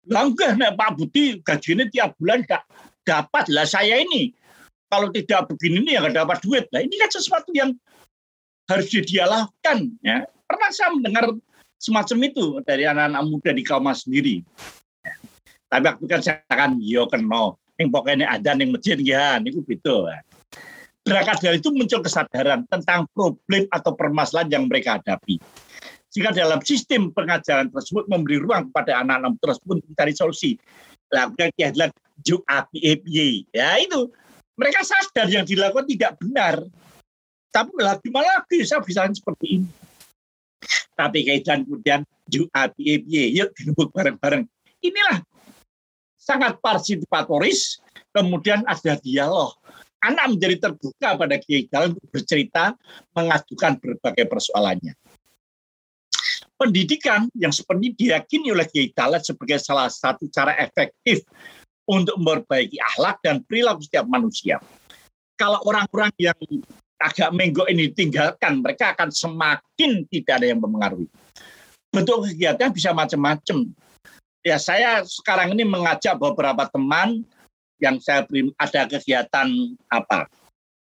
Langkah 0.08 0.50
nih 0.56 0.72
Pak 0.72 0.90
Budi 0.96 1.24
gajinya 1.44 1.84
tiap 1.92 2.16
bulan 2.16 2.40
gak 2.46 2.64
dapat 3.04 3.44
lah 3.52 3.68
saya 3.68 4.00
ini. 4.00 4.32
Kalau 4.88 5.12
tidak 5.12 5.52
begini 5.52 5.84
nih 5.84 5.92
ya 6.00 6.06
gak 6.08 6.16
dapat 6.16 6.38
duit. 6.40 6.64
Nah 6.72 6.80
ini 6.80 6.94
kan 6.96 7.10
sesuatu 7.12 7.50
yang 7.52 7.76
harus 8.70 8.88
didialogkan. 8.88 9.92
Ya. 10.00 10.24
Pernah 10.48 10.70
saya 10.72 10.96
mendengar 10.96 11.28
semacam 11.76 12.18
itu 12.24 12.46
dari 12.64 12.88
anak-anak 12.88 13.22
muda 13.28 13.50
di 13.52 13.62
kaum 13.66 13.86
sendiri. 13.92 14.40
Ya. 15.04 15.14
Tapi 15.68 15.84
waktu 15.92 16.04
kan 16.08 16.20
saya 16.24 16.40
akan 16.48 16.80
yo 16.80 17.04
keno. 17.10 17.60
Yang 17.78 17.94
pokoknya 17.94 18.26
ada 18.26 18.58
yang 18.58 18.74
masjid 18.74 18.98
ya, 18.98 19.38
ini 19.38 19.54
gitu. 19.54 20.10
Ya 20.10 20.18
berangkat 21.08 21.38
dari 21.40 21.56
itu 21.56 21.72
muncul 21.72 22.04
kesadaran 22.04 22.68
tentang 22.68 23.08
problem 23.16 23.64
atau 23.72 23.96
permasalahan 23.96 24.48
yang 24.52 24.64
mereka 24.68 25.00
hadapi. 25.00 25.40
Jika 26.12 26.32
dalam 26.32 26.60
sistem 26.64 27.12
pengajaran 27.12 27.72
tersebut 27.72 28.04
memberi 28.08 28.40
ruang 28.40 28.68
kepada 28.72 29.00
anak-anak 29.00 29.40
tersebut 29.40 29.76
mencari 29.88 30.12
solusi, 30.12 30.50
lakukan 31.08 31.52
adalah 31.56 31.88
juk 32.20 32.44
api 32.44 32.78
Ya 33.52 33.80
itu 33.80 34.12
mereka 34.56 34.84
sadar 34.84 35.28
yang 35.28 35.44
dilakukan 35.48 35.88
tidak 35.88 36.16
benar. 36.20 36.60
Tapi 37.48 37.72
lagi 37.80 38.08
malah 38.12 38.44
lagi 38.44 38.64
saya 38.68 38.84
bisa 38.84 39.08
seperti 39.08 39.60
ini. 39.60 39.68
Tapi 40.92 41.24
kaitan 41.24 41.64
kemudian 41.64 42.04
juk 42.28 42.48
api 42.52 43.04
yuk 43.08 43.52
dirubuk 43.56 43.88
bareng-bareng. 43.96 44.44
Inilah 44.84 45.24
sangat 46.18 46.60
partisipatoris, 46.60 47.80
kemudian 48.12 48.64
ada 48.68 49.00
dialog 49.00 49.56
anak 50.02 50.36
menjadi 50.36 50.56
terbuka 50.68 51.18
pada 51.18 51.36
Kiai 51.38 51.66
Dalam 51.66 51.94
untuk 51.94 52.08
bercerita, 52.10 52.74
mengajukan 53.14 53.78
berbagai 53.78 54.26
persoalannya. 54.30 54.94
Pendidikan 56.58 57.30
yang 57.38 57.54
seperti 57.54 57.94
diyakini 57.94 58.50
oleh 58.50 58.66
Kiai 58.66 58.90
Dalam 58.90 59.22
sebagai 59.22 59.62
salah 59.62 59.86
satu 59.90 60.26
cara 60.30 60.54
efektif 60.58 61.22
untuk 61.88 62.18
memperbaiki 62.20 62.76
akhlak 62.94 63.16
dan 63.24 63.40
perilaku 63.46 63.86
setiap 63.86 64.04
manusia. 64.04 64.60
Kalau 65.38 65.62
orang-orang 65.64 66.10
yang 66.18 66.36
agak 66.98 67.30
menggo 67.30 67.64
ini 67.70 67.88
ditinggalkan, 67.94 68.58
mereka 68.58 68.92
akan 68.92 69.08
semakin 69.08 70.02
tidak 70.10 70.42
ada 70.42 70.46
yang 70.50 70.58
mempengaruhi. 70.58 71.06
Bentuk 71.94 72.28
kegiatan 72.28 72.74
bisa 72.74 72.90
macam-macam. 72.92 73.70
Ya 74.42 74.58
saya 74.58 75.02
sekarang 75.06 75.54
ini 75.54 75.62
mengajak 75.62 76.18
beberapa 76.18 76.66
teman 76.68 77.22
yang 77.78 77.98
saya 78.02 78.26
beri 78.26 78.50
ada 78.58 78.86
kegiatan 78.86 79.48
apa? 79.90 80.26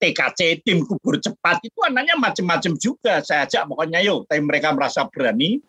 TKC 0.03 0.67
tim 0.67 0.83
kubur 0.83 1.15
cepat 1.15 1.63
itu 1.63 1.79
anaknya 1.79 2.19
macam-macam 2.19 2.75
juga. 2.75 3.23
Saya 3.23 3.47
ajak 3.47 3.71
pokoknya 3.71 4.03
yuk 4.03 4.27
tapi 4.27 4.43
mereka 4.43 4.75
merasa 4.75 5.07
berani 5.07 5.63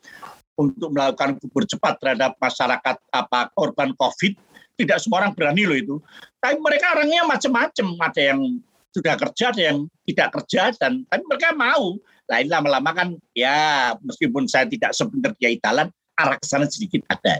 untuk 0.59 0.91
melakukan 0.91 1.39
kubur 1.39 1.63
cepat 1.67 2.03
terhadap 2.03 2.35
masyarakat 2.43 2.97
apa 3.15 3.41
korban 3.55 3.95
covid. 3.95 4.35
Tidak 4.75 4.99
semua 4.99 5.23
orang 5.23 5.39
berani 5.39 5.71
loh 5.71 5.79
itu. 5.79 5.97
Tapi 6.43 6.59
mereka 6.59 6.99
orangnya 6.99 7.23
macam-macam 7.23 7.87
ada 8.11 8.23
yang 8.35 8.59
sudah 8.91 9.15
kerja 9.19 9.51
ada 9.51 9.63
yang 9.75 9.79
tidak 10.07 10.29
kerja 10.35 10.75
dan 10.83 11.07
tapi 11.07 11.23
mereka 11.31 11.55
mau. 11.55 11.95
Lain 12.25 12.49
lama-lama 12.49 12.91
kan 12.97 13.09
ya 13.37 13.93
meskipun 14.01 14.49
saya 14.49 14.65
tidak 14.65 14.97
sebenarnya 14.97 15.37
Kiai 15.37 15.61
Dalan 15.61 15.93
arah 16.19 16.39
ke 16.41 16.47
sana 16.47 16.67
sedikit 16.67 17.07
ada. 17.07 17.39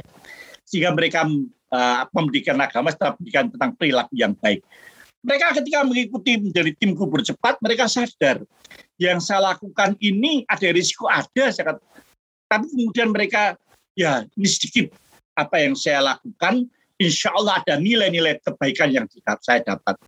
Sehingga 0.63 0.93
mereka 0.95 1.27
uh, 1.75 2.07
pendidikan 2.15 2.55
agama 2.63 2.95
setelah 2.95 3.19
pendidikan 3.19 3.51
tentang 3.51 3.75
perilaku 3.75 4.15
yang 4.15 4.33
baik. 4.39 4.63
Mereka 5.25 5.57
ketika 5.59 5.83
mengikuti 5.83 6.37
menjadi 6.39 6.71
tim 6.79 6.93
kubur 6.95 7.25
cepat, 7.25 7.59
mereka 7.65 7.89
sadar 7.89 8.45
yang 9.01 9.19
saya 9.19 9.57
lakukan 9.57 9.99
ini 9.99 10.47
ada 10.47 10.69
risiko 10.71 11.11
ada, 11.11 11.51
saya 11.51 11.75
kata. 11.75 11.83
tapi 12.45 12.69
kemudian 12.71 13.09
mereka 13.11 13.57
ya 13.97 14.23
ini 14.37 14.47
sedikit 14.47 14.93
apa 15.35 15.65
yang 15.65 15.75
saya 15.75 16.15
lakukan, 16.15 16.69
insya 17.01 17.33
Allah 17.35 17.59
ada 17.65 17.75
nilai-nilai 17.81 18.39
kebaikan 18.45 18.93
yang 18.93 19.07
saya 19.43 19.65
dapat. 19.65 19.99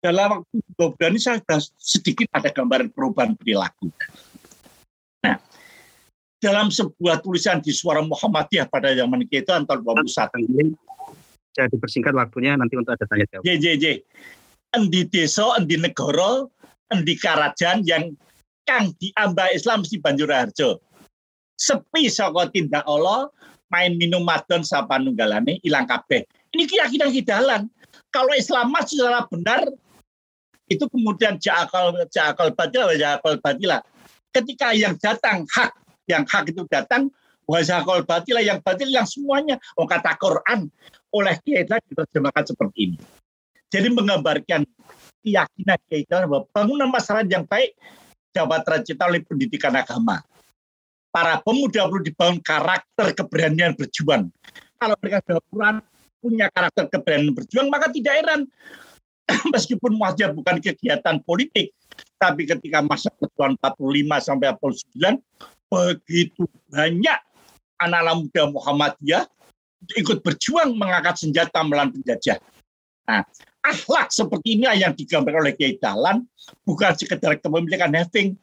Dalam 0.00 0.42
waktu 0.42 0.56
dua 0.76 0.88
bulan 0.96 1.12
ini 1.14 1.20
saya 1.20 1.36
sudah 1.40 1.60
sedikit 1.76 2.26
ada 2.32 2.48
gambaran 2.50 2.88
perubahan 2.92 3.36
perilaku. 3.36 3.92
Nah, 5.24 5.36
dalam 6.40 6.72
sebuah 6.72 7.20
tulisan 7.20 7.60
di 7.60 7.70
Suara 7.70 8.00
Muhammadiyah 8.00 8.66
pada 8.66 8.96
zaman 8.96 9.28
kita 9.28 9.60
tahun 9.60 9.84
21 9.84 10.48
ini, 10.48 10.72
saya 11.60 11.68
dipersingkat 11.68 12.16
waktunya 12.16 12.56
nanti 12.56 12.80
untuk 12.80 12.96
ada 12.96 13.04
tanya 13.04 13.28
jawab. 13.28 13.44
JJJ 13.44 13.84
endi 14.74 15.02
desa, 15.06 15.58
endi 15.58 15.76
negara, 15.76 16.46
endi 16.94 17.14
karajan 17.18 17.82
yang 17.82 18.14
kang 18.66 18.94
diamba 19.02 19.50
Islam 19.50 19.82
mesti 19.82 19.98
banjur 19.98 20.30
harjo. 20.30 20.78
Sepi 21.58 22.08
saka 22.08 22.48
tindak 22.48 22.86
Allah, 22.86 23.28
main 23.68 23.98
minum 23.98 24.22
madon 24.24 24.64
sapa 24.64 24.96
nunggalane 24.96 25.60
ilang 25.66 25.84
kabeh. 25.84 26.24
Ini 26.54 26.64
keyakinan 26.66 27.10
hidalan. 27.12 27.62
Kalau 28.10 28.32
Islam 28.34 28.74
secara 28.82 29.26
benar 29.30 29.70
itu 30.70 30.86
kemudian 30.86 31.38
jakal 31.38 31.94
jakal 32.10 32.54
batil 32.54 32.94
jakal 32.98 33.34
batila. 33.42 33.82
Ketika 34.30 34.70
yang 34.70 34.94
datang 35.02 35.42
hak, 35.50 35.74
yang 36.06 36.22
hak 36.22 36.46
itu 36.54 36.62
datang, 36.70 37.10
jakal 37.66 38.06
batila 38.06 38.38
yang 38.38 38.62
batil 38.62 38.86
yang 38.86 39.06
semuanya. 39.06 39.58
Oh 39.74 39.86
kata 39.86 40.14
Quran 40.14 40.70
oleh 41.10 41.36
kita 41.42 41.78
diterjemahkan 41.90 42.44
seperti 42.54 42.78
ini. 42.90 42.98
Jadi 43.70 43.88
menggambarkan 43.94 44.66
keyakinan 45.22 45.80
kita 45.86 46.26
bahwa 46.26 46.46
bangunan 46.50 46.90
masyarakat 46.90 47.26
yang 47.30 47.46
baik 47.46 47.78
dapat 48.34 48.60
tercipta 48.66 49.06
oleh 49.06 49.22
pendidikan 49.22 49.74
agama. 49.74 50.22
Para 51.10 51.42
pemuda 51.42 51.90
perlu 51.90 52.02
dibangun 52.06 52.38
karakter 52.38 53.14
keberanian 53.14 53.74
berjuang. 53.74 54.30
Kalau 54.78 54.96
mereka 55.02 55.18
sudah 55.26 55.82
punya 56.22 56.46
karakter 56.50 56.86
keberanian 56.86 57.34
berjuang, 57.34 57.66
maka 57.66 57.90
tidak 57.90 58.14
heran 58.22 58.40
meskipun 59.54 59.98
wajah 59.98 60.30
bukan 60.34 60.62
kegiatan 60.62 61.18
politik, 61.26 61.74
tapi 62.18 62.46
ketika 62.46 62.82
masa 62.82 63.10
perjuangan 63.14 63.58
45 63.58 64.26
sampai 64.26 64.46
49 64.54 65.18
begitu 65.70 66.44
banyak 66.66 67.18
anak-anak 67.78 68.14
muda 68.26 68.42
Muhammadiyah 68.50 69.24
ikut 69.96 70.20
berjuang 70.20 70.76
mengangkat 70.76 71.24
senjata 71.24 71.64
melawan 71.64 71.92
penjajah. 71.92 72.38
Nah, 73.08 73.24
akhlak 73.64 74.12
seperti 74.12 74.60
ini 74.60 74.68
yang 74.76 74.92
digambarkan 74.94 75.40
oleh 75.50 75.54
Kiai 75.56 75.76
Dalan 75.80 76.24
bukan 76.62 76.92
sekedar 76.94 77.40
kepemilikan 77.40 77.90
having, 77.96 78.36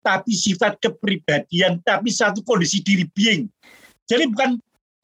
tapi 0.00 0.32
sifat 0.32 0.78
kepribadian, 0.78 1.82
tapi 1.82 2.14
satu 2.14 2.40
kondisi 2.46 2.80
diri 2.80 3.04
being. 3.10 3.50
Jadi 4.06 4.30
bukan 4.30 4.56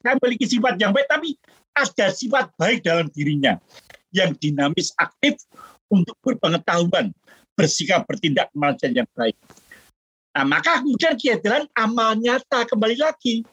memiliki 0.03 0.47
sifat 0.47 0.79
yang 0.79 0.95
baik, 0.95 1.07
tapi 1.11 1.35
ada 1.75 2.07
sifat 2.11 2.51
baik 2.55 2.87
dalam 2.87 3.11
dirinya 3.11 3.59
yang 4.15 4.31
dinamis, 4.39 4.95
aktif 4.95 5.43
untuk 5.91 6.15
berpengetahuan, 6.23 7.11
bersikap, 7.53 8.07
bertindak 8.07 8.49
kemanusiaan 8.55 9.03
yang 9.03 9.09
baik. 9.13 9.35
Nah, 10.33 10.45
maka 10.47 10.81
kemudian 10.81 11.13
Kiai 11.13 11.37
Dalan 11.37 11.69
amal 11.77 12.17
nyata 12.17 12.65
kembali 12.65 12.97
lagi. 12.97 13.45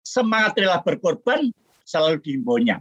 Semangat 0.00 0.58
rela 0.58 0.82
berkorban 0.82 1.50
selalu 1.90 2.22
diimbaunya 2.22 2.78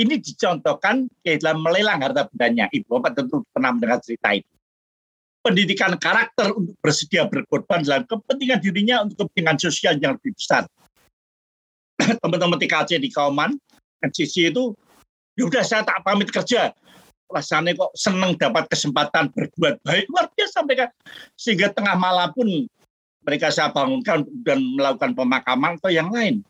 ini 0.00 0.16
dicontohkan 0.16 1.10
dalam 1.20 1.60
melelang 1.60 2.00
harta 2.00 2.24
bendanya. 2.32 2.72
Ibu 2.72 2.88
Bapak 3.00 3.20
tentu 3.20 3.44
pernah 3.52 3.74
mendengar 3.76 4.00
cerita 4.00 4.32
itu. 4.32 4.48
Pendidikan 5.40 5.96
karakter 5.96 6.52
untuk 6.52 6.76
bersedia 6.84 7.24
berkorban 7.24 7.80
dalam 7.80 8.04
kepentingan 8.04 8.60
dirinya 8.60 8.96
untuk 9.04 9.28
kepentingan 9.28 9.56
sosial 9.56 9.96
yang 9.96 10.16
lebih 10.20 10.36
besar. 10.36 10.68
Teman-teman 12.20 12.60
TKC 12.60 13.00
di 13.00 13.08
Kauman, 13.08 13.56
NCC 14.04 14.52
itu, 14.52 14.76
ya 15.36 15.48
udah 15.48 15.64
saya 15.64 15.82
tak 15.84 16.04
pamit 16.04 16.28
kerja. 16.28 16.76
Rasanya 17.30 17.72
kok 17.72 17.92
senang 17.96 18.36
dapat 18.36 18.68
kesempatan 18.68 19.32
berbuat 19.32 19.80
baik. 19.80 20.04
Luar 20.12 20.28
biasa 20.34 20.60
mereka. 20.66 20.92
Sehingga 21.40 21.72
tengah 21.72 21.96
malam 21.96 22.28
pun 22.36 22.48
mereka 23.24 23.48
saya 23.48 23.72
bangunkan 23.72 24.28
dan 24.44 24.60
melakukan 24.76 25.12
pemakaman 25.16 25.76
atau 25.80 25.92
yang 25.92 26.08
lain 26.12 26.44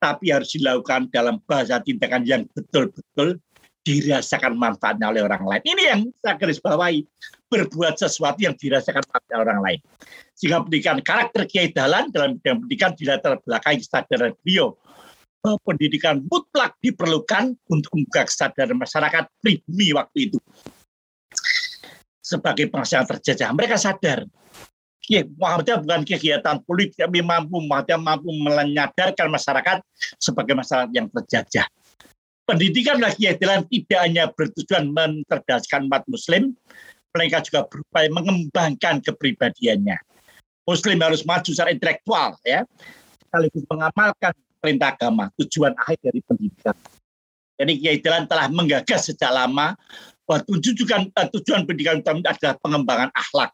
tapi 0.00 0.32
harus 0.32 0.56
dilakukan 0.56 1.12
dalam 1.12 1.38
bahasa 1.44 1.76
tindakan 1.84 2.24
yang 2.24 2.42
betul-betul 2.56 3.36
dirasakan 3.84 4.56
manfaatnya 4.56 5.12
oleh 5.12 5.24
orang 5.24 5.44
lain. 5.44 5.62
Ini 5.64 5.82
yang 5.92 6.00
saya 6.20 6.34
garis 6.40 6.60
bawahi. 6.60 7.04
Berbuat 7.50 7.98
sesuatu 7.98 8.38
yang 8.38 8.54
dirasakan 8.54 9.02
manfaatnya 9.04 9.36
orang 9.42 9.60
lain. 9.60 9.80
Sehingga 10.38 10.62
pendidikan 10.62 11.02
karakter 11.02 11.50
Kiai 11.50 11.74
Dalan 11.74 12.08
dalam 12.14 12.38
bidang 12.38 12.62
pendidikan 12.64 12.90
di 12.94 13.04
latar 13.04 13.42
belakang 13.42 13.76
kesadaran 13.82 14.32
beliau. 14.40 14.78
Pendidikan 15.40 16.20
mutlak 16.28 16.76
diperlukan 16.78 17.56
untuk 17.72 17.90
membuka 17.96 18.28
kesadaran 18.28 18.76
masyarakat 18.76 19.24
pribumi 19.42 19.90
waktu 19.96 20.30
itu. 20.30 20.38
Sebagai 22.22 22.70
bangsa 22.70 23.02
yang 23.02 23.08
terjajah. 23.10 23.50
Mereka 23.50 23.74
sadar 23.80 24.22
ya, 25.10 25.26
Muhammadiyah 25.26 25.78
bukan 25.82 26.02
kegiatan 26.06 26.56
politik 26.62 27.02
tapi 27.02 27.18
mampu 27.18 27.58
Muhammadiyah 27.58 27.98
mampu 27.98 28.30
menyadarkan 28.30 29.26
masyarakat 29.26 29.82
sebagai 30.22 30.54
masyarakat 30.54 30.90
yang 30.94 31.10
terjajah. 31.10 31.66
Pendidikan 32.46 33.02
lagi 33.02 33.26
keadilan 33.26 33.66
tidak 33.66 34.00
hanya 34.06 34.24
bertujuan 34.30 34.90
mencerdaskan 34.94 35.90
umat 35.90 36.06
muslim, 36.06 36.54
mereka 37.10 37.42
juga 37.42 37.66
berupaya 37.66 38.06
mengembangkan 38.10 39.02
kepribadiannya. 39.02 39.98
Muslim 40.66 40.98
harus 41.02 41.26
maju 41.26 41.50
secara 41.50 41.74
intelektual 41.74 42.38
ya, 42.46 42.62
sekaligus 43.26 43.66
mengamalkan 43.66 44.34
perintah 44.62 44.94
agama, 44.94 45.30
tujuan 45.38 45.74
akhir 45.74 45.98
dari 46.02 46.20
pendidikan. 46.22 46.76
Jadi 47.60 47.72
Kiai 47.76 47.98
Jalan 48.00 48.24
telah 48.24 48.46
menggagas 48.48 49.12
sejak 49.12 49.30
lama 49.30 49.76
bahwa 50.24 50.40
tujuan, 50.46 51.10
eh, 51.10 51.28
tujuan 51.38 51.66
pendidikan 51.66 52.00
utama 52.00 52.22
adalah 52.24 52.54
pengembangan 52.62 53.10
akhlak 53.12 53.50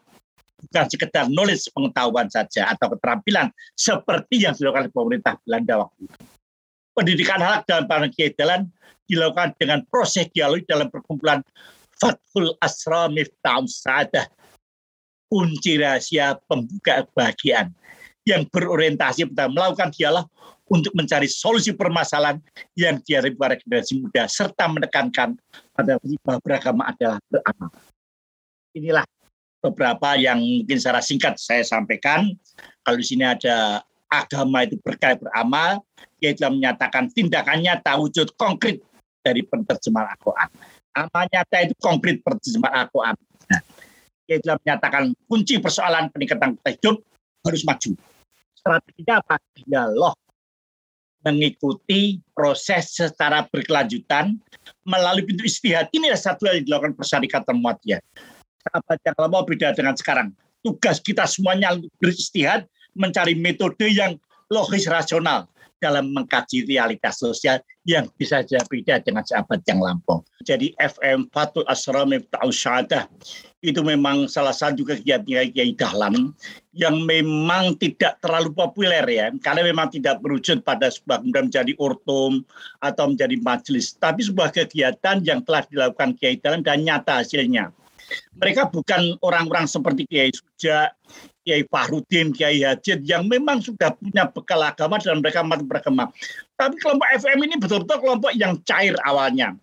bukan 0.66 0.86
sekedar 0.90 1.24
knowledge 1.30 1.70
pengetahuan 1.70 2.26
saja 2.28 2.74
atau 2.74 2.92
keterampilan 2.94 3.48
seperti 3.78 4.46
yang 4.46 4.54
dilakukan 4.54 4.90
oleh 4.90 4.94
pemerintah 4.94 5.34
Belanda 5.46 5.74
waktu 5.86 6.00
itu. 6.10 6.18
Pendidikan 6.96 7.40
halak 7.40 7.68
dalam 7.68 7.84
pandangan 7.84 8.12
Kiai 8.16 8.32
dilakukan 9.06 9.48
dengan 9.60 9.84
proses 9.86 10.26
dialog 10.34 10.64
dalam 10.66 10.88
perkumpulan 10.90 11.44
Fathul 11.96 12.56
Asra 12.60 13.08
Miftahul 13.08 13.70
Sa'adah 13.70 14.26
kunci 15.26 15.78
rahasia 15.78 16.38
pembuka 16.46 17.02
kebahagiaan 17.10 17.74
yang 18.26 18.46
berorientasi 18.50 19.30
pada 19.30 19.46
melakukan 19.50 19.90
dialog 19.94 20.26
untuk 20.66 20.90
mencari 20.98 21.30
solusi 21.30 21.70
permasalahan 21.70 22.42
yang 22.74 22.98
dihadapi 22.98 23.38
para 23.38 23.54
generasi 23.54 24.02
muda 24.02 24.26
serta 24.26 24.66
menekankan 24.66 25.38
pada 25.70 25.98
beragama 26.42 26.90
adalah 26.90 27.22
beramal. 27.30 27.70
Inilah 28.74 29.06
beberapa 29.60 30.14
yang 30.14 30.38
mungkin 30.38 30.78
secara 30.78 31.00
singkat 31.02 31.40
saya 31.40 31.64
sampaikan. 31.66 32.32
Kalau 32.84 32.96
di 33.00 33.06
sini 33.06 33.24
ada 33.26 33.82
agama 34.06 34.62
itu 34.62 34.78
berkait 34.80 35.18
beramal, 35.18 35.82
dia 36.22 36.32
telah 36.36 36.54
menyatakan 36.54 37.10
tindakannya 37.10 37.82
tak 37.82 37.96
wujud 37.98 38.30
konkret 38.38 38.78
dari 39.24 39.42
penerjemahan 39.42 40.14
Al-Quran. 40.14 40.48
Amal 40.96 41.24
nyata 41.28 41.56
itu 41.66 41.74
konkret 41.82 42.22
penerjemahan 42.22 42.86
Al-Quran. 42.86 43.14
Nah, 43.50 43.60
dia 44.26 44.36
telah 44.42 44.56
menyatakan 44.62 45.02
kunci 45.26 45.54
persoalan 45.58 46.08
peningkatan 46.14 46.56
hidup 46.62 47.02
harus 47.42 47.62
maju. 47.66 47.90
Strateginya 48.54 49.14
apa? 49.22 49.36
Dialog 49.66 50.16
mengikuti 51.26 52.22
proses 52.30 52.94
secara 52.94 53.42
berkelanjutan 53.50 54.38
melalui 54.86 55.26
pintu 55.26 55.42
istihad. 55.42 55.90
Ini 55.90 56.14
adalah 56.14 56.22
satu 56.22 56.46
yang 56.46 56.62
dilakukan 56.62 56.94
persyarikatan 56.94 57.58
muatiyah 57.58 57.98
sahabat 58.66 58.98
yang 59.06 59.16
lama 59.16 59.38
beda 59.46 59.68
dengan 59.72 59.94
sekarang. 59.94 60.28
Tugas 60.66 60.98
kita 60.98 61.24
semuanya 61.30 61.78
untuk 61.78 61.90
beristihad 62.02 62.66
mencari 62.98 63.38
metode 63.38 63.86
yang 63.86 64.18
logis 64.50 64.90
rasional 64.90 65.46
dalam 65.76 66.08
mengkaji 66.16 66.64
realitas 66.64 67.20
sosial 67.20 67.60
yang 67.84 68.08
bisa 68.16 68.42
saja 68.42 68.64
beda 68.66 68.98
dengan 69.04 69.22
sahabat 69.22 69.62
yang 69.68 69.78
lampau. 69.78 70.24
Jadi 70.42 70.72
FM 70.80 71.28
Fatul 71.30 71.68
Asra 71.68 72.02
Miftahul 72.08 72.50
Syahadah 72.50 73.06
itu 73.60 73.78
memang 73.84 74.26
salah 74.26 74.56
satu 74.56 74.82
kegiatan 74.82 75.22
Kiai 75.26 75.76
Dahlan 75.76 76.32
yang 76.72 77.04
memang 77.04 77.76
tidak 77.76 78.18
terlalu 78.24 78.56
populer 78.56 79.04
ya, 79.06 79.28
karena 79.44 79.62
memang 79.68 79.92
tidak 79.92 80.18
berwujud 80.24 80.64
pada 80.64 80.88
sebuah 80.88 81.22
kemudian 81.22 81.46
menjadi 81.52 81.72
ortum 81.78 82.42
atau 82.80 83.12
menjadi 83.12 83.36
majelis, 83.44 83.94
tapi 83.96 84.24
sebuah 84.24 84.50
kegiatan 84.50 85.22
yang 85.22 85.44
telah 85.44 85.62
dilakukan 85.68 86.16
Kiai 86.16 86.40
Dahlan 86.40 86.64
dan 86.64 86.82
nyata 86.82 87.20
hasilnya 87.22 87.70
Mereka 88.38 88.70
bukan 88.70 89.16
orang-orang 89.24 89.66
seperti 89.66 90.06
Kiai 90.06 90.30
Suja, 90.30 90.92
Kiai 91.42 91.62
Fahrudin, 91.66 92.34
Kiai 92.34 92.62
Hajid 92.62 93.06
yang 93.06 93.26
memang 93.26 93.62
sudah 93.62 93.94
punya 93.94 94.28
bekal 94.30 94.60
agama 94.62 94.98
dan 94.98 95.22
mereka 95.22 95.46
mati 95.46 95.64
beragama. 95.64 96.10
Tapi 96.58 96.74
kelompok 96.80 97.08
FM 97.16 97.38
ini 97.46 97.54
betul-betul 97.58 97.98
kelompok 98.02 98.32
yang 98.34 98.58
cair 98.64 98.94
awalnya 99.04 99.54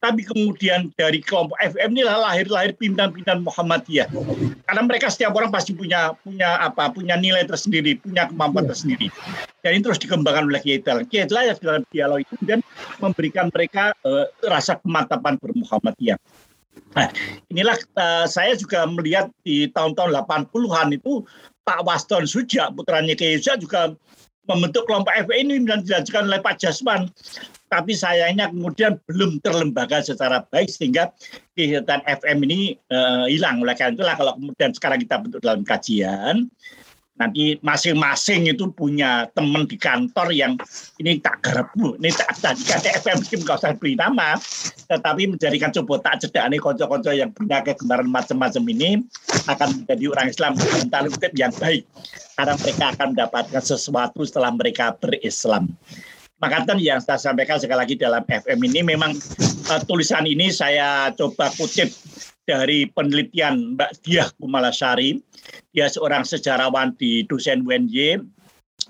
tapi 0.00 0.24
kemudian 0.24 0.88
dari 0.96 1.20
kelompok 1.20 1.60
FM 1.60 1.92
ini 1.92 2.02
lahir-lahir 2.08 2.72
pimpinan-pimpinan 2.80 3.44
Muhammadiyah. 3.44 4.08
Karena 4.64 4.82
mereka 4.88 5.12
setiap 5.12 5.36
orang 5.36 5.52
pasti 5.52 5.76
punya 5.76 6.16
punya 6.24 6.56
apa 6.56 6.88
punya 6.88 7.20
nilai 7.20 7.44
tersendiri, 7.44 8.00
punya 8.00 8.24
kemampuan 8.32 8.64
tersendiri. 8.64 9.12
Dan 9.60 9.76
ini 9.76 9.84
terus 9.84 10.00
dikembangkan 10.00 10.48
oleh 10.48 10.60
Kiai 10.64 10.80
Dal. 10.80 11.04
Kiai 11.04 11.28
Dal 11.28 11.52
dalam 11.60 11.84
dialog 11.92 12.24
itu 12.24 12.34
dan 12.48 12.64
memberikan 12.96 13.52
mereka 13.52 13.92
uh, 14.08 14.24
rasa 14.48 14.80
kemantapan 14.80 15.36
bermuhammadiyah. 15.36 16.16
Nah, 16.90 17.08
inilah 17.50 17.78
uh, 17.98 18.26
saya 18.26 18.58
juga 18.58 18.82
melihat 18.86 19.30
di 19.46 19.70
tahun-tahun 19.70 20.10
80-an 20.26 20.94
itu 20.94 21.22
Pak 21.62 21.86
Waston 21.86 22.26
Suja, 22.26 22.70
putranya 22.74 23.14
Kiai 23.14 23.38
juga 23.38 23.94
membentuk 24.50 24.90
kelompok 24.90 25.14
FM 25.14 25.46
ini 25.46 25.54
dan 25.62 25.86
dilanjutkan 25.86 26.26
oleh 26.26 26.42
Pak 26.42 26.58
Jasman 26.58 27.06
tapi 27.70 27.94
sayangnya 27.94 28.50
kemudian 28.50 28.98
belum 29.06 29.38
terlembaga 29.46 30.02
secara 30.02 30.42
baik 30.50 30.66
sehingga 30.66 31.14
kegiatan 31.54 32.02
FM 32.02 32.42
ini 32.50 32.74
uh, 32.90 33.30
hilang. 33.30 33.62
Oleh 33.62 33.78
karena 33.78 33.94
itulah 33.94 34.14
kalau 34.18 34.32
kemudian 34.34 34.74
sekarang 34.74 34.98
kita 34.98 35.22
bentuk 35.22 35.38
dalam 35.38 35.62
kajian, 35.62 36.50
nanti 37.20 37.60
masing-masing 37.60 38.48
itu 38.48 38.72
punya 38.72 39.28
teman 39.36 39.68
di 39.68 39.76
kantor 39.76 40.32
yang 40.32 40.56
ini 40.96 41.20
tak 41.20 41.44
garap 41.44 41.68
bu, 41.76 41.92
ini 42.00 42.08
tak 42.16 42.32
tadi 42.40 42.64
kata 42.64 42.96
FM 43.04 43.20
mungkin 43.20 43.38
nggak 43.44 43.58
usah 43.60 43.76
beri 43.76 43.92
nama, 43.92 44.40
tetapi 44.88 45.28
menjadikan 45.28 45.68
coba 45.68 46.00
tak 46.00 46.24
cedak 46.24 46.48
nih 46.48 46.56
konco-konco 46.56 47.12
yang 47.12 47.28
punya 47.36 47.60
kegemaran 47.60 48.08
macam-macam 48.08 48.64
ini 48.72 49.04
akan 49.44 49.84
menjadi 49.84 50.04
orang 50.08 50.26
Islam 50.32 50.52
yang 51.36 51.52
baik. 51.60 51.84
Karena 52.40 52.56
mereka 52.56 52.84
akan 52.96 53.06
mendapatkan 53.12 53.62
sesuatu 53.62 54.24
setelah 54.24 54.48
mereka 54.56 54.96
berislam. 54.96 55.68
Makatan 56.40 56.80
yang 56.80 57.04
saya 57.04 57.20
sampaikan 57.20 57.60
sekali 57.60 57.84
lagi 57.84 57.94
dalam 58.00 58.24
FM 58.24 58.64
ini 58.64 58.80
memang 58.80 59.12
uh, 59.68 59.80
tulisan 59.84 60.24
ini 60.24 60.48
saya 60.48 61.12
coba 61.12 61.52
kutip 61.52 61.92
dari 62.48 62.88
penelitian 62.88 63.76
Mbak 63.76 64.00
Diah 64.00 64.28
Kumalasari. 64.40 65.20
Dia 65.76 65.92
seorang 65.92 66.24
sejarawan 66.24 66.96
di 66.96 67.28
dosen 67.28 67.60
UNY. 67.68 68.24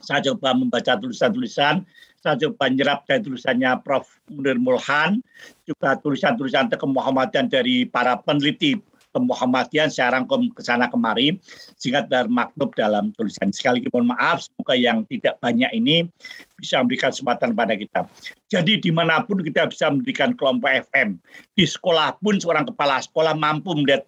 Saya 0.01 0.23
coba 0.31 0.55
membaca 0.55 0.95
tulisan-tulisan, 0.97 1.83
saya 2.23 2.39
coba 2.39 2.71
menyerap 2.71 3.03
dari 3.11 3.27
tulisannya 3.27 3.83
Prof. 3.83 4.07
Munir 4.31 4.57
Mulhan, 4.63 5.19
juga 5.67 5.99
tulisan-tulisan 5.99 6.71
Tekem 6.71 6.95
Muhammadan 6.95 7.51
dari 7.51 7.83
para 7.83 8.15
peneliti 8.23 8.79
Muhammadiyah 9.19 9.91
saya 9.91 10.15
rangkum 10.15 10.55
ke 10.55 10.63
sana 10.63 10.87
kemari 10.87 11.43
sehingga 11.75 12.07
termaktub 12.07 12.71
dalam 12.79 13.11
tulisan. 13.19 13.51
Sekali 13.51 13.83
lagi 13.83 13.91
mohon 13.91 14.15
maaf, 14.15 14.47
semoga 14.47 14.79
yang 14.79 15.03
tidak 15.11 15.35
banyak 15.43 15.67
ini 15.75 16.07
bisa 16.55 16.79
memberikan 16.79 17.11
kesempatan 17.11 17.59
pada 17.59 17.75
kita. 17.75 18.07
Jadi 18.47 18.79
di 18.79 18.91
mana 18.95 19.27
pun 19.27 19.43
kita 19.43 19.67
bisa 19.67 19.91
memberikan 19.91 20.39
kelompok 20.39 20.87
FM. 20.93 21.19
Di 21.59 21.67
sekolah 21.67 22.23
pun 22.23 22.39
seorang 22.39 22.71
kepala 22.71 23.03
sekolah 23.03 23.35
mampu 23.35 23.75
melihat 23.75 24.07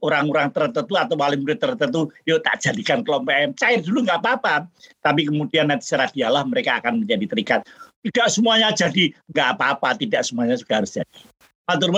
orang-orang 0.00 0.48
tertentu 0.52 0.96
atau 0.96 1.16
wali 1.20 1.36
murid 1.36 1.60
tertentu, 1.60 2.08
yuk 2.24 2.40
tak 2.40 2.64
jadikan 2.64 3.04
kelompok 3.04 3.36
FM. 3.36 3.52
Cair 3.60 3.80
dulu 3.84 4.08
nggak 4.08 4.24
apa-apa. 4.24 4.64
Tapi 5.04 5.28
kemudian 5.28 5.68
nanti 5.68 5.84
secara 5.84 6.08
dialah 6.08 6.48
mereka 6.48 6.80
akan 6.80 7.04
menjadi 7.04 7.26
terikat. 7.28 7.60
Tidak 8.00 8.26
semuanya 8.32 8.72
jadi 8.72 9.12
nggak 9.28 9.48
apa-apa, 9.60 9.92
tidak 10.00 10.24
semuanya 10.24 10.56
juga 10.56 10.80
harus 10.80 10.96
jadi. 10.96 11.29
Matur 11.70 11.94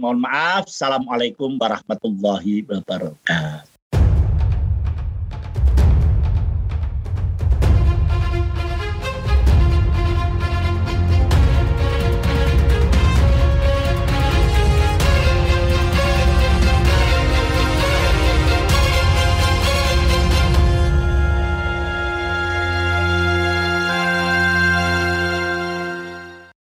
mohon 0.00 0.24
maaf. 0.24 0.64
Assalamualaikum 0.64 1.60
warahmatullahi 1.60 2.64
wabarakatuh. 2.64 3.67